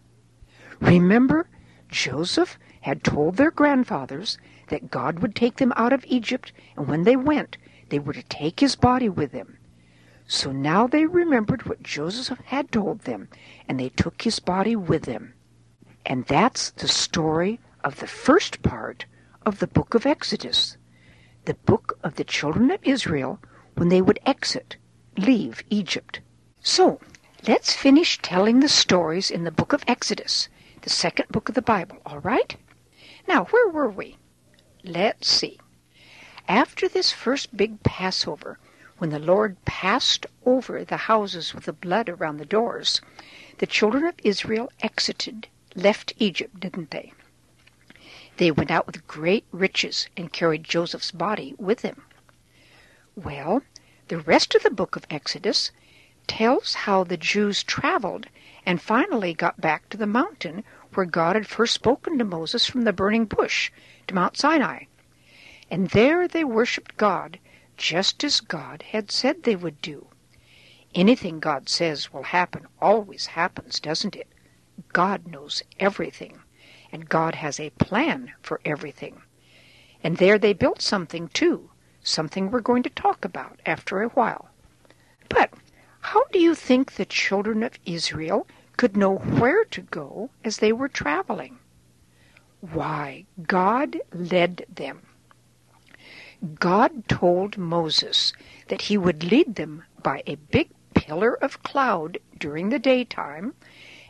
Remember, 0.80 1.48
Joseph 1.88 2.58
had 2.80 3.04
told 3.04 3.36
their 3.36 3.52
grandfathers 3.52 4.36
that 4.66 4.90
God 4.90 5.20
would 5.20 5.36
take 5.36 5.58
them 5.58 5.72
out 5.76 5.92
of 5.92 6.04
Egypt, 6.08 6.52
and 6.76 6.88
when 6.88 7.04
they 7.04 7.14
went, 7.14 7.56
they 7.90 8.00
were 8.00 8.12
to 8.14 8.22
take 8.24 8.58
his 8.58 8.74
body 8.74 9.08
with 9.08 9.30
them. 9.30 9.58
So 10.26 10.50
now 10.50 10.88
they 10.88 11.06
remembered 11.06 11.66
what 11.66 11.84
Joseph 11.84 12.40
had 12.46 12.72
told 12.72 13.02
them, 13.02 13.28
and 13.68 13.78
they 13.78 13.90
took 13.90 14.22
his 14.22 14.40
body 14.40 14.74
with 14.74 15.02
them. 15.02 15.34
And 16.04 16.26
that's 16.26 16.70
the 16.70 16.88
story 16.88 17.60
of 17.84 18.00
the 18.00 18.08
first 18.08 18.62
part 18.62 19.06
of 19.46 19.60
the 19.60 19.68
book 19.68 19.94
of 19.94 20.04
Exodus, 20.04 20.76
the 21.44 21.54
book 21.54 21.96
of 22.02 22.16
the 22.16 22.24
children 22.24 22.72
of 22.72 22.80
Israel 22.82 23.38
when 23.76 23.88
they 23.88 24.02
would 24.02 24.18
exit, 24.26 24.78
leave 25.16 25.62
Egypt. 25.70 26.20
So, 26.62 27.00
let's 27.46 27.74
finish 27.74 28.18
telling 28.22 28.60
the 28.60 28.68
stories 28.68 29.30
in 29.30 29.44
the 29.44 29.50
book 29.50 29.72
of 29.72 29.84
Exodus, 29.86 30.48
the 30.82 30.90
second 30.90 31.28
book 31.28 31.48
of 31.48 31.54
the 31.54 31.62
Bible, 31.62 31.98
all 32.06 32.20
right? 32.20 32.56
Now, 33.28 33.44
where 33.46 33.68
were 33.68 33.88
we? 33.88 34.16
Let's 34.84 35.28
see. 35.28 35.58
After 36.48 36.88
this 36.88 37.12
first 37.12 37.56
big 37.56 37.82
Passover, 37.82 38.58
when 38.98 39.10
the 39.10 39.18
Lord 39.18 39.56
passed 39.64 40.26
over 40.44 40.84
the 40.84 40.96
houses 40.96 41.54
with 41.54 41.64
the 41.64 41.72
blood 41.72 42.08
around 42.08 42.36
the 42.38 42.44
doors, 42.44 43.00
the 43.58 43.66
children 43.66 44.04
of 44.04 44.14
Israel 44.22 44.70
exited, 44.80 45.48
left 45.74 46.12
Egypt, 46.18 46.58
didn't 46.58 46.90
they? 46.90 47.12
They 48.38 48.50
went 48.50 48.70
out 48.70 48.86
with 48.86 49.06
great 49.06 49.44
riches 49.52 50.08
and 50.16 50.32
carried 50.32 50.64
Joseph's 50.64 51.10
body 51.10 51.54
with 51.58 51.82
them. 51.82 52.02
Well, 53.14 53.62
the 54.12 54.18
rest 54.18 54.54
of 54.54 54.62
the 54.62 54.70
book 54.70 54.94
of 54.94 55.06
Exodus 55.08 55.70
tells 56.26 56.74
how 56.74 57.02
the 57.02 57.16
Jews 57.16 57.62
traveled 57.62 58.26
and 58.66 58.78
finally 58.78 59.32
got 59.32 59.58
back 59.58 59.88
to 59.88 59.96
the 59.96 60.06
mountain 60.06 60.64
where 60.92 61.06
God 61.06 61.34
had 61.34 61.46
first 61.46 61.72
spoken 61.72 62.18
to 62.18 62.24
Moses 62.24 62.66
from 62.66 62.82
the 62.82 62.92
burning 62.92 63.24
bush 63.24 63.72
to 64.06 64.14
Mount 64.14 64.36
Sinai. 64.36 64.84
And 65.70 65.88
there 65.88 66.28
they 66.28 66.44
worshiped 66.44 66.98
God 66.98 67.38
just 67.78 68.22
as 68.22 68.42
God 68.42 68.82
had 68.82 69.10
said 69.10 69.44
they 69.44 69.56
would 69.56 69.80
do. 69.80 70.08
Anything 70.94 71.40
God 71.40 71.70
says 71.70 72.12
will 72.12 72.24
happen 72.24 72.66
always 72.82 73.28
happens, 73.28 73.80
doesn't 73.80 74.14
it? 74.14 74.28
God 74.92 75.26
knows 75.26 75.62
everything, 75.80 76.42
and 76.92 77.08
God 77.08 77.36
has 77.36 77.58
a 77.58 77.70
plan 77.70 78.34
for 78.42 78.60
everything. 78.62 79.22
And 80.04 80.18
there 80.18 80.38
they 80.38 80.52
built 80.52 80.82
something 80.82 81.28
too, 81.28 81.70
something 82.02 82.50
we're 82.50 82.60
going 82.60 82.82
to 82.82 82.90
talk 82.90 83.24
about 83.24 83.60
after 83.64 84.02
a 84.02 84.08
while. 84.08 84.50
But 85.28 85.50
how 86.00 86.24
do 86.32 86.38
you 86.38 86.54
think 86.54 86.92
the 86.92 87.04
children 87.04 87.62
of 87.62 87.78
Israel 87.86 88.46
could 88.76 88.96
know 88.96 89.16
where 89.16 89.64
to 89.66 89.80
go 89.82 90.30
as 90.44 90.58
they 90.58 90.72
were 90.72 90.88
traveling? 90.88 91.58
Why, 92.60 93.26
God 93.46 94.00
led 94.12 94.66
them. 94.68 95.02
God 96.58 97.08
told 97.08 97.56
Moses 97.56 98.32
that 98.68 98.82
he 98.82 98.98
would 98.98 99.22
lead 99.22 99.54
them 99.54 99.84
by 100.02 100.22
a 100.26 100.34
big 100.34 100.70
pillar 100.94 101.34
of 101.34 101.62
cloud 101.62 102.18
during 102.38 102.68
the 102.68 102.78
daytime, 102.78 103.54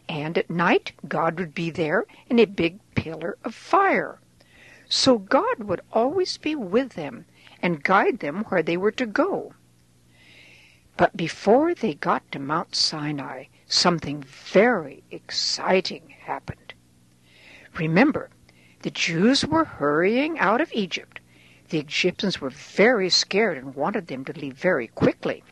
and 0.09 0.39
at 0.39 0.49
night 0.49 0.93
God 1.07 1.39
would 1.39 1.55
be 1.55 1.71
there 1.71 2.07
in 2.29 2.39
a 2.39 2.47
big 2.47 2.81
pillar 2.95 3.37
of 3.45 3.55
fire. 3.55 4.19
So 4.89 5.19
God 5.19 5.65
would 5.65 5.83
always 5.93 6.39
be 6.39 6.55
with 6.55 6.95
them 6.95 7.27
and 7.63 7.85
guide 7.85 8.19
them 8.19 8.45
where 8.49 8.63
they 8.63 8.77
were 8.77 8.91
to 8.91 9.07
go. 9.07 9.55
But 10.97 11.17
before 11.17 11.75
they 11.75 11.95
got 11.95 12.31
to 12.33 12.39
Mount 12.39 12.75
Sinai, 12.75 13.45
something 13.67 14.23
very 14.23 15.03
exciting 15.11 16.11
happened. 16.11 16.75
Remember, 17.79 18.29
the 18.83 18.91
Jews 18.91 19.47
were 19.47 19.65
hurrying 19.65 20.39
out 20.39 20.61
of 20.61 20.73
Egypt. 20.75 21.21
The 21.71 21.79
Egyptians 21.79 22.41
were 22.41 22.51
very 22.51 23.09
scared 23.09 23.57
and 23.57 23.75
wanted 23.75 24.09
them 24.09 24.25
to 24.27 24.39
leave 24.39 24.59
very 24.59 24.89
quickly. 24.89 25.43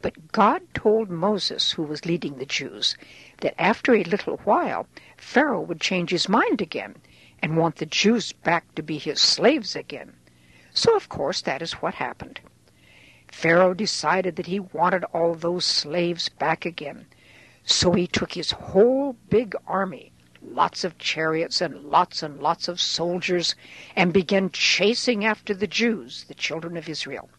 But 0.00 0.30
God 0.30 0.62
told 0.74 1.10
Moses, 1.10 1.72
who 1.72 1.82
was 1.82 2.04
leading 2.04 2.38
the 2.38 2.46
Jews, 2.46 2.96
that 3.40 3.60
after 3.60 3.94
a 3.94 4.04
little 4.04 4.36
while 4.38 4.86
Pharaoh 5.16 5.60
would 5.60 5.80
change 5.80 6.10
his 6.10 6.28
mind 6.28 6.60
again 6.60 6.96
and 7.40 7.56
want 7.56 7.76
the 7.76 7.86
Jews 7.86 8.32
back 8.32 8.74
to 8.74 8.82
be 8.82 8.98
his 8.98 9.20
slaves 9.20 9.74
again. 9.74 10.12
So, 10.74 10.96
of 10.96 11.08
course, 11.08 11.42
that 11.42 11.60
is 11.60 11.74
what 11.74 11.94
happened. 11.94 12.40
Pharaoh 13.30 13.74
decided 13.74 14.36
that 14.36 14.46
he 14.46 14.58
wanted 14.60 15.04
all 15.12 15.34
those 15.34 15.64
slaves 15.64 16.28
back 16.28 16.64
again. 16.64 17.06
So 17.64 17.92
he 17.92 18.06
took 18.06 18.32
his 18.32 18.50
whole 18.52 19.14
big 19.28 19.54
army, 19.66 20.12
lots 20.40 20.82
of 20.82 20.98
chariots 20.98 21.60
and 21.60 21.84
lots 21.84 22.22
and 22.22 22.40
lots 22.40 22.68
of 22.68 22.80
soldiers, 22.80 23.54
and 23.94 24.12
began 24.12 24.50
chasing 24.50 25.24
after 25.24 25.54
the 25.54 25.66
Jews, 25.66 26.24
the 26.24 26.34
children 26.34 26.76
of 26.76 26.88
Israel. 26.88 27.30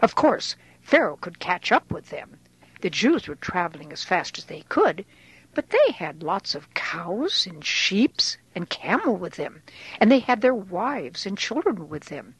Of 0.00 0.14
course, 0.14 0.56
Pharaoh 0.80 1.16
could 1.16 1.38
catch 1.38 1.70
up 1.70 1.90
with 1.92 2.10
them. 2.10 2.38
The 2.80 2.90
Jews 2.90 3.28
were 3.28 3.36
traveling 3.36 3.92
as 3.92 4.04
fast 4.04 4.38
as 4.38 4.44
they 4.44 4.62
could, 4.68 5.04
but 5.54 5.70
they 5.70 5.92
had 5.92 6.22
lots 6.22 6.54
of 6.54 6.72
cows 6.74 7.46
and 7.46 7.64
sheep 7.64 8.16
and 8.54 8.68
camel 8.68 9.16
with 9.16 9.34
them, 9.34 9.62
and 10.00 10.10
they 10.10 10.20
had 10.20 10.40
their 10.40 10.54
wives 10.54 11.26
and 11.26 11.38
children 11.38 11.88
with 11.88 12.06
them. 12.06 12.34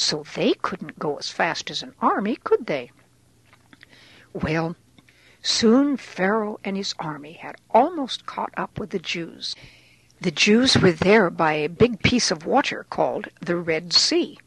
So 0.00 0.22
they 0.36 0.54
couldn't 0.54 1.00
go 1.00 1.16
as 1.16 1.28
fast 1.28 1.72
as 1.72 1.82
an 1.82 1.92
army, 2.00 2.36
could 2.36 2.66
they? 2.66 2.92
Well, 4.32 4.76
soon 5.42 5.96
Pharaoh 5.96 6.60
and 6.62 6.76
his 6.76 6.94
army 7.00 7.32
had 7.32 7.56
almost 7.72 8.24
caught 8.24 8.52
up 8.56 8.78
with 8.78 8.90
the 8.90 9.00
Jews. 9.00 9.56
The 10.20 10.30
Jews 10.30 10.78
were 10.78 10.92
there 10.92 11.30
by 11.30 11.54
a 11.54 11.68
big 11.68 12.00
piece 12.00 12.30
of 12.30 12.46
water 12.46 12.86
called 12.88 13.30
the 13.40 13.56
Red 13.56 13.92
Sea. 13.92 14.38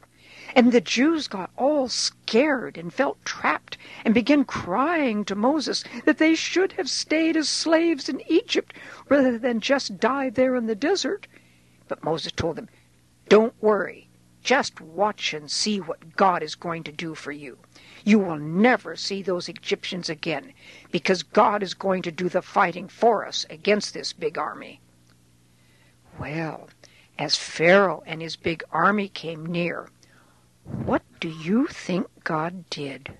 And 0.56 0.72
the 0.72 0.80
Jews 0.80 1.28
got 1.28 1.52
all 1.58 1.90
scared 1.90 2.78
and 2.78 2.94
felt 2.94 3.24
trapped 3.26 3.78
and 4.06 4.14
began 4.14 4.46
crying 4.46 5.26
to 5.26 5.36
Moses 5.36 5.84
that 6.06 6.18
they 6.18 6.34
should 6.34 6.72
have 6.74 6.90
stayed 6.90 7.36
as 7.36 7.50
slaves 7.50 8.08
in 8.08 8.22
Egypt 8.32 8.74
rather 9.10 9.38
than 9.38 9.60
just 9.60 10.00
die 10.00 10.30
there 10.30 10.56
in 10.56 10.68
the 10.68 10.76
desert. 10.76 11.28
But 11.90 12.06
Moses 12.06 12.32
told 12.32 12.56
them, 12.56 12.70
Don't 13.28 13.54
worry. 13.62 14.08
Just 14.44 14.82
watch 14.82 15.34
and 15.34 15.50
see 15.50 15.80
what 15.80 16.16
God 16.16 16.42
is 16.42 16.56
going 16.56 16.84
to 16.84 16.92
do 16.92 17.14
for 17.14 17.32
you. 17.32 17.58
You 18.04 18.18
will 18.20 18.38
never 18.38 18.96
see 18.96 19.22
those 19.22 19.48
Egyptians 19.48 20.10
again, 20.10 20.54
because 20.92 21.22
God 21.22 21.62
is 21.62 21.74
going 21.74 22.02
to 22.04 22.12
do 22.12 22.28
the 22.28 22.42
fighting 22.42 22.88
for 22.88 23.26
us 23.26 23.46
against 23.50 23.94
this 23.94 24.14
big 24.14 24.38
army. 24.38 24.82
Well, 26.20 26.70
as 27.20 27.36
Pharaoh 27.36 28.04
and 28.06 28.22
his 28.22 28.36
big 28.36 28.64
army 28.72 29.08
came 29.08 29.46
near, 29.46 29.90
what 30.64 31.04
do 31.20 31.30
you 31.30 31.68
think 31.68 32.08
God 32.24 32.70
did? 32.70 33.14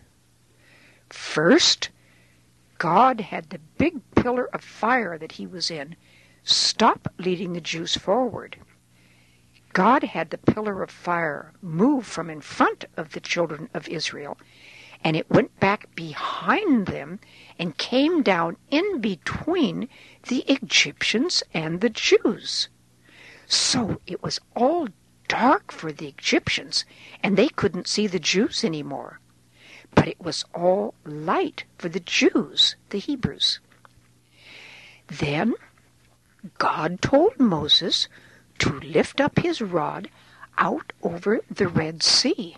First, 1.10 1.90
God 2.78 3.22
had 3.22 3.50
the 3.50 3.60
big 3.78 4.02
pillar 4.16 4.46
of 4.56 4.64
fire 4.64 5.18
that 5.20 5.34
he 5.34 5.46
was 5.46 5.70
in 5.70 5.96
stop 6.44 7.08
leading 7.20 7.54
the 7.54 7.62
Jews 7.62 7.96
forward. 7.96 8.58
God 9.74 10.04
had 10.04 10.30
the 10.30 10.38
pillar 10.38 10.84
of 10.84 10.92
fire 10.92 11.54
move 11.62 12.06
from 12.06 12.30
in 12.30 12.42
front 12.42 12.86
of 12.98 13.12
the 13.12 13.22
children 13.22 13.70
of 13.74 13.88
Israel, 13.88 14.38
and 15.04 15.16
it 15.16 15.30
went 15.30 15.60
back 15.60 15.96
behind 15.96 16.88
them 16.88 17.20
and 17.58 17.78
came 17.78 18.22
down 18.22 18.58
in 18.70 19.00
between 19.00 19.88
the 20.28 20.40
Egyptians 20.48 21.42
and 21.54 21.80
the 21.80 21.90
Jews. 21.90 22.68
So 23.48 24.02
it 24.06 24.22
was 24.22 24.40
all 24.56 24.90
dark 25.28 25.72
for 25.72 25.92
the 25.92 26.08
Egyptians, 26.08 26.86
and 27.24 27.38
they 27.38 27.48
couldn't 27.48 27.88
see 27.88 28.08
the 28.08 28.20
Jews 28.20 28.64
any 28.64 28.84
more. 28.84 29.20
But 29.96 30.08
it 30.08 30.20
was 30.20 30.44
all 30.54 30.94
light 31.06 31.64
for 31.78 31.90
the 31.90 32.00
Jews, 32.00 32.76
the 32.90 33.00
Hebrews. 33.00 33.60
Then 35.08 35.54
God 36.58 37.02
told 37.02 37.40
Moses 37.40 38.08
to 38.62 38.80
lift 38.80 39.20
up 39.20 39.40
his 39.40 39.60
rod 39.60 40.08
out 40.60 40.94
over 41.02 41.40
the 41.50 41.68
Red 41.68 42.04
Sea. 42.04 42.58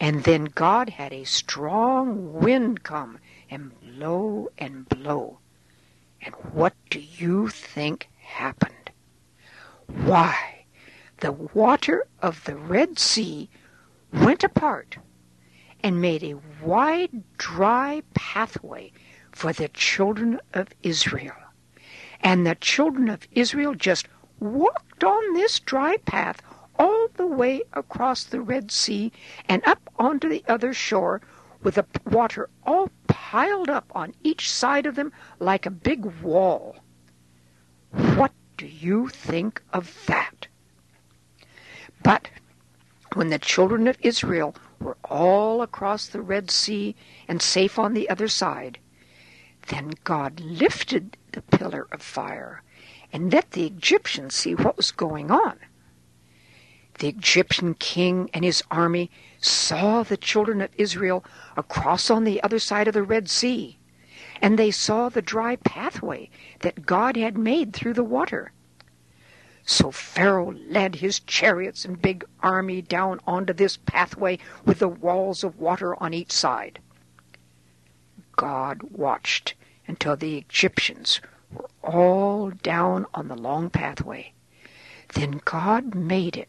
And 0.00 0.24
then 0.24 0.46
God 0.46 0.88
had 0.88 1.12
a 1.12 1.24
strong 1.24 2.32
wind 2.32 2.82
come 2.82 3.18
and 3.50 3.78
blow 3.82 4.48
and 4.56 4.88
blow. 4.88 5.38
And 6.22 6.34
what 6.52 6.72
do 6.88 6.98
you 6.98 7.48
think 7.48 8.08
happened? 8.16 8.90
Why, 9.86 10.64
the 11.18 11.32
water 11.32 12.06
of 12.22 12.44
the 12.44 12.56
Red 12.56 12.98
Sea 12.98 13.50
went 14.14 14.42
apart 14.42 14.96
and 15.82 16.00
made 16.00 16.22
a 16.22 16.40
wide, 16.64 17.22
dry 17.36 18.02
pathway 18.14 18.92
for 19.30 19.52
the 19.52 19.68
children 19.68 20.40
of 20.54 20.68
Israel. 20.82 21.36
And 22.22 22.46
the 22.46 22.54
children 22.54 23.10
of 23.10 23.28
Israel 23.32 23.74
just 23.74 24.08
walked 24.40 25.04
on 25.04 25.34
this 25.34 25.60
dry 25.60 25.96
path 25.98 26.42
all 26.78 27.08
the 27.14 27.26
way 27.26 27.62
across 27.74 28.24
the 28.24 28.40
Red 28.40 28.70
Sea 28.70 29.12
and 29.48 29.62
up 29.66 29.90
onto 29.98 30.28
the 30.28 30.42
other 30.48 30.72
shore 30.72 31.20
with 31.62 31.74
the 31.74 31.86
water 32.06 32.48
all 32.64 32.90
piled 33.06 33.68
up 33.68 33.92
on 33.94 34.14
each 34.22 34.50
side 34.50 34.86
of 34.86 34.94
them 34.94 35.12
like 35.38 35.66
a 35.66 35.70
big 35.70 36.06
wall. 36.22 36.76
What 37.90 38.32
do 38.56 38.66
you 38.66 39.08
think 39.08 39.62
of 39.72 40.06
that? 40.06 40.46
But 42.02 42.30
when 43.14 43.28
the 43.28 43.38
children 43.38 43.86
of 43.88 43.98
Israel 44.00 44.54
were 44.80 44.96
all 45.04 45.60
across 45.60 46.06
the 46.06 46.22
Red 46.22 46.50
Sea 46.50 46.96
and 47.28 47.42
safe 47.42 47.78
on 47.78 47.92
the 47.92 48.08
other 48.08 48.28
side, 48.28 48.78
then 49.68 49.92
God 50.04 50.40
lifted 50.40 51.18
the 51.32 51.42
pillar 51.42 51.86
of 51.92 52.00
fire 52.00 52.62
and 53.12 53.32
let 53.32 53.50
the 53.52 53.66
Egyptians 53.66 54.34
see 54.34 54.54
what 54.54 54.76
was 54.76 54.90
going 54.90 55.30
on. 55.30 55.58
The 56.98 57.08
Egyptian 57.08 57.74
king 57.74 58.28
and 58.34 58.44
his 58.44 58.62
army 58.70 59.10
saw 59.40 60.02
the 60.02 60.16
children 60.16 60.60
of 60.60 60.70
Israel 60.76 61.24
across 61.56 62.10
on 62.10 62.24
the 62.24 62.42
other 62.42 62.58
side 62.58 62.88
of 62.88 62.94
the 62.94 63.02
Red 63.02 63.30
Sea, 63.30 63.78
and 64.42 64.58
they 64.58 64.70
saw 64.70 65.08
the 65.08 65.22
dry 65.22 65.56
pathway 65.56 66.28
that 66.60 66.84
God 66.86 67.16
had 67.16 67.38
made 67.38 67.72
through 67.72 67.94
the 67.94 68.04
water. 68.04 68.52
So 69.64 69.90
Pharaoh 69.90 70.52
led 70.52 70.96
his 70.96 71.20
chariots 71.20 71.84
and 71.84 72.02
big 72.02 72.24
army 72.42 72.82
down 72.82 73.20
onto 73.26 73.52
this 73.52 73.76
pathway 73.76 74.38
with 74.64 74.80
the 74.80 74.88
walls 74.88 75.44
of 75.44 75.58
water 75.58 75.94
on 76.02 76.12
each 76.12 76.32
side. 76.32 76.80
God 78.36 78.82
watched 78.82 79.54
until 79.86 80.16
the 80.16 80.38
Egyptians 80.38 81.20
were 81.52 81.68
all 81.82 82.50
down 82.50 83.06
on 83.14 83.28
the 83.28 83.36
long 83.36 83.70
pathway. 83.70 84.32
Then 85.14 85.40
God 85.44 85.94
made 85.94 86.36
it 86.36 86.48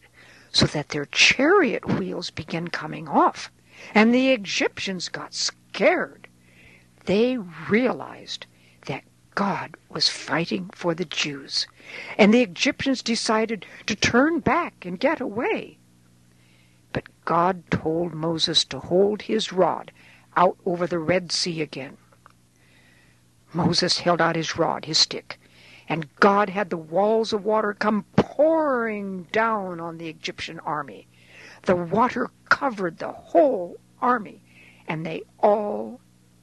so 0.52 0.66
that 0.68 0.90
their 0.90 1.06
chariot 1.06 1.86
wheels 1.86 2.30
began 2.30 2.68
coming 2.68 3.08
off, 3.08 3.52
and 3.96 4.14
the 4.14 4.32
Egyptians 4.32 5.10
got 5.10 5.34
scared. 5.34 6.28
They 7.06 7.38
realized 7.38 8.46
that 8.86 9.04
God 9.34 9.76
was 9.90 10.10
fighting 10.10 10.70
for 10.74 10.94
the 10.94 11.06
Jews, 11.06 11.66
and 12.18 12.34
the 12.34 12.42
Egyptians 12.42 13.02
decided 13.02 13.66
to 13.88 13.96
turn 13.96 14.40
back 14.40 14.86
and 14.86 15.00
get 15.00 15.22
away. 15.22 15.78
But 16.94 17.08
God 17.26 17.64
told 17.72 18.14
Moses 18.14 18.66
to 18.66 18.80
hold 18.80 19.24
his 19.24 19.52
rod 19.52 19.92
out 20.36 20.58
over 20.66 20.86
the 20.86 21.00
Red 21.00 21.32
Sea 21.32 21.62
again. 21.62 21.98
Moses 23.54 24.00
held 24.00 24.22
out 24.22 24.36
his 24.36 24.58
rod, 24.58 24.86
his 24.86 24.98
stick, 24.98 25.40
and 25.90 26.14
God 26.16 26.50
had 26.50 26.70
the 26.70 26.78
walls 26.78 27.34
of 27.34 27.44
water 27.44 27.74
come 27.74 28.06
pouring 28.16 29.24
down 29.32 29.80
on 29.80 29.98
the 29.98 30.08
Egyptian 30.08 30.60
army. 30.62 31.08
The 31.64 31.76
water 31.76 32.30
covered 32.50 32.98
the 32.98 33.12
whole 33.12 33.78
army, 34.02 34.42
and 34.88 35.06
they 35.06 35.24
all 35.40 36.00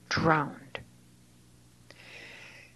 drowned. 0.08 0.80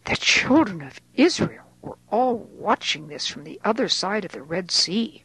The 0.07 0.17
children 0.17 0.83
of 0.83 1.01
Israel 1.15 1.65
were 1.83 1.99
all 2.11 2.37
watching 2.37 3.09
this 3.09 3.27
from 3.27 3.45
the 3.45 3.61
other 3.65 3.89
side 3.89 4.25
of 4.25 4.33
the 4.33 4.43
Red 4.43 4.71
Sea. 4.71 5.25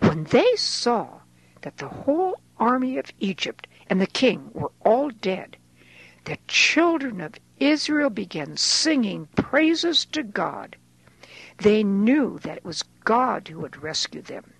When 0.00 0.24
they 0.24 0.56
saw 0.56 1.20
that 1.62 1.78
the 1.78 1.88
whole 1.88 2.40
army 2.58 2.98
of 2.98 3.12
Egypt 3.20 3.66
and 3.88 4.00
the 4.00 4.06
king 4.06 4.50
were 4.52 4.72
all 4.84 5.10
dead, 5.10 5.56
the 6.24 6.38
children 6.48 7.20
of 7.20 7.34
Israel 7.58 8.10
began 8.10 8.56
singing 8.56 9.28
praises 9.34 10.04
to 10.06 10.22
God. 10.22 10.76
They 11.58 11.82
knew 11.82 12.38
that 12.40 12.58
it 12.58 12.64
was 12.64 12.84
God 13.04 13.48
who 13.48 13.62
had 13.62 13.82
rescued 13.82 14.26
them. 14.26 14.52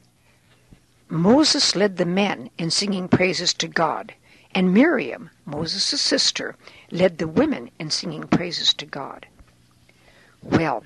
Moses 1.09 1.77
led 1.77 1.99
the 1.99 2.07
men 2.07 2.51
in 2.59 2.71
singing 2.71 3.09
praises 3.09 3.53
to 3.55 3.69
God, 3.69 4.15
and 4.55 4.73
Miriam, 4.73 5.31
Moses' 5.45 6.01
sister, 6.01 6.57
led 6.91 7.19
the 7.19 7.29
women 7.29 7.71
in 7.79 7.91
singing 7.91 8.25
praises 8.25 8.73
to 8.75 8.87
God. 8.87 9.27
Well, 10.43 10.85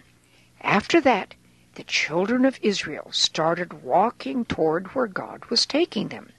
after 0.61 1.01
that, 1.01 1.35
the 1.77 1.85
children 1.85 2.45
of 2.45 2.59
Israel 2.61 3.09
started 3.13 3.83
walking 3.85 4.45
toward 4.45 4.89
where 4.89 5.07
God 5.07 5.45
was 5.47 5.65
taking 5.65 6.09
them. 6.09 6.31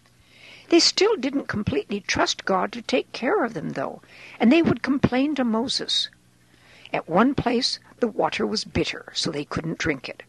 They 0.71 0.79
still 0.79 1.17
didn't 1.17 1.49
completely 1.49 1.99
trust 1.99 2.45
God 2.45 2.71
to 2.71 2.81
take 2.81 3.11
care 3.11 3.43
of 3.43 3.53
them, 3.53 3.71
though, 3.71 4.01
and 4.39 4.49
they 4.49 4.61
would 4.61 4.81
complain 4.81 5.35
to 5.35 5.43
Moses. 5.43 6.09
At 6.93 7.09
one 7.09 7.35
place, 7.35 7.77
the 7.99 8.07
water 8.07 8.47
was 8.47 8.63
bitter, 8.63 9.11
so 9.13 9.31
they 9.31 9.43
couldn't 9.43 9.79
drink 9.79 10.07
it. 10.07 10.23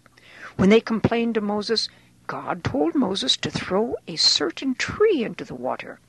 When 0.57 0.69
they 0.69 0.81
complained 0.81 1.37
to 1.37 1.41
Moses, 1.41 1.89
God 2.27 2.65
told 2.65 2.97
Moses 2.97 3.37
to 3.37 3.53
throw 3.53 3.95
a 4.09 4.17
certain 4.17 4.75
tree 4.75 5.23
into 5.23 5.45
the 5.45 5.55
water. 5.55 6.01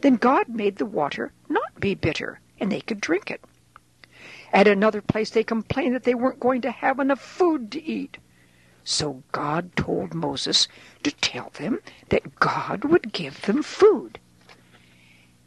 Then 0.00 0.16
God 0.16 0.48
made 0.48 0.76
the 0.76 0.86
water 0.86 1.32
not 1.46 1.78
be 1.78 1.94
bitter, 1.94 2.40
and 2.58 2.72
they 2.72 2.80
could 2.80 3.02
drink 3.02 3.30
it. 3.30 3.44
At 4.54 4.66
another 4.66 5.02
place, 5.02 5.28
they 5.28 5.44
complained 5.44 5.94
that 5.94 6.04
they 6.04 6.14
weren't 6.14 6.40
going 6.40 6.62
to 6.62 6.70
have 6.70 6.98
enough 6.98 7.20
food 7.20 7.70
to 7.72 7.84
eat. 7.84 8.16
So 8.88 9.24
God 9.32 9.74
told 9.74 10.14
Moses 10.14 10.68
to 11.02 11.10
tell 11.10 11.50
them 11.50 11.80
that 12.10 12.36
God 12.36 12.84
would 12.84 13.12
give 13.12 13.42
them 13.42 13.64
food. 13.64 14.20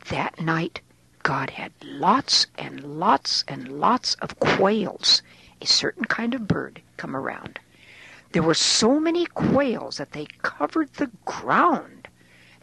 That 0.10 0.42
night, 0.42 0.82
God 1.24 1.52
had 1.52 1.72
lots 1.82 2.48
and 2.58 3.00
lots 3.00 3.46
and 3.48 3.80
lots 3.80 4.16
of 4.16 4.42
quails, 4.42 5.22
a 5.62 5.66
certain 5.66 6.04
kind 6.04 6.36
of 6.36 6.50
bird, 6.50 6.82
come 6.98 7.16
around. 7.16 7.62
There 8.34 8.44
were 8.44 8.54
so 8.54 9.00
many 9.00 9.26
quails 9.26 9.96
that 10.00 10.12
they 10.12 10.28
covered 10.42 10.96
the 10.96 11.10
ground. 11.24 12.10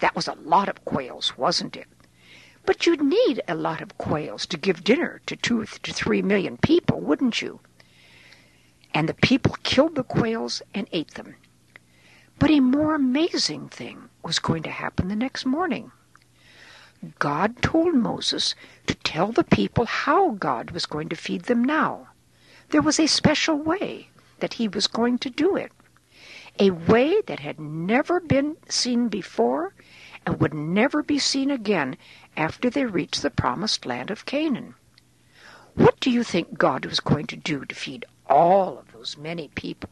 That 0.00 0.14
was 0.14 0.28
a 0.28 0.34
lot 0.34 0.68
of 0.68 0.84
quails, 0.84 1.38
wasn't 1.38 1.74
it? 1.74 1.88
But 2.66 2.84
you'd 2.84 3.02
need 3.02 3.40
a 3.48 3.54
lot 3.54 3.80
of 3.80 3.96
quails 3.96 4.44
to 4.48 4.58
give 4.58 4.84
dinner 4.84 5.22
to 5.24 5.36
two 5.36 5.64
to 5.64 5.92
three 5.94 6.20
million 6.20 6.58
people, 6.58 7.00
wouldn't 7.00 7.40
you? 7.40 7.60
And 8.94 9.08
the 9.08 9.14
people 9.14 9.56
killed 9.62 9.94
the 9.94 10.02
quails 10.02 10.62
and 10.74 10.88
ate 10.92 11.14
them. 11.14 11.36
But 12.38 12.50
a 12.50 12.60
more 12.60 12.94
amazing 12.94 13.68
thing 13.68 14.10
was 14.22 14.38
going 14.38 14.62
to 14.64 14.70
happen 14.70 15.08
the 15.08 15.16
next 15.16 15.46
morning. 15.46 15.92
God 17.18 17.62
told 17.62 17.94
Moses 17.94 18.54
to 18.86 18.94
tell 18.94 19.32
the 19.32 19.44
people 19.44 19.84
how 19.84 20.30
God 20.30 20.70
was 20.70 20.86
going 20.86 21.08
to 21.10 21.16
feed 21.16 21.42
them 21.42 21.62
now. 21.64 22.08
There 22.70 22.82
was 22.82 22.98
a 22.98 23.06
special 23.06 23.56
way 23.56 24.10
that 24.40 24.54
he 24.54 24.66
was 24.66 24.86
going 24.86 25.18
to 25.18 25.30
do 25.30 25.56
it, 25.56 25.72
a 26.58 26.70
way 26.70 27.20
that 27.22 27.40
had 27.40 27.60
never 27.60 28.20
been 28.20 28.56
seen 28.68 29.08
before 29.08 29.74
and 30.24 30.40
would 30.40 30.54
never 30.54 31.02
be 31.02 31.18
seen 31.18 31.50
again 31.50 31.96
after 32.36 32.68
they 32.68 32.84
reached 32.84 33.22
the 33.22 33.30
promised 33.30 33.86
land 33.86 34.10
of 34.10 34.26
Canaan. 34.26 34.74
What 35.74 36.00
do 36.00 36.10
you 36.10 36.22
think 36.22 36.58
God 36.58 36.84
was 36.86 37.00
going 37.00 37.26
to 37.28 37.36
do 37.36 37.64
to 37.64 37.74
feed 37.74 38.04
all 38.28 38.78
of 38.78 38.92
those 38.92 39.16
many 39.16 39.48
people. 39.48 39.90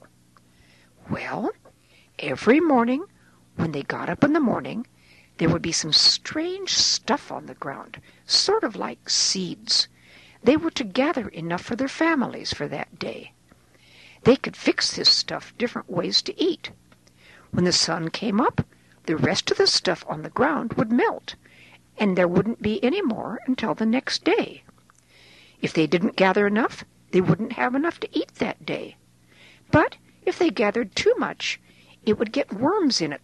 Well, 1.08 1.52
every 2.18 2.60
morning 2.60 3.04
when 3.56 3.72
they 3.72 3.82
got 3.82 4.08
up 4.08 4.24
in 4.24 4.32
the 4.32 4.40
morning, 4.40 4.86
there 5.38 5.48
would 5.48 5.62
be 5.62 5.72
some 5.72 5.92
strange 5.92 6.72
stuff 6.74 7.32
on 7.32 7.46
the 7.46 7.54
ground, 7.54 8.00
sort 8.26 8.64
of 8.64 8.76
like 8.76 9.08
seeds. 9.08 9.88
They 10.42 10.56
were 10.56 10.70
to 10.72 10.84
gather 10.84 11.28
enough 11.28 11.62
for 11.62 11.76
their 11.76 11.88
families 11.88 12.52
for 12.52 12.68
that 12.68 12.98
day. 12.98 13.32
They 14.22 14.36
could 14.36 14.56
fix 14.56 14.94
this 14.94 15.10
stuff 15.10 15.54
different 15.58 15.90
ways 15.90 16.22
to 16.22 16.40
eat. 16.40 16.70
When 17.50 17.64
the 17.64 17.72
sun 17.72 18.10
came 18.10 18.40
up, 18.40 18.66
the 19.06 19.16
rest 19.16 19.50
of 19.50 19.58
the 19.58 19.66
stuff 19.66 20.04
on 20.08 20.22
the 20.22 20.30
ground 20.30 20.74
would 20.74 20.90
melt, 20.90 21.34
and 21.98 22.16
there 22.16 22.28
wouldn't 22.28 22.62
be 22.62 22.82
any 22.82 23.02
more 23.02 23.40
until 23.46 23.74
the 23.74 23.86
next 23.86 24.24
day. 24.24 24.64
If 25.60 25.72
they 25.72 25.86
didn't 25.86 26.16
gather 26.16 26.46
enough, 26.46 26.84
they 27.14 27.20
wouldn't 27.20 27.52
have 27.52 27.76
enough 27.76 28.00
to 28.00 28.08
eat 28.10 28.34
that 28.34 28.66
day. 28.66 28.96
But 29.70 29.98
if 30.26 30.36
they 30.36 30.50
gathered 30.50 30.96
too 30.96 31.14
much, 31.16 31.60
it 32.04 32.18
would 32.18 32.32
get 32.32 32.52
worms 32.52 33.00
in 33.00 33.12
it 33.12 33.20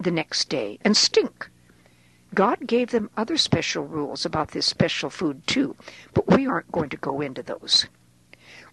the 0.00 0.10
next 0.10 0.48
day 0.48 0.78
and 0.80 0.96
stink. 0.96 1.50
God 2.32 2.66
gave 2.66 2.90
them 2.90 3.10
other 3.18 3.36
special 3.36 3.84
rules 3.84 4.24
about 4.24 4.52
this 4.52 4.64
special 4.64 5.10
food, 5.10 5.46
too, 5.46 5.76
but 6.14 6.26
we 6.26 6.46
aren't 6.46 6.72
going 6.72 6.88
to 6.88 6.96
go 6.96 7.20
into 7.20 7.42
those. 7.42 7.86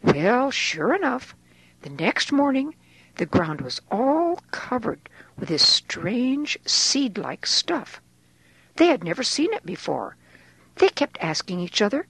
Well, 0.02 0.52
sure 0.52 0.96
enough, 0.96 1.36
the 1.82 1.90
next 1.90 2.32
morning 2.32 2.74
the 3.16 3.26
ground 3.26 3.60
was 3.60 3.82
all 3.92 4.40
covered 4.52 5.10
with 5.38 5.50
this 5.50 5.68
strange 5.68 6.58
seed 6.66 7.18
like 7.18 7.46
stuff. 7.46 8.02
They 8.78 8.86
had 8.86 9.04
never 9.04 9.24
seen 9.24 9.52
it 9.52 9.66
before. 9.66 10.16
They 10.76 10.88
kept 10.88 11.18
asking 11.20 11.60
each 11.60 11.82
other, 11.82 12.08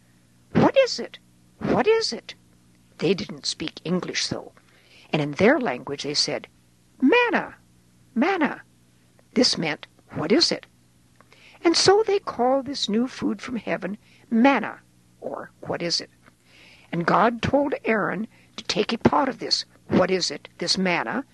What 0.52 0.78
is 0.78 1.00
it? 1.00 1.18
What 1.58 1.88
is 1.88 2.14
it? 2.14 2.36
They 3.02 3.16
didn't 3.16 3.48
speak 3.48 3.82
English, 3.84 4.28
though, 4.28 4.52
and 5.12 5.24
in 5.24 5.32
their 5.32 5.60
language 5.60 6.04
they 6.04 6.14
said, 6.14 6.48
Manna! 7.02 7.56
Manna! 8.14 8.62
This 9.34 9.58
meant, 9.58 9.88
What 10.12 10.32
is 10.32 10.52
it? 10.52 10.68
And 11.64 11.76
so 11.76 12.04
they 12.04 12.20
called 12.20 12.68
this 12.68 12.88
new 12.88 13.08
food 13.08 13.42
from 13.42 13.56
heaven 13.56 13.98
manna, 14.30 14.82
or 15.20 15.50
What 15.62 15.82
is 15.82 16.00
it? 16.00 16.12
And 16.92 17.08
God 17.08 17.42
told 17.42 17.74
Aaron 17.86 18.28
to 18.56 18.64
take 18.66 18.94
a 18.94 19.00
pot 19.00 19.28
of 19.28 19.40
this, 19.40 19.66
What 19.88 20.12
is 20.12 20.30
it, 20.30 20.48
this 20.60 20.78
manna, 20.78 21.26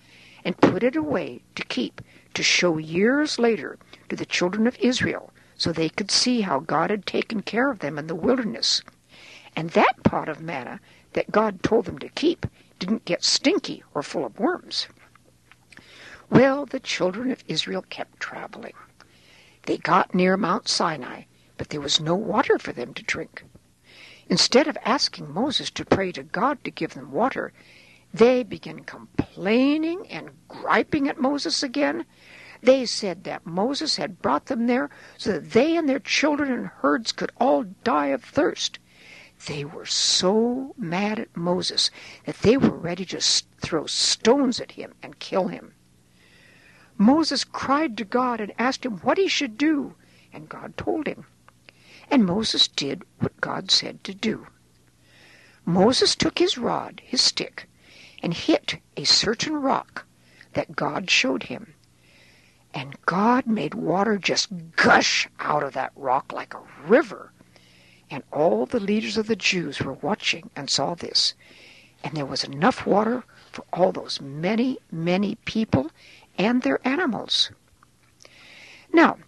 and 0.46 0.56
put 0.56 0.82
it 0.82 0.96
away 0.96 1.42
to 1.54 1.64
keep, 1.66 2.00
to 2.32 2.42
show 2.42 2.78
years 2.78 3.38
later 3.38 3.78
to 4.08 4.16
the 4.16 4.24
children 4.24 4.66
of 4.66 4.78
Israel, 4.78 5.34
so 5.54 5.70
they 5.70 5.90
could 5.90 6.10
see 6.10 6.40
how 6.40 6.60
God 6.60 6.88
had 6.88 7.04
taken 7.04 7.42
care 7.42 7.70
of 7.70 7.80
them 7.80 7.98
in 7.98 8.06
the 8.06 8.14
wilderness. 8.14 8.82
And 9.54 9.68
that 9.70 10.02
pot 10.02 10.30
of 10.30 10.40
manna 10.40 10.80
that 11.18 11.32
God 11.32 11.64
told 11.64 11.86
them 11.86 11.98
to 11.98 12.08
keep 12.10 12.46
didn't 12.78 13.04
get 13.04 13.24
stinky 13.24 13.82
or 13.92 14.04
full 14.04 14.24
of 14.24 14.38
worms. 14.38 14.86
Well, 16.30 16.64
the 16.64 16.78
children 16.78 17.32
of 17.32 17.42
Israel 17.48 17.82
kept 17.82 18.20
traveling. 18.20 18.74
They 19.62 19.78
got 19.78 20.14
near 20.14 20.36
Mount 20.36 20.68
Sinai, 20.68 21.22
but 21.56 21.70
there 21.70 21.80
was 21.80 21.98
no 21.98 22.14
water 22.14 22.56
for 22.56 22.72
them 22.72 22.94
to 22.94 23.02
drink. 23.02 23.42
Instead 24.28 24.68
of 24.68 24.78
asking 24.84 25.34
Moses 25.34 25.72
to 25.72 25.84
pray 25.84 26.12
to 26.12 26.22
God 26.22 26.62
to 26.62 26.70
give 26.70 26.94
them 26.94 27.10
water, 27.10 27.52
they 28.14 28.44
began 28.44 28.84
complaining 28.84 30.06
and 30.06 30.30
griping 30.46 31.08
at 31.08 31.20
Moses 31.20 31.64
again. 31.64 32.06
They 32.62 32.86
said 32.86 33.24
that 33.24 33.44
Moses 33.44 33.96
had 33.96 34.22
brought 34.22 34.46
them 34.46 34.68
there 34.68 34.88
so 35.16 35.32
that 35.32 35.50
they 35.50 35.76
and 35.76 35.88
their 35.88 35.98
children 35.98 36.52
and 36.52 36.66
herds 36.68 37.10
could 37.10 37.32
all 37.40 37.64
die 37.82 38.14
of 38.14 38.22
thirst. 38.22 38.78
They 39.46 39.64
were 39.64 39.86
so 39.86 40.74
mad 40.76 41.18
at 41.18 41.36
Moses 41.36 41.90
that 42.24 42.40
they 42.40 42.56
were 42.56 42.76
ready 42.76 43.04
to 43.06 43.20
throw 43.20 43.86
stones 43.86 44.60
at 44.60 44.72
him 44.72 44.94
and 45.02 45.18
kill 45.18 45.48
him. 45.48 45.74
Moses 46.96 47.44
cried 47.44 47.96
to 47.98 48.04
God 48.04 48.40
and 48.40 48.52
asked 48.58 48.84
him 48.84 48.98
what 48.98 49.18
he 49.18 49.28
should 49.28 49.56
do, 49.56 49.94
and 50.32 50.48
God 50.48 50.76
told 50.76 51.06
him. 51.06 51.26
And 52.10 52.26
Moses 52.26 52.66
did 52.66 53.04
what 53.20 53.40
God 53.40 53.70
said 53.70 54.02
to 54.04 54.14
do. 54.14 54.48
Moses 55.64 56.16
took 56.16 56.38
his 56.38 56.58
rod, 56.58 57.02
his 57.04 57.20
stick, 57.20 57.68
and 58.22 58.34
hit 58.34 58.80
a 58.96 59.04
certain 59.04 59.54
rock 59.54 60.06
that 60.54 60.74
God 60.74 61.10
showed 61.10 61.44
him. 61.44 61.74
And 62.74 63.00
God 63.06 63.46
made 63.46 63.74
water 63.74 64.18
just 64.18 64.48
gush 64.74 65.28
out 65.38 65.62
of 65.62 65.74
that 65.74 65.92
rock 65.94 66.32
like 66.32 66.54
a 66.54 66.62
river. 66.86 67.32
And 68.10 68.22
all 68.32 68.64
the 68.66 68.80
leaders 68.80 69.16
of 69.16 69.26
the 69.26 69.36
Jews 69.36 69.80
were 69.80 69.92
watching 69.92 70.50
and 70.56 70.70
saw 70.70 70.94
this. 70.94 71.34
And 72.02 72.16
there 72.16 72.26
was 72.26 72.44
enough 72.44 72.86
water 72.86 73.24
for 73.50 73.64
all 73.72 73.92
those 73.92 74.20
many, 74.20 74.78
many 74.90 75.34
people 75.44 75.90
and 76.38 76.62
their 76.62 76.80
animals. 76.86 77.50
Now, 78.92 79.18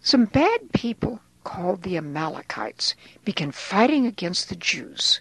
some 0.00 0.24
bad 0.24 0.72
people 0.72 1.20
called 1.44 1.82
the 1.82 1.96
Amalekites 1.96 2.94
began 3.24 3.52
fighting 3.52 4.06
against 4.06 4.48
the 4.48 4.56
Jews. 4.56 5.20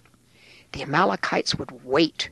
The 0.71 0.83
Amalekites 0.83 1.55
would 1.55 1.83
wait 1.83 2.29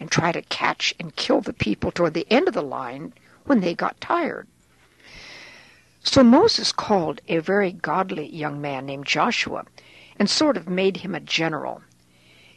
and 0.00 0.10
try 0.10 0.32
to 0.32 0.42
catch 0.42 0.94
and 0.98 1.16
kill 1.16 1.40
the 1.40 1.52
people 1.52 1.90
toward 1.90 2.14
the 2.14 2.26
end 2.30 2.48
of 2.48 2.54
the 2.54 2.62
line 2.62 3.12
when 3.44 3.60
they 3.60 3.74
got 3.74 4.00
tired. 4.00 4.46
So 6.02 6.22
Moses 6.22 6.72
called 6.72 7.20
a 7.28 7.38
very 7.38 7.72
godly 7.72 8.28
young 8.28 8.60
man 8.60 8.86
named 8.86 9.06
Joshua 9.06 9.64
and 10.18 10.30
sort 10.30 10.56
of 10.56 10.68
made 10.68 10.98
him 10.98 11.14
a 11.14 11.20
general. 11.20 11.82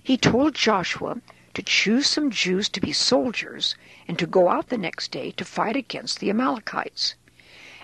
He 0.02 0.18
told 0.18 0.56
Joshua 0.56 1.22
to 1.54 1.64
choose 1.64 2.08
some 2.08 2.32
Jews 2.32 2.70
to 2.70 2.80
be 2.80 2.94
soldiers 2.94 3.76
and 4.08 4.18
to 4.18 4.26
go 4.26 4.50
out 4.50 4.70
the 4.70 4.78
next 4.78 5.12
day 5.12 5.32
to 5.32 5.44
fight 5.44 5.76
against 5.76 6.20
the 6.20 6.30
Amalekites. 6.30 7.16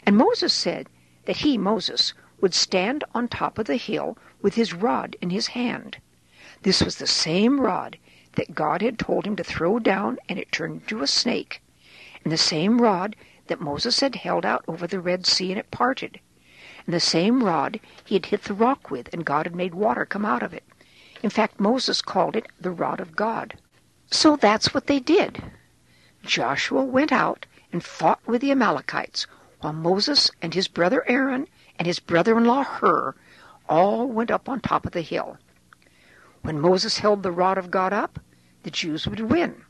And 0.06 0.16
Moses 0.18 0.54
said 0.54 0.88
that 1.26 1.38
he, 1.38 1.58
Moses, 1.58 2.14
would 2.42 2.54
stand 2.54 3.04
on 3.14 3.28
top 3.28 3.58
of 3.58 3.66
the 3.66 3.76
hill 3.78 4.18
with 4.42 4.56
his 4.56 4.74
rod 4.74 5.16
in 5.22 5.30
his 5.30 5.48
hand. 5.48 5.98
This 6.62 6.82
was 6.82 6.98
the 6.98 7.08
same 7.08 7.60
rod 7.60 7.98
that 8.36 8.56
God 8.56 8.82
had 8.82 9.00
told 9.00 9.26
him 9.26 9.36
to 9.36 9.44
throw 9.44 9.80
down 9.80 10.20
and 10.30 10.38
it 10.38 10.52
turned 10.52 10.82
into 10.82 11.02
a 11.02 11.08
snake, 11.08 11.62
and 12.24 12.32
the 12.32 12.38
same 12.38 12.82
rod 12.82 13.16
that 13.48 13.62
Moses 13.62 14.00
had 14.00 14.16
held 14.16 14.46
out 14.46 14.64
over 14.68 14.88
the 14.88 15.00
Red 15.00 15.26
Sea 15.26 15.52
and 15.52 15.60
it 15.60 15.72
parted, 15.72 16.20
and 16.86 16.94
the 16.94 17.00
same 17.00 17.44
rod 17.44 17.80
he 18.04 18.16
had 18.16 18.28
hit 18.28 18.44
the 18.44 18.54
rock 18.54 18.92
with 18.92 19.12
and 19.14 19.26
God 19.26 19.46
had 19.46 19.56
made 19.56 19.74
water 19.74 20.06
come 20.06 20.26
out 20.26 20.44
of 20.44 20.54
it. 20.54 20.64
In 21.24 21.30
fact, 21.30 21.60
Moses 21.60 22.02
called 22.02 22.36
it 22.36 22.46
the 22.60 22.72
rod 22.72 23.00
of 23.00 23.16
God. 23.16 23.56
So 24.12 24.36
that's 24.36 24.74
what 24.74 24.88
they 24.88 25.00
did. 25.00 25.42
Joshua 26.24 26.84
went 26.84 27.12
out 27.12 27.46
and 27.72 27.84
fought 27.84 28.20
with 28.28 28.42
the 28.42 28.52
Amalekites, 28.52 29.26
while 29.62 29.74
Moses 29.74 30.30
and 30.42 30.54
his 30.54 30.68
brother 30.68 31.04
Aaron 31.08 31.48
and 31.80 31.88
his 31.88 32.00
brother-in-law 32.00 32.64
Hur 32.64 33.16
all 33.68 34.08
went 34.08 34.30
up 34.30 34.48
on 34.48 34.60
top 34.60 34.86
of 34.86 34.92
the 34.92 35.02
hill. 35.02 35.38
When 36.44 36.60
Moses 36.60 37.00
held 37.00 37.24
the 37.24 37.32
rod 37.32 37.58
of 37.58 37.72
God 37.72 37.92
up, 37.92 38.20
the 38.62 38.70
Jews 38.70 39.08
would 39.08 39.20
win. 39.20 39.64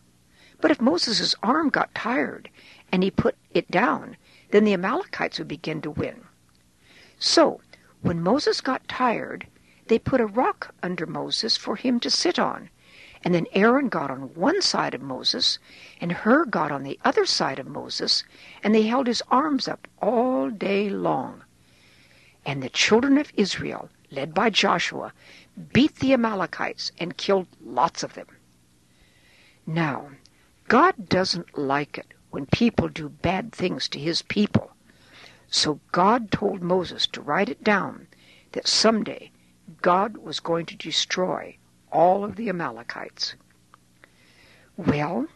But 0.60 0.72
if 0.72 0.82
Moses' 0.82 1.36
arm 1.42 1.70
got 1.70 1.96
tired 1.96 2.50
and 2.92 3.02
he 3.02 3.12
put 3.12 3.38
it 3.52 3.72
down, 3.72 4.18
then 4.52 4.66
the 4.66 4.74
Amalekites 4.74 5.40
would 5.40 5.48
begin 5.48 5.82
to 5.82 5.92
win. 5.92 6.25
So, 7.28 7.60
when 8.04 8.22
Moses 8.22 8.62
got 8.62 8.88
tired, 8.88 9.48
they 9.88 9.98
put 9.98 10.22
a 10.22 10.28
rock 10.28 10.76
under 10.84 11.08
Moses 11.08 11.58
for 11.58 11.76
him 11.76 12.00
to 12.02 12.12
sit 12.12 12.38
on. 12.38 12.70
And 13.24 13.34
then 13.34 13.48
Aaron 13.52 13.90
got 13.90 14.12
on 14.12 14.36
one 14.36 14.62
side 14.62 14.94
of 14.94 15.02
Moses, 15.02 15.58
and 16.00 16.12
Hur 16.12 16.46
got 16.46 16.72
on 16.72 16.84
the 16.84 17.00
other 17.04 17.26
side 17.26 17.58
of 17.58 17.66
Moses, 17.66 18.24
and 18.62 18.76
they 18.76 18.84
held 18.84 19.08
his 19.08 19.24
arms 19.30 19.68
up 19.68 19.88
all 20.00 20.52
day 20.52 20.88
long. 20.88 21.44
And 22.46 22.62
the 22.62 22.70
children 22.70 23.18
of 23.18 23.34
Israel, 23.34 23.90
led 24.12 24.36
by 24.36 24.52
Joshua, 24.52 25.12
beat 25.74 25.96
the 25.96 26.14
Amalekites 26.14 26.92
and 27.00 27.18
killed 27.18 27.48
lots 27.60 28.04
of 28.04 28.14
them. 28.14 28.28
Now, 29.66 30.12
God 30.68 31.10
doesn't 31.10 31.58
like 31.58 31.98
it 31.98 32.14
when 32.30 32.46
people 32.46 32.88
do 32.88 33.10
bad 33.10 33.52
things 33.52 33.90
to 33.90 34.00
his 34.00 34.22
people. 34.22 34.75
So 35.50 35.80
God 35.92 36.32
told 36.32 36.62
Moses 36.62 37.08
to 37.08 37.22
write 37.22 37.50
it 37.50 37.64
down 37.64 38.08
that 38.54 38.68
someday 38.68 39.32
God 39.82 40.18
was 40.18 40.40
going 40.40 40.66
to 40.68 40.76
destroy 40.76 41.58
all 41.92 42.24
of 42.24 42.36
the 42.36 42.50
Amalekites. 42.50 43.36
Well, 44.78 45.28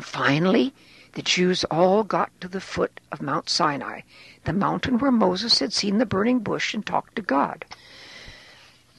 finally, 0.00 0.74
the 1.12 1.22
Jews 1.22 1.64
all 1.64 2.04
got 2.04 2.30
to 2.40 2.48
the 2.48 2.60
foot 2.60 3.00
of 3.10 3.22
Mount 3.22 3.48
Sinai, 3.48 4.02
the 4.44 4.52
mountain 4.52 4.98
where 4.98 5.10
Moses 5.10 5.60
had 5.60 5.72
seen 5.72 5.98
the 5.98 6.06
burning 6.06 6.40
bush 6.40 6.74
and 6.74 6.84
talked 6.84 7.16
to 7.16 7.22
God. 7.22 7.64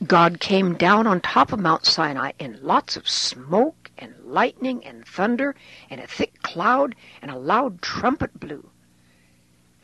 God 0.06 0.40
came 0.40 0.76
down 0.76 1.08
on 1.08 1.22
top 1.22 1.52
of 1.52 1.60
Mount 1.60 1.86
Sinai 1.86 2.32
in 2.40 2.60
lots 2.62 2.98
of 2.98 3.10
smoke 3.10 3.92
and 3.98 4.14
lightning 4.24 4.86
and 4.86 5.06
thunder 5.06 5.56
and 5.90 6.00
a 6.00 6.08
thick 6.08 6.42
cloud 6.42 6.96
and 7.22 7.32
a 7.32 7.38
loud 7.38 7.82
trumpet 7.82 8.40
blew. 8.40 8.70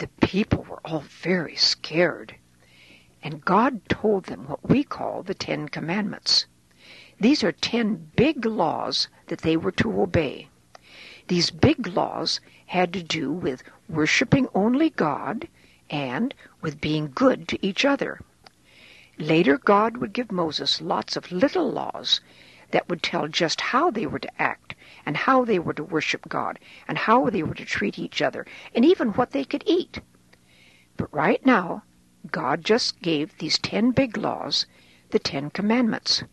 The 0.03 0.27
people 0.27 0.65
were 0.65 0.81
all 0.83 0.99
very 0.99 1.55
scared. 1.55 2.35
And 3.21 3.45
God 3.45 3.87
told 3.87 4.25
them 4.25 4.49
what 4.49 4.67
we 4.69 4.83
call 4.83 5.23
the 5.23 5.33
Ten 5.33 5.69
Commandments. 5.69 6.45
These 7.21 7.41
are 7.41 7.53
ten 7.53 8.11
big 8.17 8.45
laws 8.45 9.07
that 9.27 9.43
they 9.43 9.55
were 9.55 9.71
to 9.71 10.01
obey. 10.01 10.49
These 11.29 11.51
big 11.51 11.87
laws 11.87 12.41
had 12.65 12.91
to 12.91 13.01
do 13.01 13.31
with 13.31 13.63
worshiping 13.87 14.49
only 14.53 14.89
God 14.89 15.47
and 15.89 16.33
with 16.59 16.81
being 16.81 17.13
good 17.15 17.47
to 17.47 17.65
each 17.65 17.85
other. 17.85 18.19
Later, 19.17 19.57
God 19.57 19.95
would 19.95 20.11
give 20.11 20.33
Moses 20.33 20.81
lots 20.81 21.15
of 21.15 21.31
little 21.31 21.71
laws 21.71 22.19
that 22.71 22.89
would 22.89 23.03
tell 23.03 23.29
just 23.29 23.61
how 23.61 23.89
they 23.89 24.05
were 24.05 24.19
to 24.19 24.41
act, 24.41 24.75
and 25.05 25.17
how 25.17 25.45
they 25.45 25.59
were 25.59 25.73
to 25.73 25.83
worship 25.83 26.27
God, 26.29 26.59
and 26.87 26.97
how 26.97 27.29
they 27.29 27.43
were 27.43 27.55
to 27.55 27.65
treat 27.65 27.99
each 27.99 28.21
other, 28.21 28.45
and 28.73 28.85
even 28.85 29.09
what 29.09 29.31
they 29.31 29.43
could 29.43 29.63
eat. 29.65 29.99
But 30.97 31.13
right 31.13 31.45
now, 31.45 31.83
God 32.31 32.63
just 32.63 33.01
gave 33.01 33.37
these 33.37 33.59
ten 33.59 33.91
big 33.91 34.15
laws, 34.15 34.65
the 35.09 35.19
Ten 35.19 35.49
Commandments. 35.49 36.23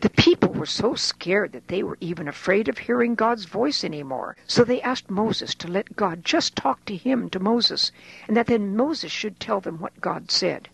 The 0.00 0.10
people 0.10 0.52
were 0.52 0.66
so 0.66 0.96
scared 0.96 1.52
that 1.52 1.68
they 1.68 1.84
were 1.84 1.96
even 2.00 2.26
afraid 2.26 2.68
of 2.68 2.78
hearing 2.78 3.14
God's 3.14 3.44
voice 3.44 3.84
any 3.84 4.02
more. 4.02 4.36
So 4.48 4.64
they 4.64 4.82
asked 4.82 5.08
Moses 5.08 5.54
to 5.54 5.68
let 5.68 5.94
God 5.94 6.24
just 6.24 6.56
talk 6.56 6.84
to 6.86 6.96
him, 6.96 7.30
to 7.30 7.38
Moses, 7.38 7.92
and 8.26 8.36
that 8.36 8.48
then 8.48 8.76
Moses 8.76 9.12
should 9.12 9.38
tell 9.38 9.60
them 9.60 9.78
what 9.78 10.00
God 10.00 10.30
said. 10.30 10.68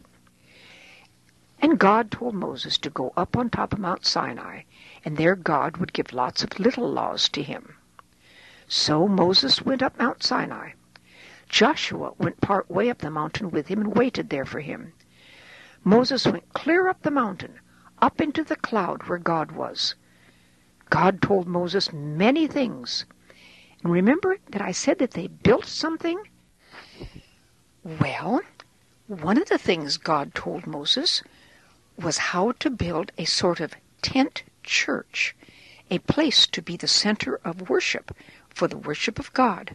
And 1.60 1.78
God 1.78 2.10
told 2.10 2.34
Moses 2.34 2.78
to 2.78 2.88
go 2.88 3.12
up 3.16 3.36
on 3.36 3.50
top 3.50 3.74
of 3.74 3.78
Mount 3.78 4.06
Sinai, 4.06 4.62
and 5.08 5.16
there 5.16 5.36
God 5.36 5.78
would 5.78 5.94
give 5.94 6.12
lots 6.12 6.44
of 6.44 6.60
little 6.60 6.86
laws 6.86 7.30
to 7.30 7.42
him. 7.42 7.76
So 8.68 9.08
Moses 9.08 9.62
went 9.62 9.82
up 9.82 9.98
Mount 9.98 10.22
Sinai. 10.22 10.72
Joshua 11.48 12.12
went 12.18 12.42
part 12.42 12.70
way 12.70 12.90
up 12.90 12.98
the 12.98 13.10
mountain 13.10 13.50
with 13.50 13.68
him 13.68 13.80
and 13.80 13.96
waited 13.96 14.28
there 14.28 14.44
for 14.44 14.60
him. 14.60 14.92
Moses 15.82 16.26
went 16.26 16.52
clear 16.52 16.88
up 16.88 17.00
the 17.00 17.10
mountain, 17.10 17.58
up 18.02 18.20
into 18.20 18.44
the 18.44 18.56
cloud 18.56 19.04
where 19.04 19.16
God 19.18 19.52
was. 19.52 19.94
God 20.90 21.22
told 21.22 21.48
Moses 21.48 21.90
many 21.90 22.46
things. 22.46 23.06
And 23.82 23.90
remember 23.90 24.36
that 24.50 24.60
I 24.60 24.72
said 24.72 24.98
that 24.98 25.12
they 25.12 25.28
built 25.28 25.64
something? 25.64 26.22
Well, 27.82 28.42
one 29.06 29.38
of 29.38 29.48
the 29.48 29.56
things 29.56 29.96
God 29.96 30.34
told 30.34 30.66
Moses 30.66 31.22
was 31.96 32.18
how 32.18 32.52
to 32.58 32.68
build 32.68 33.10
a 33.16 33.24
sort 33.24 33.60
of 33.60 33.72
tent 34.02 34.42
church, 34.68 35.34
a 35.90 35.98
place 36.00 36.46
to 36.46 36.60
be 36.62 36.76
the 36.76 36.86
center 36.86 37.40
of 37.42 37.70
worship 37.70 38.14
for 38.50 38.68
the 38.68 38.76
worship 38.76 39.18
of 39.18 39.32
God. 39.32 39.74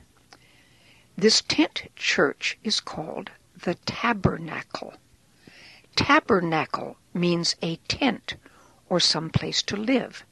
This 1.17 1.41
tent 1.41 1.89
church 1.95 2.57
is 2.63 2.79
called 2.79 3.31
the 3.63 3.75
tabernacle. 3.85 4.93
Tabernacle 5.95 6.97
means 7.13 7.55
a 7.61 7.77
tent 7.87 8.35
or 8.87 8.99
some 8.99 9.29
place 9.29 9.61
to 9.63 9.75
live. 9.75 10.23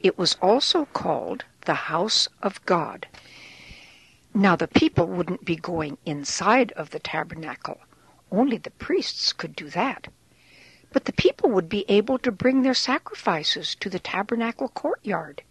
It 0.00 0.18
was 0.18 0.36
also 0.42 0.86
called 0.86 1.44
the 1.64 1.74
house 1.74 2.28
of 2.42 2.64
God. 2.66 3.06
Now 4.34 4.56
the 4.56 4.68
people 4.68 5.06
wouldn't 5.06 5.44
be 5.44 5.56
going 5.56 5.98
inside 6.04 6.72
of 6.72 6.90
the 6.90 6.98
tabernacle. 6.98 7.80
Only 8.30 8.58
the 8.58 8.70
priests 8.72 9.32
could 9.32 9.54
do 9.54 9.70
that. 9.70 10.08
But 10.94 11.06
the 11.06 11.12
people 11.12 11.50
would 11.50 11.68
be 11.68 11.84
able 11.88 12.18
to 12.18 12.30
bring 12.30 12.62
their 12.62 12.72
sacrifices 12.72 13.74
to 13.80 13.90
the 13.90 13.98
tabernacle 13.98 14.68
courtyard, 14.68 15.42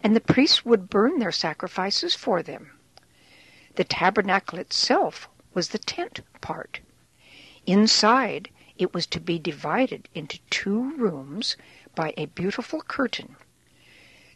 and 0.00 0.14
the 0.14 0.20
priests 0.20 0.64
would 0.64 0.88
burn 0.88 1.18
their 1.18 1.32
sacrifices 1.32 2.14
for 2.14 2.44
them. 2.44 2.70
The 3.74 3.82
tabernacle 3.82 4.60
itself 4.60 5.28
was 5.52 5.70
the 5.70 5.80
tent 5.80 6.20
part. 6.40 6.78
Inside, 7.66 8.50
it 8.78 8.94
was 8.94 9.04
to 9.08 9.18
be 9.18 9.36
divided 9.36 10.08
into 10.14 10.38
two 10.48 10.96
rooms 10.96 11.56
by 11.96 12.14
a 12.16 12.26
beautiful 12.26 12.80
curtain. 12.80 13.34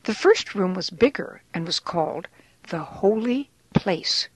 The 0.03 0.15
first 0.15 0.57
room 0.57 0.75
was 0.75 0.91
bigger 0.91 1.43
and 1.55 1.67
was 1.67 1.79
called 1.79 2.27
the 2.65 2.81
Holy 2.81 3.49
Place. 3.75 4.29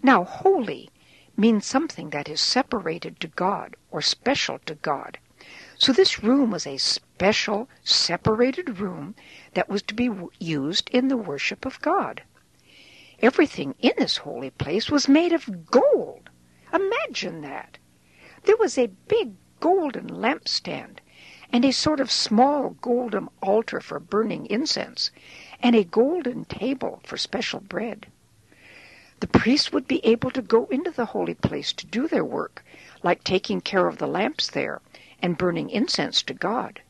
Now, 0.00 0.22
holy 0.22 0.90
means 1.36 1.66
something 1.66 2.10
that 2.10 2.28
is 2.28 2.40
separated 2.40 3.18
to 3.18 3.26
God 3.26 3.74
or 3.90 4.00
special 4.00 4.60
to 4.60 4.76
God. 4.76 5.18
So 5.78 5.92
this 5.92 6.22
room 6.22 6.52
was 6.52 6.66
a 6.66 6.78
special, 6.78 7.68
separated 7.84 8.80
room 8.80 9.14
that 9.52 9.68
was 9.68 9.82
to 9.82 9.94
be 9.94 10.10
used 10.40 10.88
in 10.88 11.08
the 11.08 11.18
worship 11.18 11.66
of 11.66 11.82
God. 11.82 12.22
Everything 13.20 13.74
in 13.80 13.92
this 13.98 14.16
holy 14.16 14.48
place 14.48 14.90
was 14.90 15.06
made 15.06 15.34
of 15.34 15.66
gold. 15.70 16.30
Imagine 16.72 17.42
that! 17.42 17.76
There 18.44 18.56
was 18.56 18.78
a 18.78 18.86
big 18.86 19.34
golden 19.60 20.06
lampstand, 20.06 21.00
and 21.52 21.62
a 21.62 21.72
sort 21.72 22.00
of 22.00 22.10
small 22.10 22.70
golden 22.80 23.28
altar 23.42 23.82
for 23.82 24.00
burning 24.00 24.46
incense, 24.46 25.10
and 25.62 25.76
a 25.76 25.84
golden 25.84 26.46
table 26.46 27.00
for 27.04 27.18
special 27.18 27.60
bread. 27.60 28.06
The 29.20 29.26
priests 29.26 29.72
would 29.72 29.86
be 29.86 30.04
able 30.06 30.30
to 30.30 30.40
go 30.40 30.64
into 30.66 30.90
the 30.90 31.04
holy 31.04 31.34
place 31.34 31.74
to 31.74 31.86
do 31.86 32.08
their 32.08 32.24
work, 32.24 32.64
like 33.02 33.22
taking 33.24 33.60
care 33.60 33.88
of 33.88 33.98
the 33.98 34.06
lamps 34.06 34.48
there 34.48 34.80
and 35.20 35.38
burning 35.38 35.70
incense 35.70 36.22
to 36.22 36.34
God. 36.34 36.82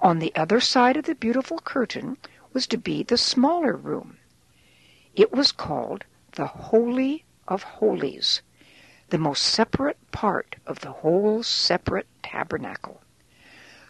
On 0.00 0.18
the 0.18 0.34
other 0.36 0.60
side 0.60 0.96
of 0.96 1.06
the 1.06 1.14
beautiful 1.14 1.58
curtain 1.58 2.16
was 2.52 2.66
to 2.68 2.76
be 2.78 3.02
the 3.02 3.18
smaller 3.18 3.74
room. 3.74 4.18
It 5.14 5.32
was 5.32 5.50
called 5.50 6.04
the 6.32 6.46
Holy 6.46 7.24
of 7.48 7.62
Holies, 7.62 8.42
the 9.08 9.18
most 9.18 9.42
separate 9.42 9.98
part 10.12 10.56
of 10.66 10.80
the 10.80 10.92
whole 10.92 11.42
separate 11.42 12.06
tabernacle. 12.22 13.00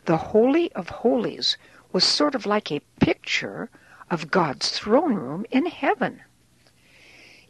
The 0.07 0.17
Holy 0.17 0.73
of 0.73 0.89
Holies 0.89 1.59
was 1.93 2.05
sort 2.05 2.35
of 2.35 2.47
like 2.47 2.71
a 2.73 2.81
picture 3.01 3.69
of 4.11 4.31
God's 4.31 4.71
throne 4.71 5.15
room 5.15 5.45
in 5.51 5.67
heaven. 5.67 6.23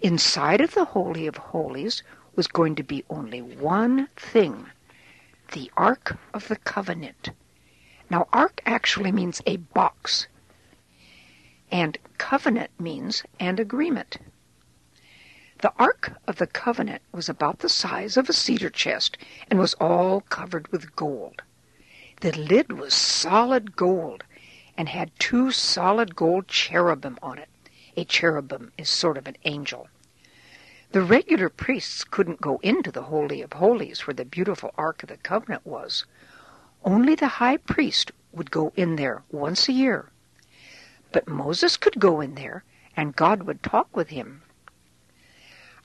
Inside 0.01 0.61
of 0.61 0.75
the 0.75 0.87
Holy 0.87 1.27
of 1.27 1.37
Holies 1.37 2.03
was 2.35 2.49
going 2.49 2.75
to 2.77 2.83
be 2.83 3.05
only 3.11 3.43
one 3.43 4.09
thing 4.17 4.67
the 5.53 5.71
Ark 5.77 6.19
of 6.35 6.49
the 6.49 6.57
Covenant. 6.57 7.31
Now, 8.11 8.29
Ark 8.33 8.61
actually 8.67 9.13
means 9.13 9.41
a 9.47 9.57
box, 9.57 10.27
and 11.71 11.99
covenant 12.19 12.71
means 12.79 13.25
an 13.41 13.59
agreement. 13.59 14.19
The 15.61 15.73
Ark 15.79 16.13
of 16.27 16.37
the 16.37 16.47
Covenant 16.47 17.03
was 17.13 17.29
about 17.29 17.59
the 17.59 17.69
size 17.69 18.17
of 18.17 18.29
a 18.29 18.33
cedar 18.33 18.71
chest 18.71 19.19
and 19.51 19.59
was 19.59 19.75
all 19.75 20.21
covered 20.21 20.69
with 20.69 20.95
gold. 20.95 21.43
The 22.21 22.33
lid 22.33 22.73
was 22.73 22.95
solid 22.95 23.75
gold 23.75 24.25
and 24.77 24.89
had 24.89 25.11
two 25.19 25.51
solid 25.51 26.15
gold 26.15 26.47
cherubim 26.49 27.19
on 27.23 27.39
it. 27.39 27.49
A 27.97 28.05
cherubim 28.05 28.73
is 28.79 28.89
sort 28.89 29.17
of 29.17 29.27
an 29.27 29.37
angel. 29.45 29.89
The 30.93 31.03
regular 31.03 31.51
priests 31.51 32.03
couldn't 32.03 32.41
go 32.41 32.61
into 32.63 32.91
the 32.91 33.03
Holy 33.03 33.43
of 33.43 33.53
Holies 33.53 34.07
where 34.07 34.15
the 34.15 34.25
beautiful 34.25 34.73
Ark 34.79 35.03
of 35.03 35.11
the 35.11 35.19
Covenant 35.19 35.67
was. 35.67 36.07
Only 36.83 37.15
the 37.15 37.29
high 37.29 37.59
priest 37.59 38.11
would 38.33 38.51
go 38.51 38.73
in 38.75 38.97
there 38.97 39.23
once 39.31 39.69
a 39.69 39.73
year. 39.73 40.09
But 41.13 41.29
Moses 41.29 41.77
could 41.77 42.01
go 42.01 42.23
in 42.23 42.37
there, 42.37 42.65
and 42.97 43.15
God 43.15 43.43
would 43.43 43.63
talk 43.63 43.95
with 43.95 44.09
him. 44.09 44.41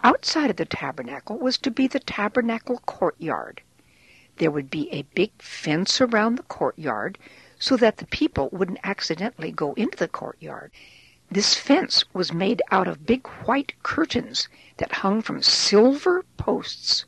Outside 0.05 0.49
of 0.49 0.55
the 0.55 0.63
tabernacle 0.63 1.37
was 1.37 1.57
to 1.57 1.69
be 1.69 1.85
the 1.85 1.99
tabernacle 1.99 2.77
courtyard. 2.85 3.61
There 4.37 4.51
would 4.51 4.69
be 4.69 4.89
a 4.89 5.01
big 5.15 5.33
fence 5.37 5.99
around 5.99 6.37
the 6.37 6.43
courtyard 6.43 7.17
so 7.59 7.75
that 7.75 7.97
the 7.97 8.07
people 8.07 8.47
wouldn't 8.53 8.79
accidentally 8.85 9.51
go 9.51 9.73
into 9.73 9.97
the 9.97 10.07
courtyard. 10.07 10.71
This 11.29 11.55
fence 11.55 12.05
was 12.13 12.31
made 12.31 12.61
out 12.71 12.87
of 12.87 13.05
big 13.05 13.27
white 13.43 13.73
curtains 13.83 14.47
that 14.77 14.91
hung 14.91 15.21
from 15.21 15.41
silver 15.41 16.23
posts. 16.37 17.05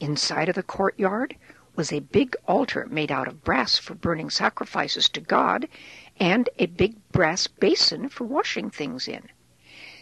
Inside 0.00 0.48
of 0.48 0.54
the 0.54 0.62
courtyard 0.62 1.36
was 1.74 1.92
a 1.92 2.00
big 2.00 2.36
altar 2.46 2.86
made 2.90 3.10
out 3.10 3.28
of 3.28 3.44
brass 3.44 3.78
for 3.78 3.94
burning 3.94 4.28
sacrifices 4.30 5.08
to 5.08 5.20
God 5.20 5.68
and 6.18 6.48
a 6.58 6.66
big 6.66 6.96
brass 7.12 7.46
basin 7.46 8.08
for 8.08 8.24
washing 8.24 8.68
things 8.68 9.08
in. 9.08 9.28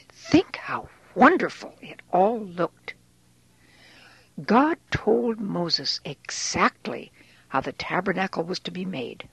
Think 0.08 0.56
how 0.56 0.88
wonderful 1.14 1.76
it 1.80 2.00
all 2.12 2.40
looked. 2.40 2.94
God 4.44 4.78
told 4.90 5.38
Moses 5.38 6.00
exactly 6.04 7.12
how 7.48 7.60
the 7.60 7.72
tabernacle 7.72 8.42
was 8.42 8.58
to 8.60 8.70
be 8.70 8.84
made. 8.84 9.28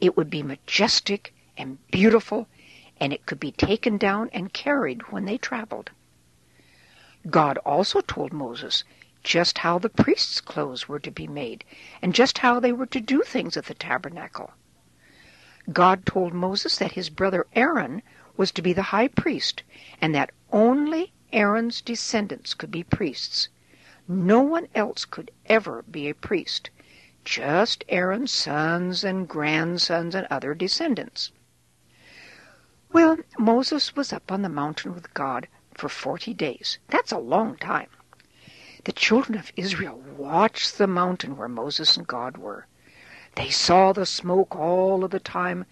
It 0.00 0.16
would 0.16 0.30
be 0.30 0.42
majestic 0.42 1.34
and 1.56 1.78
beautiful, 1.90 2.46
and 2.98 3.12
it 3.12 3.26
could 3.26 3.40
be 3.40 3.52
taken 3.52 3.98
down 3.98 4.30
and 4.32 4.52
carried 4.52 5.10
when 5.10 5.24
they 5.24 5.38
traveled. 5.38 5.90
God 7.30 7.58
also 7.58 8.00
told 8.00 8.32
Moses 8.32 8.84
just 9.22 9.58
how 9.58 9.78
the 9.78 9.88
priests' 9.88 10.40
clothes 10.42 10.88
were 10.88 11.00
to 11.00 11.10
be 11.10 11.26
made, 11.26 11.64
and 12.02 12.14
just 12.14 12.38
how 12.38 12.60
they 12.60 12.72
were 12.72 12.86
to 12.86 13.00
do 13.00 13.22
things 13.22 13.56
at 13.56 13.64
the 13.64 13.74
tabernacle. 13.74 14.52
God 15.72 16.04
told 16.04 16.34
Moses 16.34 16.76
that 16.76 16.92
his 16.92 17.08
brother 17.08 17.46
Aaron 17.54 18.02
was 18.36 18.52
to 18.52 18.60
be 18.60 18.74
the 18.74 18.82
high 18.92 19.08
priest, 19.08 19.62
and 20.00 20.14
that 20.14 20.32
only 20.52 21.14
Aaron's 21.32 21.80
descendants 21.80 22.52
could 22.52 22.70
be 22.70 22.82
priests. 22.82 23.48
No 24.06 24.40
one 24.42 24.68
else 24.74 25.06
could 25.06 25.30
ever 25.46 25.82
be 25.90 26.10
a 26.10 26.14
priest, 26.14 26.68
just 27.24 27.82
Aaron's 27.88 28.30
sons 28.30 29.02
and 29.02 29.26
grandsons 29.26 30.14
and 30.14 30.26
other 30.30 30.54
descendants. 30.54 31.32
Well, 32.92 33.16
Moses 33.38 33.96
was 33.96 34.12
up 34.12 34.30
on 34.30 34.42
the 34.42 34.50
mountain 34.50 34.94
with 34.94 35.14
God 35.14 35.48
for 35.74 35.88
forty 35.88 36.32
days. 36.32 36.78
That's 36.88 37.12
a 37.12 37.18
long 37.18 37.56
time. 37.56 37.88
The 38.84 38.92
children 38.92 39.38
of 39.38 39.52
Israel 39.56 40.02
watched 40.16 40.78
the 40.78 40.86
mountain 40.86 41.36
where 41.36 41.48
Moses 41.48 41.96
and 41.96 42.06
God 42.06 42.36
were. 42.36 42.66
They 43.34 43.50
saw 43.50 43.92
the 43.92 44.06
smoke 44.06 44.54
all 44.54 45.04
of 45.04 45.10
the 45.10 45.20
time, 45.20 45.64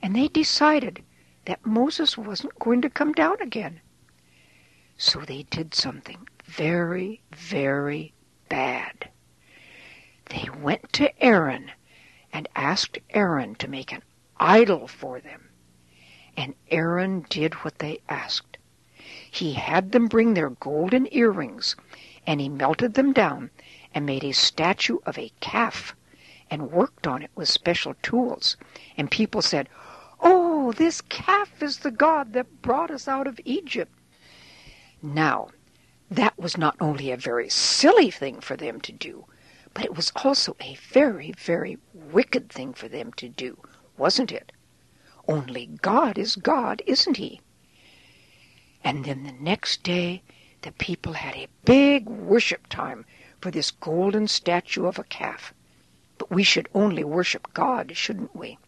and 0.00 0.14
they 0.14 0.28
decided 0.28 1.02
that 1.46 1.66
Moses 1.66 2.16
wasn't 2.16 2.58
going 2.58 2.82
to 2.82 2.90
come 2.90 3.12
down 3.12 3.40
again. 3.42 3.80
So 4.96 5.20
they 5.20 5.44
did 5.44 5.74
something 5.74 6.28
very, 6.44 7.20
very 7.34 8.14
bad. 8.48 9.10
They 10.26 10.48
went 10.60 10.92
to 10.94 11.22
Aaron 11.22 11.70
and 12.32 12.48
asked 12.54 12.98
Aaron 13.10 13.54
to 13.56 13.68
make 13.68 13.92
an 13.92 14.02
idol 14.38 14.86
for 14.86 15.20
them. 15.20 15.48
And 16.36 16.54
Aaron 16.70 17.26
did 17.28 17.54
what 17.54 17.78
they 17.78 18.00
asked. 18.08 18.47
He 19.30 19.52
had 19.52 19.92
them 19.92 20.08
bring 20.08 20.34
their 20.34 20.50
golden 20.50 21.06
earrings, 21.12 21.76
and 22.26 22.40
he 22.40 22.48
melted 22.48 22.94
them 22.94 23.12
down 23.12 23.50
and 23.94 24.06
made 24.06 24.24
a 24.24 24.32
statue 24.32 24.98
of 25.04 25.18
a 25.18 25.32
calf 25.40 25.94
and 26.50 26.70
worked 26.70 27.06
on 27.06 27.22
it 27.22 27.30
with 27.34 27.48
special 27.48 27.94
tools. 28.02 28.56
And 28.96 29.10
people 29.10 29.42
said, 29.42 29.68
Oh, 30.20 30.72
this 30.72 31.00
calf 31.02 31.62
is 31.62 31.78
the 31.78 31.90
God 31.90 32.32
that 32.32 32.62
brought 32.62 32.90
us 32.90 33.06
out 33.06 33.26
of 33.26 33.38
Egypt. 33.44 33.92
Now, 35.02 35.50
that 36.10 36.38
was 36.38 36.56
not 36.56 36.76
only 36.80 37.10
a 37.10 37.16
very 37.16 37.50
silly 37.50 38.10
thing 38.10 38.40
for 38.40 38.56
them 38.56 38.80
to 38.80 38.92
do, 38.92 39.26
but 39.74 39.84
it 39.84 39.94
was 39.94 40.10
also 40.16 40.56
a 40.60 40.76
very, 40.76 41.32
very 41.32 41.78
wicked 41.92 42.48
thing 42.48 42.72
for 42.72 42.88
them 42.88 43.12
to 43.12 43.28
do, 43.28 43.58
wasn't 43.96 44.32
it? 44.32 44.52
Only 45.28 45.66
God 45.82 46.16
is 46.16 46.34
God, 46.34 46.82
isn't 46.86 47.18
he? 47.18 47.40
And 48.84 49.04
then 49.04 49.24
the 49.24 49.32
next 49.32 49.82
day 49.82 50.22
the 50.62 50.72
people 50.72 51.14
had 51.14 51.34
a 51.34 51.48
big 51.64 52.08
worship 52.08 52.66
time 52.68 53.04
for 53.40 53.50
this 53.50 53.70
golden 53.70 54.28
statue 54.28 54.86
of 54.86 54.98
a 54.98 55.04
calf. 55.04 55.52
But 56.18 56.30
we 56.30 56.42
should 56.42 56.68
only 56.74 57.04
worship 57.04 57.52
God, 57.54 57.96
shouldn't 57.96 58.34
we? 58.34 58.58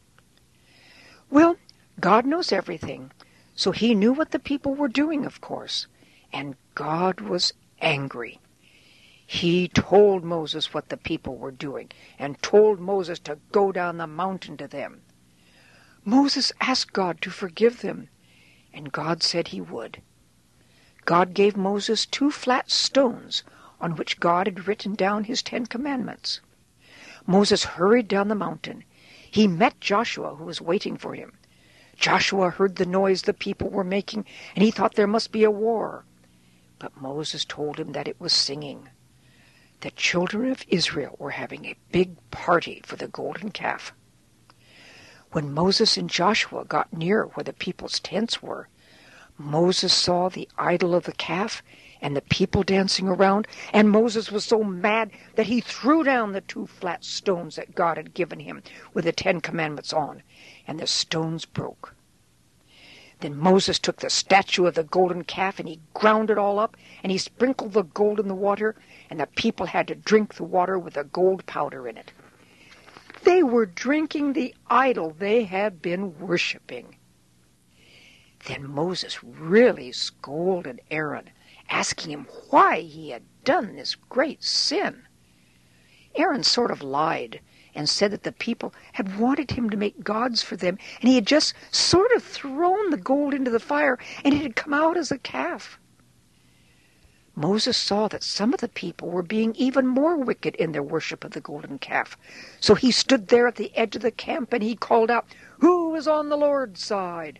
Well, 1.30 1.56
God 2.00 2.26
knows 2.26 2.52
everything, 2.52 3.12
so 3.54 3.72
he 3.72 3.94
knew 3.94 4.12
what 4.12 4.30
the 4.30 4.38
people 4.38 4.74
were 4.74 4.88
doing, 4.88 5.24
of 5.24 5.40
course 5.40 5.86
and 6.32 6.56
God 6.74 7.20
was 7.20 7.52
angry. 7.80 8.40
He 9.26 9.68
told 9.68 10.24
Moses 10.24 10.74
what 10.74 10.88
the 10.88 10.96
people 10.96 11.36
were 11.36 11.50
doing, 11.50 11.90
and 12.18 12.40
told 12.42 12.80
Moses 12.80 13.18
to 13.20 13.38
go 13.52 13.72
down 13.72 13.98
the 13.98 14.06
mountain 14.06 14.56
to 14.58 14.68
them. 14.68 15.02
Moses 16.04 16.52
asked 16.60 16.92
God 16.92 17.20
to 17.22 17.30
forgive 17.30 17.80
them, 17.80 18.08
and 18.72 18.92
God 18.92 19.22
said 19.22 19.48
he 19.48 19.60
would. 19.60 20.00
God 21.04 21.34
gave 21.34 21.56
Moses 21.56 22.06
two 22.06 22.30
flat 22.30 22.70
stones 22.70 23.42
on 23.80 23.96
which 23.96 24.20
God 24.20 24.46
had 24.46 24.66
written 24.66 24.94
down 24.94 25.24
his 25.24 25.42
Ten 25.42 25.66
Commandments. 25.66 26.40
Moses 27.26 27.64
hurried 27.64 28.08
down 28.08 28.28
the 28.28 28.34
mountain. 28.34 28.84
He 29.30 29.48
met 29.48 29.80
Joshua, 29.80 30.34
who 30.34 30.44
was 30.44 30.60
waiting 30.60 30.96
for 30.96 31.14
him. 31.14 31.32
Joshua 31.96 32.50
heard 32.50 32.76
the 32.76 32.86
noise 32.86 33.22
the 33.22 33.34
people 33.34 33.68
were 33.68 33.84
making, 33.84 34.24
and 34.54 34.64
he 34.64 34.70
thought 34.70 34.94
there 34.94 35.06
must 35.06 35.32
be 35.32 35.44
a 35.44 35.50
war. 35.50 36.04
But 36.78 37.00
Moses 37.00 37.44
told 37.44 37.78
him 37.78 37.92
that 37.92 38.08
it 38.08 38.20
was 38.20 38.32
singing. 38.32 38.88
The 39.80 39.90
children 39.90 40.50
of 40.50 40.64
Israel 40.68 41.16
were 41.18 41.30
having 41.30 41.64
a 41.64 41.76
big 41.92 42.16
party 42.30 42.82
for 42.84 42.96
the 42.96 43.08
golden 43.08 43.50
calf. 43.50 43.92
When 45.32 45.52
Moses 45.54 45.96
and 45.96 46.10
Joshua 46.10 46.64
got 46.64 46.92
near 46.92 47.24
where 47.24 47.44
the 47.44 47.52
people's 47.52 48.00
tents 48.00 48.42
were, 48.42 48.68
Moses 49.38 49.94
saw 49.94 50.28
the 50.28 50.48
idol 50.58 50.92
of 50.92 51.04
the 51.04 51.12
calf 51.12 51.62
and 52.02 52.16
the 52.16 52.20
people 52.20 52.64
dancing 52.64 53.06
around, 53.06 53.46
and 53.72 53.90
Moses 53.90 54.32
was 54.32 54.44
so 54.44 54.64
mad 54.64 55.12
that 55.36 55.46
he 55.46 55.60
threw 55.60 56.02
down 56.02 56.32
the 56.32 56.40
two 56.40 56.66
flat 56.66 57.04
stones 57.04 57.54
that 57.54 57.76
God 57.76 57.96
had 57.96 58.12
given 58.12 58.40
him 58.40 58.62
with 58.92 59.04
the 59.04 59.12
Ten 59.12 59.40
Commandments 59.40 59.92
on, 59.92 60.24
and 60.66 60.80
the 60.80 60.86
stones 60.88 61.44
broke. 61.44 61.94
Then 63.20 63.36
Moses 63.36 63.78
took 63.78 63.98
the 63.98 64.10
statue 64.10 64.66
of 64.66 64.74
the 64.74 64.82
golden 64.82 65.22
calf 65.22 65.60
and 65.60 65.68
he 65.68 65.80
ground 65.94 66.30
it 66.30 66.38
all 66.38 66.58
up, 66.58 66.76
and 67.04 67.12
he 67.12 67.18
sprinkled 67.18 67.74
the 67.74 67.84
gold 67.84 68.18
in 68.18 68.26
the 68.26 68.34
water, 68.34 68.74
and 69.08 69.20
the 69.20 69.26
people 69.26 69.66
had 69.66 69.86
to 69.88 69.94
drink 69.94 70.34
the 70.34 70.44
water 70.44 70.76
with 70.76 70.94
the 70.94 71.04
gold 71.04 71.46
powder 71.46 71.86
in 71.86 71.96
it. 71.96 72.12
They 73.24 73.42
were 73.42 73.66
drinking 73.66 74.32
the 74.32 74.54
idol 74.68 75.10
they 75.10 75.44
had 75.44 75.82
been 75.82 76.18
worshipping. 76.18 76.96
Then 78.46 78.66
Moses 78.66 79.22
really 79.22 79.92
scolded 79.92 80.80
Aaron 80.90 81.30
asking 81.68 82.12
him 82.12 82.26
why 82.48 82.80
he 82.80 83.10
had 83.10 83.22
done 83.44 83.76
this 83.76 83.94
great 83.94 84.42
sin. 84.42 85.06
Aaron 86.14 86.42
sort 86.42 86.70
of 86.70 86.82
lied 86.82 87.40
and 87.74 87.88
said 87.88 88.10
that 88.10 88.22
the 88.22 88.32
people 88.32 88.74
had 88.92 89.18
wanted 89.18 89.52
him 89.52 89.70
to 89.70 89.76
make 89.76 90.02
gods 90.02 90.42
for 90.42 90.56
them, 90.56 90.78
and 91.00 91.08
he 91.08 91.14
had 91.14 91.26
just 91.26 91.54
sort 91.70 92.10
of 92.12 92.22
thrown 92.24 92.90
the 92.90 92.96
gold 92.96 93.34
into 93.34 93.50
the 93.50 93.60
fire, 93.60 93.98
and 94.24 94.34
it 94.34 94.42
had 94.42 94.56
come 94.56 94.74
out 94.74 94.96
as 94.96 95.12
a 95.12 95.18
calf. 95.18 95.78
Moses 97.40 97.78
saw 97.78 98.06
that 98.06 98.22
some 98.22 98.52
of 98.52 98.60
the 98.60 98.68
people 98.68 99.08
were 99.08 99.22
being 99.22 99.54
even 99.54 99.86
more 99.86 100.14
wicked 100.14 100.54
in 100.56 100.72
their 100.72 100.82
worship 100.82 101.24
of 101.24 101.30
the 101.30 101.40
golden 101.40 101.78
calf. 101.78 102.18
So 102.60 102.74
he 102.74 102.90
stood 102.90 103.28
there 103.28 103.48
at 103.48 103.54
the 103.54 103.74
edge 103.74 103.96
of 103.96 104.02
the 104.02 104.10
camp 104.10 104.52
and 104.52 104.62
he 104.62 104.76
called 104.76 105.10
out, 105.10 105.24
Who 105.60 105.94
is 105.94 106.06
on 106.06 106.28
the 106.28 106.36
Lord's 106.36 106.84
side? 106.84 107.38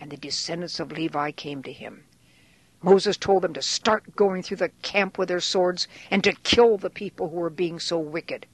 And 0.00 0.10
the 0.10 0.16
descendants 0.16 0.80
of 0.80 0.92
Levi 0.92 1.32
came 1.32 1.62
to 1.64 1.72
him. 1.74 2.04
Moses 2.80 3.18
told 3.18 3.42
them 3.42 3.52
to 3.52 3.60
start 3.60 4.16
going 4.16 4.42
through 4.42 4.56
the 4.56 4.70
camp 4.80 5.18
with 5.18 5.28
their 5.28 5.40
swords 5.40 5.86
and 6.10 6.24
to 6.24 6.32
kill 6.32 6.78
the 6.78 6.88
people 6.88 7.28
who 7.28 7.36
were 7.36 7.50
being 7.50 7.78
so 7.78 7.98
wicked. 7.98 8.46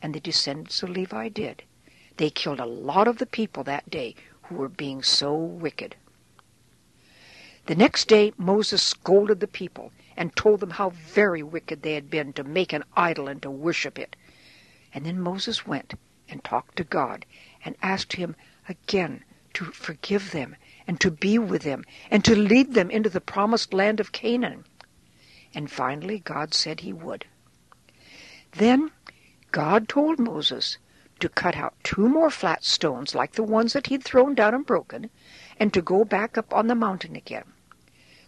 And 0.00 0.14
the 0.14 0.20
descendants 0.20 0.82
of 0.82 0.88
Levi 0.88 1.28
did. 1.28 1.64
They 2.16 2.30
killed 2.30 2.60
a 2.60 2.64
lot 2.64 3.08
of 3.08 3.18
the 3.18 3.26
people 3.26 3.62
that 3.64 3.90
day 3.90 4.14
who 4.44 4.54
were 4.54 4.70
being 4.70 5.02
so 5.02 5.34
wicked. 5.34 5.96
The 7.66 7.74
next 7.76 8.08
day 8.08 8.32
Moses 8.36 8.82
scolded 8.82 9.38
the 9.38 9.46
people 9.46 9.92
and 10.16 10.34
told 10.34 10.60
them 10.60 10.70
how 10.70 10.90
very 10.90 11.42
wicked 11.42 11.82
they 11.82 11.94
had 11.94 12.10
been 12.10 12.32
to 12.32 12.42
make 12.42 12.72
an 12.72 12.84
idol 12.96 13.28
and 13.28 13.40
to 13.42 13.50
worship 13.50 13.98
it. 13.98 14.16
And 14.92 15.06
then 15.06 15.20
Moses 15.20 15.66
went 15.66 15.94
and 16.28 16.42
talked 16.42 16.76
to 16.76 16.84
God 16.84 17.24
and 17.64 17.76
asked 17.80 18.14
him 18.14 18.34
again 18.68 19.24
to 19.54 19.66
forgive 19.66 20.32
them 20.32 20.56
and 20.86 21.00
to 21.00 21.10
be 21.10 21.38
with 21.38 21.62
them 21.62 21.84
and 22.10 22.24
to 22.24 22.34
lead 22.34 22.74
them 22.74 22.90
into 22.90 23.08
the 23.08 23.20
promised 23.20 23.72
land 23.72 24.00
of 24.00 24.12
Canaan. 24.12 24.64
And 25.54 25.70
finally, 25.70 26.18
God 26.18 26.54
said 26.54 26.80
he 26.80 26.92
would. 26.92 27.26
Then 28.52 28.90
God 29.52 29.88
told 29.88 30.18
Moses 30.18 30.78
to 31.20 31.28
cut 31.28 31.56
out 31.56 31.74
two 31.84 32.08
more 32.08 32.30
flat 32.30 32.64
stones 32.64 33.14
like 33.14 33.32
the 33.32 33.42
ones 33.44 33.72
that 33.74 33.86
he'd 33.86 34.02
thrown 34.02 34.34
down 34.34 34.54
and 34.54 34.66
broken, 34.66 35.10
and 35.62 35.72
to 35.72 35.80
go 35.80 36.04
back 36.04 36.36
up 36.36 36.52
on 36.52 36.66
the 36.66 36.74
mountain 36.74 37.14
again. 37.14 37.44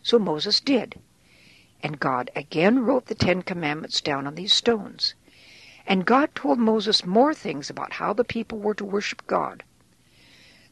So 0.04 0.20
Moses 0.20 0.60
did. 0.60 1.00
And 1.82 1.98
God 1.98 2.30
again 2.36 2.84
wrote 2.84 3.06
the 3.06 3.16
Ten 3.16 3.42
Commandments 3.42 4.00
down 4.00 4.28
on 4.28 4.36
these 4.36 4.52
stones. 4.52 5.14
And 5.84 6.06
God 6.06 6.32
told 6.36 6.60
Moses 6.60 7.04
more 7.04 7.34
things 7.34 7.68
about 7.68 7.94
how 7.94 8.12
the 8.12 8.22
people 8.22 8.60
were 8.60 8.76
to 8.76 8.84
worship 8.84 9.26
God. 9.26 9.64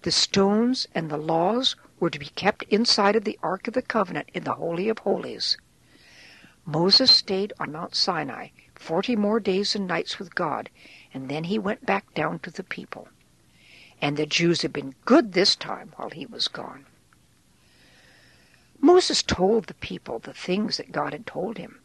The 0.02 0.12
stones 0.12 0.86
and 0.94 1.10
the 1.10 1.16
laws 1.16 1.74
were 1.98 2.10
to 2.10 2.18
be 2.20 2.26
kept 2.26 2.62
inside 2.70 3.16
of 3.16 3.24
the 3.24 3.40
Ark 3.42 3.66
of 3.66 3.74
the 3.74 3.82
Covenant 3.82 4.28
in 4.32 4.44
the 4.44 4.54
Holy 4.54 4.88
of 4.88 5.00
Holies. 5.00 5.56
Moses 6.64 7.10
stayed 7.10 7.52
on 7.58 7.72
Mount 7.72 7.96
Sinai 7.96 8.50
forty 8.76 9.16
more 9.16 9.40
days 9.40 9.74
and 9.74 9.88
nights 9.88 10.20
with 10.20 10.36
God, 10.36 10.70
and 11.12 11.28
then 11.28 11.42
he 11.42 11.58
went 11.58 11.84
back 11.84 12.14
down 12.14 12.38
to 12.38 12.52
the 12.52 12.62
people. 12.62 13.08
And 14.02 14.16
the 14.16 14.26
Jews 14.26 14.62
had 14.62 14.72
been 14.72 14.96
good 15.04 15.32
this 15.32 15.56
time 15.56 15.92
while 15.96 16.10
he 16.10 16.26
was 16.26 16.48
gone. 16.48 16.86
Moses 18.80 19.22
told 19.22 19.66
the 19.66 19.74
people 19.74 20.18
the 20.18 20.34
things 20.34 20.76
that 20.76 20.90
God 20.90 21.12
had 21.12 21.24
told 21.24 21.56
him. 21.56 21.78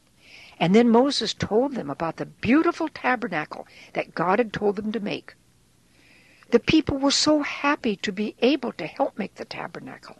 And 0.59 0.73
then 0.73 0.89
Moses 0.89 1.35
told 1.35 1.75
them 1.75 1.91
about 1.91 2.17
the 2.17 2.25
beautiful 2.25 2.89
tabernacle 2.89 3.67
that 3.93 4.15
God 4.15 4.39
had 4.39 4.51
told 4.51 4.77
them 4.77 4.91
to 4.91 4.99
make. 4.99 5.35
The 6.49 6.59
people 6.59 6.97
were 6.97 7.11
so 7.11 7.43
happy 7.43 7.95
to 7.97 8.11
be 8.11 8.35
able 8.41 8.71
to 8.73 8.87
help 8.87 9.19
make 9.19 9.35
the 9.35 9.45
tabernacle. 9.45 10.17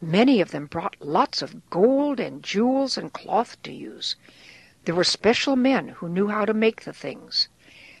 Many 0.00 0.40
of 0.40 0.50
them 0.50 0.66
brought 0.66 0.96
lots 0.98 1.40
of 1.40 1.70
gold 1.70 2.18
and 2.18 2.42
jewels 2.42 2.98
and 2.98 3.12
cloth 3.12 3.62
to 3.62 3.72
use. 3.72 4.16
There 4.84 4.94
were 4.94 5.04
special 5.04 5.54
men 5.54 5.88
who 5.88 6.08
knew 6.08 6.28
how 6.28 6.44
to 6.44 6.52
make 6.52 6.82
the 6.82 6.92
things. 6.92 7.48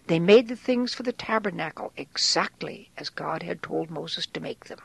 They 0.06 0.20
made 0.20 0.48
the 0.48 0.56
things 0.56 0.94
for 0.94 1.02
the 1.02 1.12
tabernacle 1.12 1.92
exactly 1.96 2.90
as 2.96 3.10
God 3.10 3.42
had 3.42 3.62
told 3.62 3.90
Moses 3.90 4.26
to 4.26 4.40
make 4.40 4.66
them. 4.66 4.78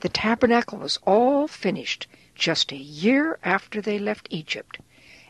The 0.00 0.08
tabernacle 0.08 0.78
was 0.78 0.98
all 1.04 1.48
finished 1.48 2.06
just 2.34 2.70
a 2.70 2.76
year 2.76 3.38
after 3.42 3.80
they 3.80 3.98
left 3.98 4.28
Egypt, 4.30 4.78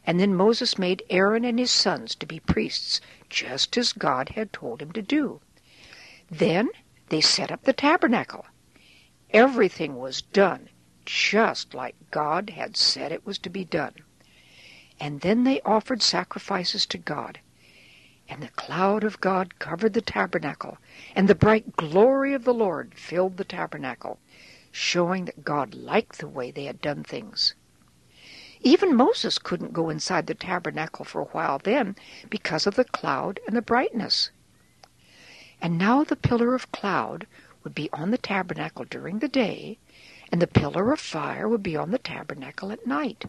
and 0.05 0.21
then 0.21 0.35
Moses 0.35 0.77
made 0.77 1.05
Aaron 1.09 1.45
and 1.45 1.59
his 1.59 1.71
sons 1.71 2.15
to 2.17 2.27
be 2.27 2.41
priests 2.41 3.01
just 3.31 3.77
as 3.79 3.93
God 3.93 4.31
had 4.31 4.53
told 4.53 4.83
him 4.83 4.93
to 4.93 5.03
do. 5.03 5.41
Then 6.31 6.69
they 7.09 7.21
set 7.23 7.51
up 7.51 7.63
the 7.63 7.73
tabernacle. 7.73 8.45
Everything 9.31 9.97
was 9.97 10.21
done 10.21 10.69
just 11.07 11.73
like 11.73 11.95
God 12.11 12.51
had 12.51 12.77
said 12.77 13.13
it 13.13 13.25
was 13.25 13.39
to 13.39 13.49
be 13.49 13.65
done. 13.65 13.95
And 15.01 15.21
then 15.21 15.45
they 15.45 15.61
offered 15.63 16.03
sacrifices 16.03 16.85
to 16.87 16.99
God. 16.99 17.39
And 18.29 18.43
the 18.43 18.49
cloud 18.49 19.05
of 19.05 19.21
God 19.21 19.59
covered 19.59 19.93
the 19.93 20.01
tabernacle, 20.01 20.79
and 21.15 21.29
the 21.29 21.35
bright 21.35 21.77
glory 21.77 22.35
of 22.35 22.45
the 22.45 22.55
Lord 22.55 22.95
filled 22.95 23.37
the 23.37 23.45
tabernacle, 23.45 24.19
showing 24.73 25.27
that 25.27 25.45
God 25.45 25.75
liked 25.75 26.19
the 26.19 26.29
way 26.29 26.51
they 26.51 26.65
had 26.65 26.81
done 26.81 27.05
things. 27.05 27.55
Even 28.61 28.97
Moses 28.97 29.39
couldn't 29.39 29.73
go 29.73 29.91
inside 29.91 30.27
the 30.27 30.35
tabernacle 30.35 31.05
for 31.05 31.21
a 31.21 31.27
while 31.27 31.59
then 31.59 31.95
because 32.29 32.67
of 32.67 32.75
the 32.75 32.85
cloud 32.85 33.39
and 33.47 33.57
the 33.57 33.63
brightness. 33.63 34.31
And 35.61 35.79
now 35.79 36.03
the 36.05 36.17
pillar 36.17 36.55
of 36.55 36.73
cloud 36.73 37.27
would 37.63 37.75
be 37.75 37.89
on 37.93 38.11
the 38.11 38.19
tabernacle 38.19 38.85
during 38.85 39.21
the 39.21 39.29
day, 39.29 39.79
and 40.33 40.43
the 40.43 40.47
pillar 40.47 40.93
of 40.93 41.01
fire 41.01 41.49
would 41.49 41.63
be 41.63 41.77
on 41.77 41.91
the 41.91 41.99
tabernacle 41.99 42.73
at 42.73 42.87
night. 42.87 43.27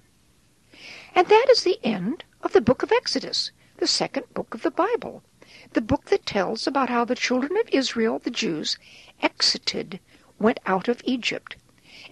And 1.14 1.28
that 1.28 1.48
is 1.50 1.64
the 1.64 1.80
end 1.84 2.24
of 2.41 2.54
the 2.54 2.62
book 2.62 2.84
of 2.84 2.91
Exodus, 2.91 3.52
the 3.78 3.88
second 3.88 4.25
book 4.34 4.53
of 4.53 4.63
the 4.63 4.71
Bible, 4.71 5.23
the 5.73 5.82
book 5.82 6.05
that 6.05 6.25
tells 6.25 6.65
about 6.65 6.89
how 6.89 7.05
the 7.05 7.15
children 7.15 7.57
of 7.57 7.69
Israel, 7.69 8.19
the 8.19 8.32
Jews, 8.32 8.78
exited, 9.21 9.99
went 10.39 10.59
out 10.65 10.88
of 10.88 11.01
Egypt. 11.05 11.55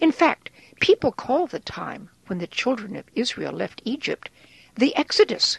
In 0.00 0.12
fact, 0.12 0.50
people 0.80 1.12
call 1.12 1.46
the 1.46 1.60
time 1.60 2.10
when 2.26 2.38
the 2.38 2.46
children 2.46 2.96
of 2.96 3.04
Israel 3.14 3.52
left 3.52 3.82
Egypt, 3.84 4.30
the 4.74 4.94
Exodus. 4.96 5.58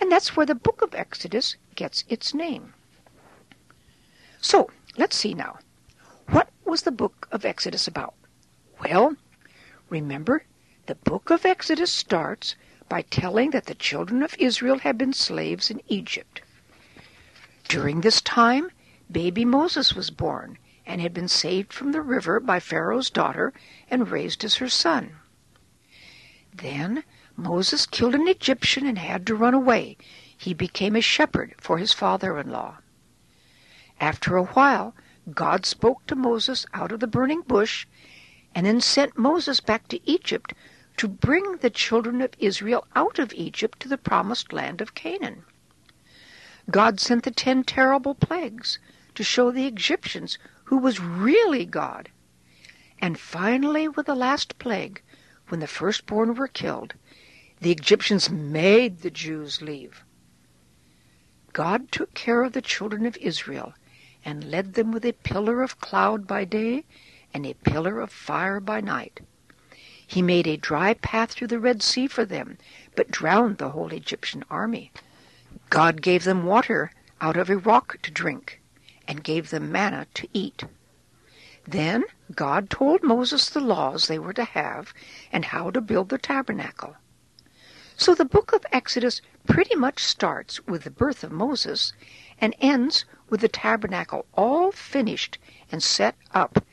And 0.00 0.10
that's 0.10 0.36
where 0.36 0.46
the 0.46 0.54
book 0.54 0.82
of 0.82 0.94
Exodus 0.94 1.56
gets 1.74 2.04
its 2.08 2.34
name. 2.34 2.74
So, 4.40 4.70
let's 4.96 5.16
see 5.16 5.34
now. 5.34 5.58
What 6.28 6.50
was 6.64 6.82
the 6.82 6.90
book 6.90 7.28
of 7.30 7.44
Exodus 7.44 7.86
about? 7.86 8.14
Well, 8.82 9.16
remember, 9.88 10.44
the 10.86 10.94
book 10.94 11.30
of 11.30 11.44
Exodus 11.44 11.92
starts 11.92 12.54
by 12.88 13.02
telling 13.02 13.50
that 13.50 13.66
the 13.66 13.74
children 13.74 14.22
of 14.22 14.34
Israel 14.38 14.78
had 14.78 14.96
been 14.96 15.12
slaves 15.12 15.70
in 15.70 15.80
Egypt. 15.88 16.42
During 17.68 18.00
this 18.00 18.20
time, 18.20 18.70
baby 19.10 19.44
Moses 19.44 19.94
was 19.94 20.10
born 20.10 20.58
and 20.86 21.00
had 21.00 21.12
been 21.12 21.28
saved 21.28 21.72
from 21.72 21.92
the 21.92 22.00
river 22.00 22.38
by 22.38 22.60
Pharaoh's 22.60 23.10
daughter 23.10 23.52
and 23.90 24.10
raised 24.10 24.44
as 24.44 24.56
her 24.56 24.68
son. 24.68 25.16
Then 26.54 27.02
Moses 27.36 27.86
killed 27.86 28.14
an 28.14 28.28
Egyptian 28.28 28.86
and 28.86 28.98
had 28.98 29.26
to 29.26 29.34
run 29.34 29.52
away. 29.52 29.96
He 30.36 30.54
became 30.54 30.94
a 30.94 31.00
shepherd 31.00 31.54
for 31.58 31.78
his 31.78 31.92
father-in-law. 31.92 32.78
After 34.00 34.36
a 34.36 34.44
while, 34.44 34.94
God 35.32 35.66
spoke 35.66 36.06
to 36.06 36.14
Moses 36.14 36.66
out 36.72 36.92
of 36.92 37.00
the 37.00 37.06
burning 37.06 37.42
bush, 37.42 37.86
and 38.54 38.64
then 38.64 38.80
sent 38.80 39.18
Moses 39.18 39.60
back 39.60 39.88
to 39.88 40.08
Egypt 40.08 40.54
to 40.96 41.08
bring 41.08 41.56
the 41.56 41.70
children 41.70 42.22
of 42.22 42.34
Israel 42.38 42.86
out 42.94 43.18
of 43.18 43.32
Egypt 43.34 43.80
to 43.80 43.88
the 43.88 43.98
promised 43.98 44.52
land 44.52 44.80
of 44.80 44.94
Canaan. 44.94 45.44
God 46.70 46.98
sent 46.98 47.24
the 47.24 47.30
ten 47.30 47.64
terrible 47.64 48.14
plagues 48.14 48.78
to 49.14 49.22
show 49.22 49.50
the 49.50 49.66
Egyptians 49.66 50.38
who 50.64 50.78
was 50.78 51.00
really 51.00 51.64
God. 51.64 52.10
And 52.98 53.18
finally, 53.18 53.88
with 53.88 54.06
the 54.06 54.14
last 54.14 54.58
plague, 54.58 55.02
when 55.48 55.60
the 55.60 55.66
firstborn 55.66 56.34
were 56.34 56.48
killed, 56.48 56.94
the 57.60 57.70
Egyptians 57.70 58.30
made 58.30 59.00
the 59.00 59.10
Jews 59.10 59.62
leave. 59.62 60.04
God 61.52 61.90
took 61.92 62.14
care 62.14 62.42
of 62.42 62.52
the 62.52 62.60
children 62.62 63.06
of 63.06 63.16
Israel 63.18 63.74
and 64.24 64.50
led 64.50 64.74
them 64.74 64.92
with 64.92 65.04
a 65.04 65.12
pillar 65.12 65.62
of 65.62 65.80
cloud 65.80 66.26
by 66.26 66.44
day 66.44 66.84
and 67.32 67.46
a 67.46 67.54
pillar 67.54 68.00
of 68.00 68.10
fire 68.10 68.60
by 68.60 68.80
night. 68.80 69.20
He 70.06 70.22
made 70.22 70.46
a 70.46 70.56
dry 70.56 70.94
path 70.94 71.32
through 71.32 71.48
the 71.48 71.58
Red 71.58 71.82
Sea 71.82 72.06
for 72.06 72.24
them, 72.24 72.58
but 72.94 73.10
drowned 73.10 73.58
the 73.58 73.70
whole 73.70 73.92
Egyptian 73.92 74.44
army. 74.48 74.92
God 75.68 76.00
gave 76.00 76.24
them 76.24 76.44
water 76.44 76.92
out 77.20 77.36
of 77.36 77.50
a 77.50 77.56
rock 77.56 77.98
to 78.02 78.10
drink, 78.10 78.60
and 79.08 79.24
gave 79.24 79.50
them 79.50 79.72
manna 79.72 80.06
to 80.14 80.28
eat. 80.32 80.64
Then 81.66 82.04
God 82.34 82.70
told 82.70 83.02
Moses 83.02 83.48
the 83.50 83.60
laws 83.60 84.06
they 84.06 84.18
were 84.18 84.32
to 84.34 84.44
have 84.44 84.94
and 85.32 85.46
how 85.46 85.70
to 85.70 85.80
build 85.80 86.10
the 86.10 86.18
tabernacle. 86.18 86.96
So 87.96 88.14
the 88.14 88.24
book 88.24 88.52
of 88.52 88.64
Exodus 88.70 89.20
pretty 89.46 89.74
much 89.74 90.04
starts 90.04 90.64
with 90.66 90.84
the 90.84 90.90
birth 90.90 91.24
of 91.24 91.32
Moses 91.32 91.92
and 92.40 92.54
ends 92.60 93.04
with 93.28 93.40
the 93.40 93.48
tabernacle 93.48 94.26
all 94.34 94.70
finished 94.70 95.38
and 95.72 95.82
set 95.82 96.14
up 96.32 96.64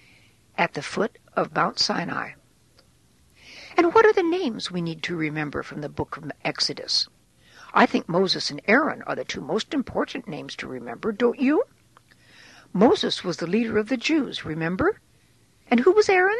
at 0.57 0.73
the 0.73 0.83
foot 0.83 1.17
of 1.35 1.55
Mount 1.55 1.79
Sinai. 1.79 2.33
And 3.75 3.93
what 3.93 4.05
are 4.05 4.13
the 4.13 4.21
names 4.21 4.69
we 4.69 4.81
need 4.81 5.01
to 5.03 5.15
remember 5.15 5.63
from 5.63 5.81
the 5.81 5.89
book 5.89 6.15
of 6.15 6.31
Exodus? 6.45 7.07
I 7.73 7.87
think 7.87 8.07
Moses 8.07 8.51
and 8.51 8.61
Aaron 8.67 9.01
are 9.03 9.15
the 9.15 9.25
two 9.25 9.41
most 9.41 9.73
important 9.73 10.27
names 10.27 10.55
to 10.57 10.67
remember, 10.67 11.11
don't 11.11 11.39
you? 11.39 11.63
Moses 12.71 13.23
was 13.23 13.37
the 13.37 13.47
leader 13.47 13.79
of 13.79 13.89
the 13.89 13.97
Jews, 13.97 14.45
remember? 14.45 14.99
And 15.67 15.79
who 15.79 15.91
was 15.91 16.07
Aaron? 16.07 16.37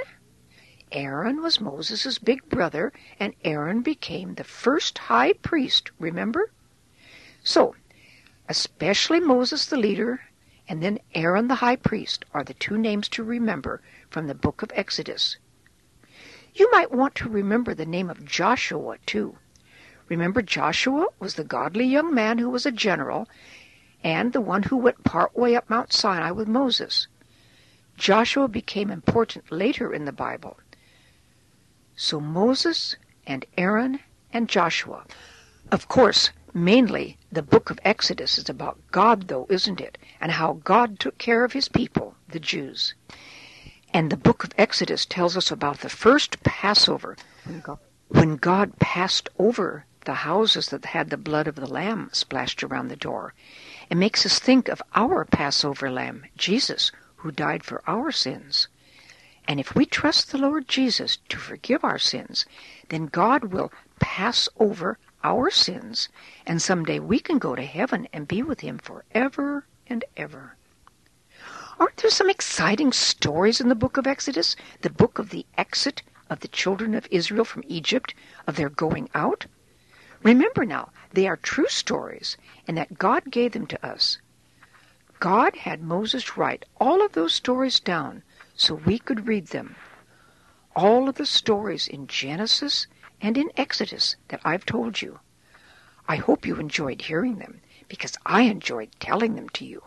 Aaron 0.91 1.41
was 1.41 1.59
Moses' 1.59 2.19
big 2.19 2.47
brother, 2.49 2.93
and 3.19 3.33
Aaron 3.43 3.81
became 3.81 4.35
the 4.35 4.43
first 4.43 4.99
high 4.99 5.33
priest, 5.33 5.89
remember? 5.97 6.51
So, 7.43 7.75
especially 8.47 9.19
Moses 9.19 9.65
the 9.65 9.77
leader, 9.77 10.21
and 10.67 10.83
then 10.83 10.99
Aaron 11.15 11.47
the 11.47 11.55
high 11.55 11.77
priest 11.77 12.25
are 12.31 12.43
the 12.43 12.53
two 12.53 12.77
names 12.77 13.09
to 13.09 13.23
remember 13.23 13.81
from 14.11 14.27
the 14.27 14.35
book 14.35 14.61
of 14.61 14.71
Exodus. 14.75 15.37
You 16.55 16.69
might 16.71 16.91
want 16.91 17.15
to 17.15 17.29
remember 17.29 17.73
the 17.73 17.85
name 17.85 18.09
of 18.09 18.25
Joshua, 18.25 18.97
too. 19.05 19.37
Remember, 20.07 20.41
Joshua 20.41 21.07
was 21.19 21.33
the 21.33 21.43
godly 21.43 21.85
young 21.85 22.13
man 22.13 22.37
who 22.37 22.49
was 22.49 22.65
a 22.65 22.71
general, 22.71 23.27
and 24.03 24.33
the 24.33 24.41
one 24.41 24.63
who 24.63 24.77
went 24.77 25.03
part 25.03 25.35
way 25.35 25.55
up 25.55 25.69
Mount 25.69 25.91
Sinai 25.91 26.29
with 26.29 26.47
Moses. 26.47 27.07
Joshua 27.97 28.47
became 28.47 28.91
important 28.91 29.51
later 29.51 29.93
in 29.93 30.05
the 30.05 30.11
Bible. 30.11 30.59
So 31.95 32.19
Moses 32.19 32.97
and 33.25 33.45
Aaron 33.57 33.99
and 34.31 34.49
Joshua. 34.49 35.05
Of 35.71 35.87
course, 35.87 36.31
mainly 36.53 37.17
the 37.31 37.41
book 37.41 37.69
of 37.69 37.79
Exodus 37.83 38.37
is 38.37 38.49
about 38.49 38.79
God, 38.91 39.27
though, 39.27 39.47
isn't 39.49 39.81
it? 39.81 39.97
And 40.21 40.31
how 40.31 40.53
God 40.63 40.99
took 40.99 41.17
care 41.17 41.43
of 41.43 41.53
his 41.53 41.67
people, 41.67 42.15
the 42.27 42.39
Jews. 42.39 42.93
And 43.93 44.09
the 44.09 44.17
book 44.17 44.43
of 44.43 44.53
Exodus 44.57 45.05
tells 45.05 45.37
us 45.37 45.51
about 45.51 45.81
the 45.81 45.89
first 45.89 46.41
Passover, 46.43 47.15
when 48.07 48.37
God 48.37 48.79
passed 48.79 49.29
over 49.37 49.85
the 50.05 50.15
houses 50.15 50.69
that 50.69 50.85
had 50.85 51.11
the 51.11 51.17
blood 51.17 51.47
of 51.47 51.55
the 51.55 51.67
Lamb 51.67 52.09
splashed 52.11 52.63
around 52.63 52.87
the 52.87 52.95
door. 52.95 53.33
It 53.89 53.95
makes 53.95 54.25
us 54.25 54.39
think 54.39 54.67
of 54.67 54.81
our 54.95 55.25
Passover 55.25 55.91
Lamb, 55.91 56.25
Jesus, 56.35 56.91
who 57.17 57.31
died 57.31 57.63
for 57.63 57.83
our 57.87 58.11
sins. 58.11 58.67
And 59.47 59.59
if 59.59 59.75
we 59.75 59.85
trust 59.85 60.31
the 60.31 60.37
Lord 60.37 60.67
Jesus 60.67 61.19
to 61.29 61.37
forgive 61.37 61.83
our 61.83 61.99
sins, 61.99 62.45
then 62.89 63.05
God 63.05 63.45
will 63.45 63.71
pass 63.99 64.49
over 64.59 64.97
our 65.23 65.49
sins, 65.51 66.09
and 66.45 66.61
someday 66.61 66.99
we 66.99 67.19
can 67.19 67.37
go 67.37 67.55
to 67.55 67.63
heaven 67.63 68.07
and 68.11 68.27
be 68.27 68.41
with 68.41 68.61
Him 68.61 68.77
forever 68.77 69.65
and 69.87 70.03
ever. 70.17 70.55
Aren't 71.79 71.97
there 71.97 72.11
some 72.11 72.29
exciting 72.29 72.91
stories 72.91 73.59
in 73.59 73.69
the 73.69 73.75
book 73.75 73.97
of 73.97 74.05
Exodus? 74.05 74.55
The 74.81 74.89
book 74.89 75.17
of 75.17 75.31
the 75.31 75.45
exit 75.57 76.03
of 76.29 76.41
the 76.41 76.47
children 76.47 76.93
of 76.93 77.07
Israel 77.09 77.45
from 77.45 77.63
Egypt, 77.67 78.13
of 78.45 78.55
their 78.55 78.69
going 78.69 79.09
out? 79.15 79.47
Remember 80.21 80.65
now, 80.65 80.91
they 81.11 81.27
are 81.27 81.37
true 81.37 81.67
stories, 81.67 82.37
and 82.67 82.77
that 82.77 82.97
God 82.97 83.31
gave 83.31 83.53
them 83.53 83.67
to 83.67 83.85
us. 83.85 84.19
God 85.19 85.55
had 85.55 85.81
Moses 85.81 86.37
write 86.37 86.65
all 86.79 87.03
of 87.03 87.13
those 87.13 87.33
stories 87.33 87.79
down 87.79 88.23
so 88.55 88.75
we 88.75 88.99
could 88.99 89.27
read 89.27 89.47
them. 89.47 89.75
All 90.75 91.09
of 91.09 91.15
the 91.15 91.25
stories 91.25 91.87
in 91.87 92.07
Genesis 92.07 92.87
and 93.21 93.37
in 93.37 93.49
Exodus 93.57 94.15
that 94.27 94.41
I've 94.43 94.65
told 94.65 95.01
you. 95.01 95.19
I 96.07 96.17
hope 96.17 96.45
you 96.45 96.55
enjoyed 96.55 97.01
hearing 97.01 97.37
them, 97.37 97.61
because 97.87 98.15
I 98.25 98.41
enjoyed 98.43 98.91
telling 98.99 99.35
them 99.35 99.49
to 99.49 99.65
you. 99.65 99.81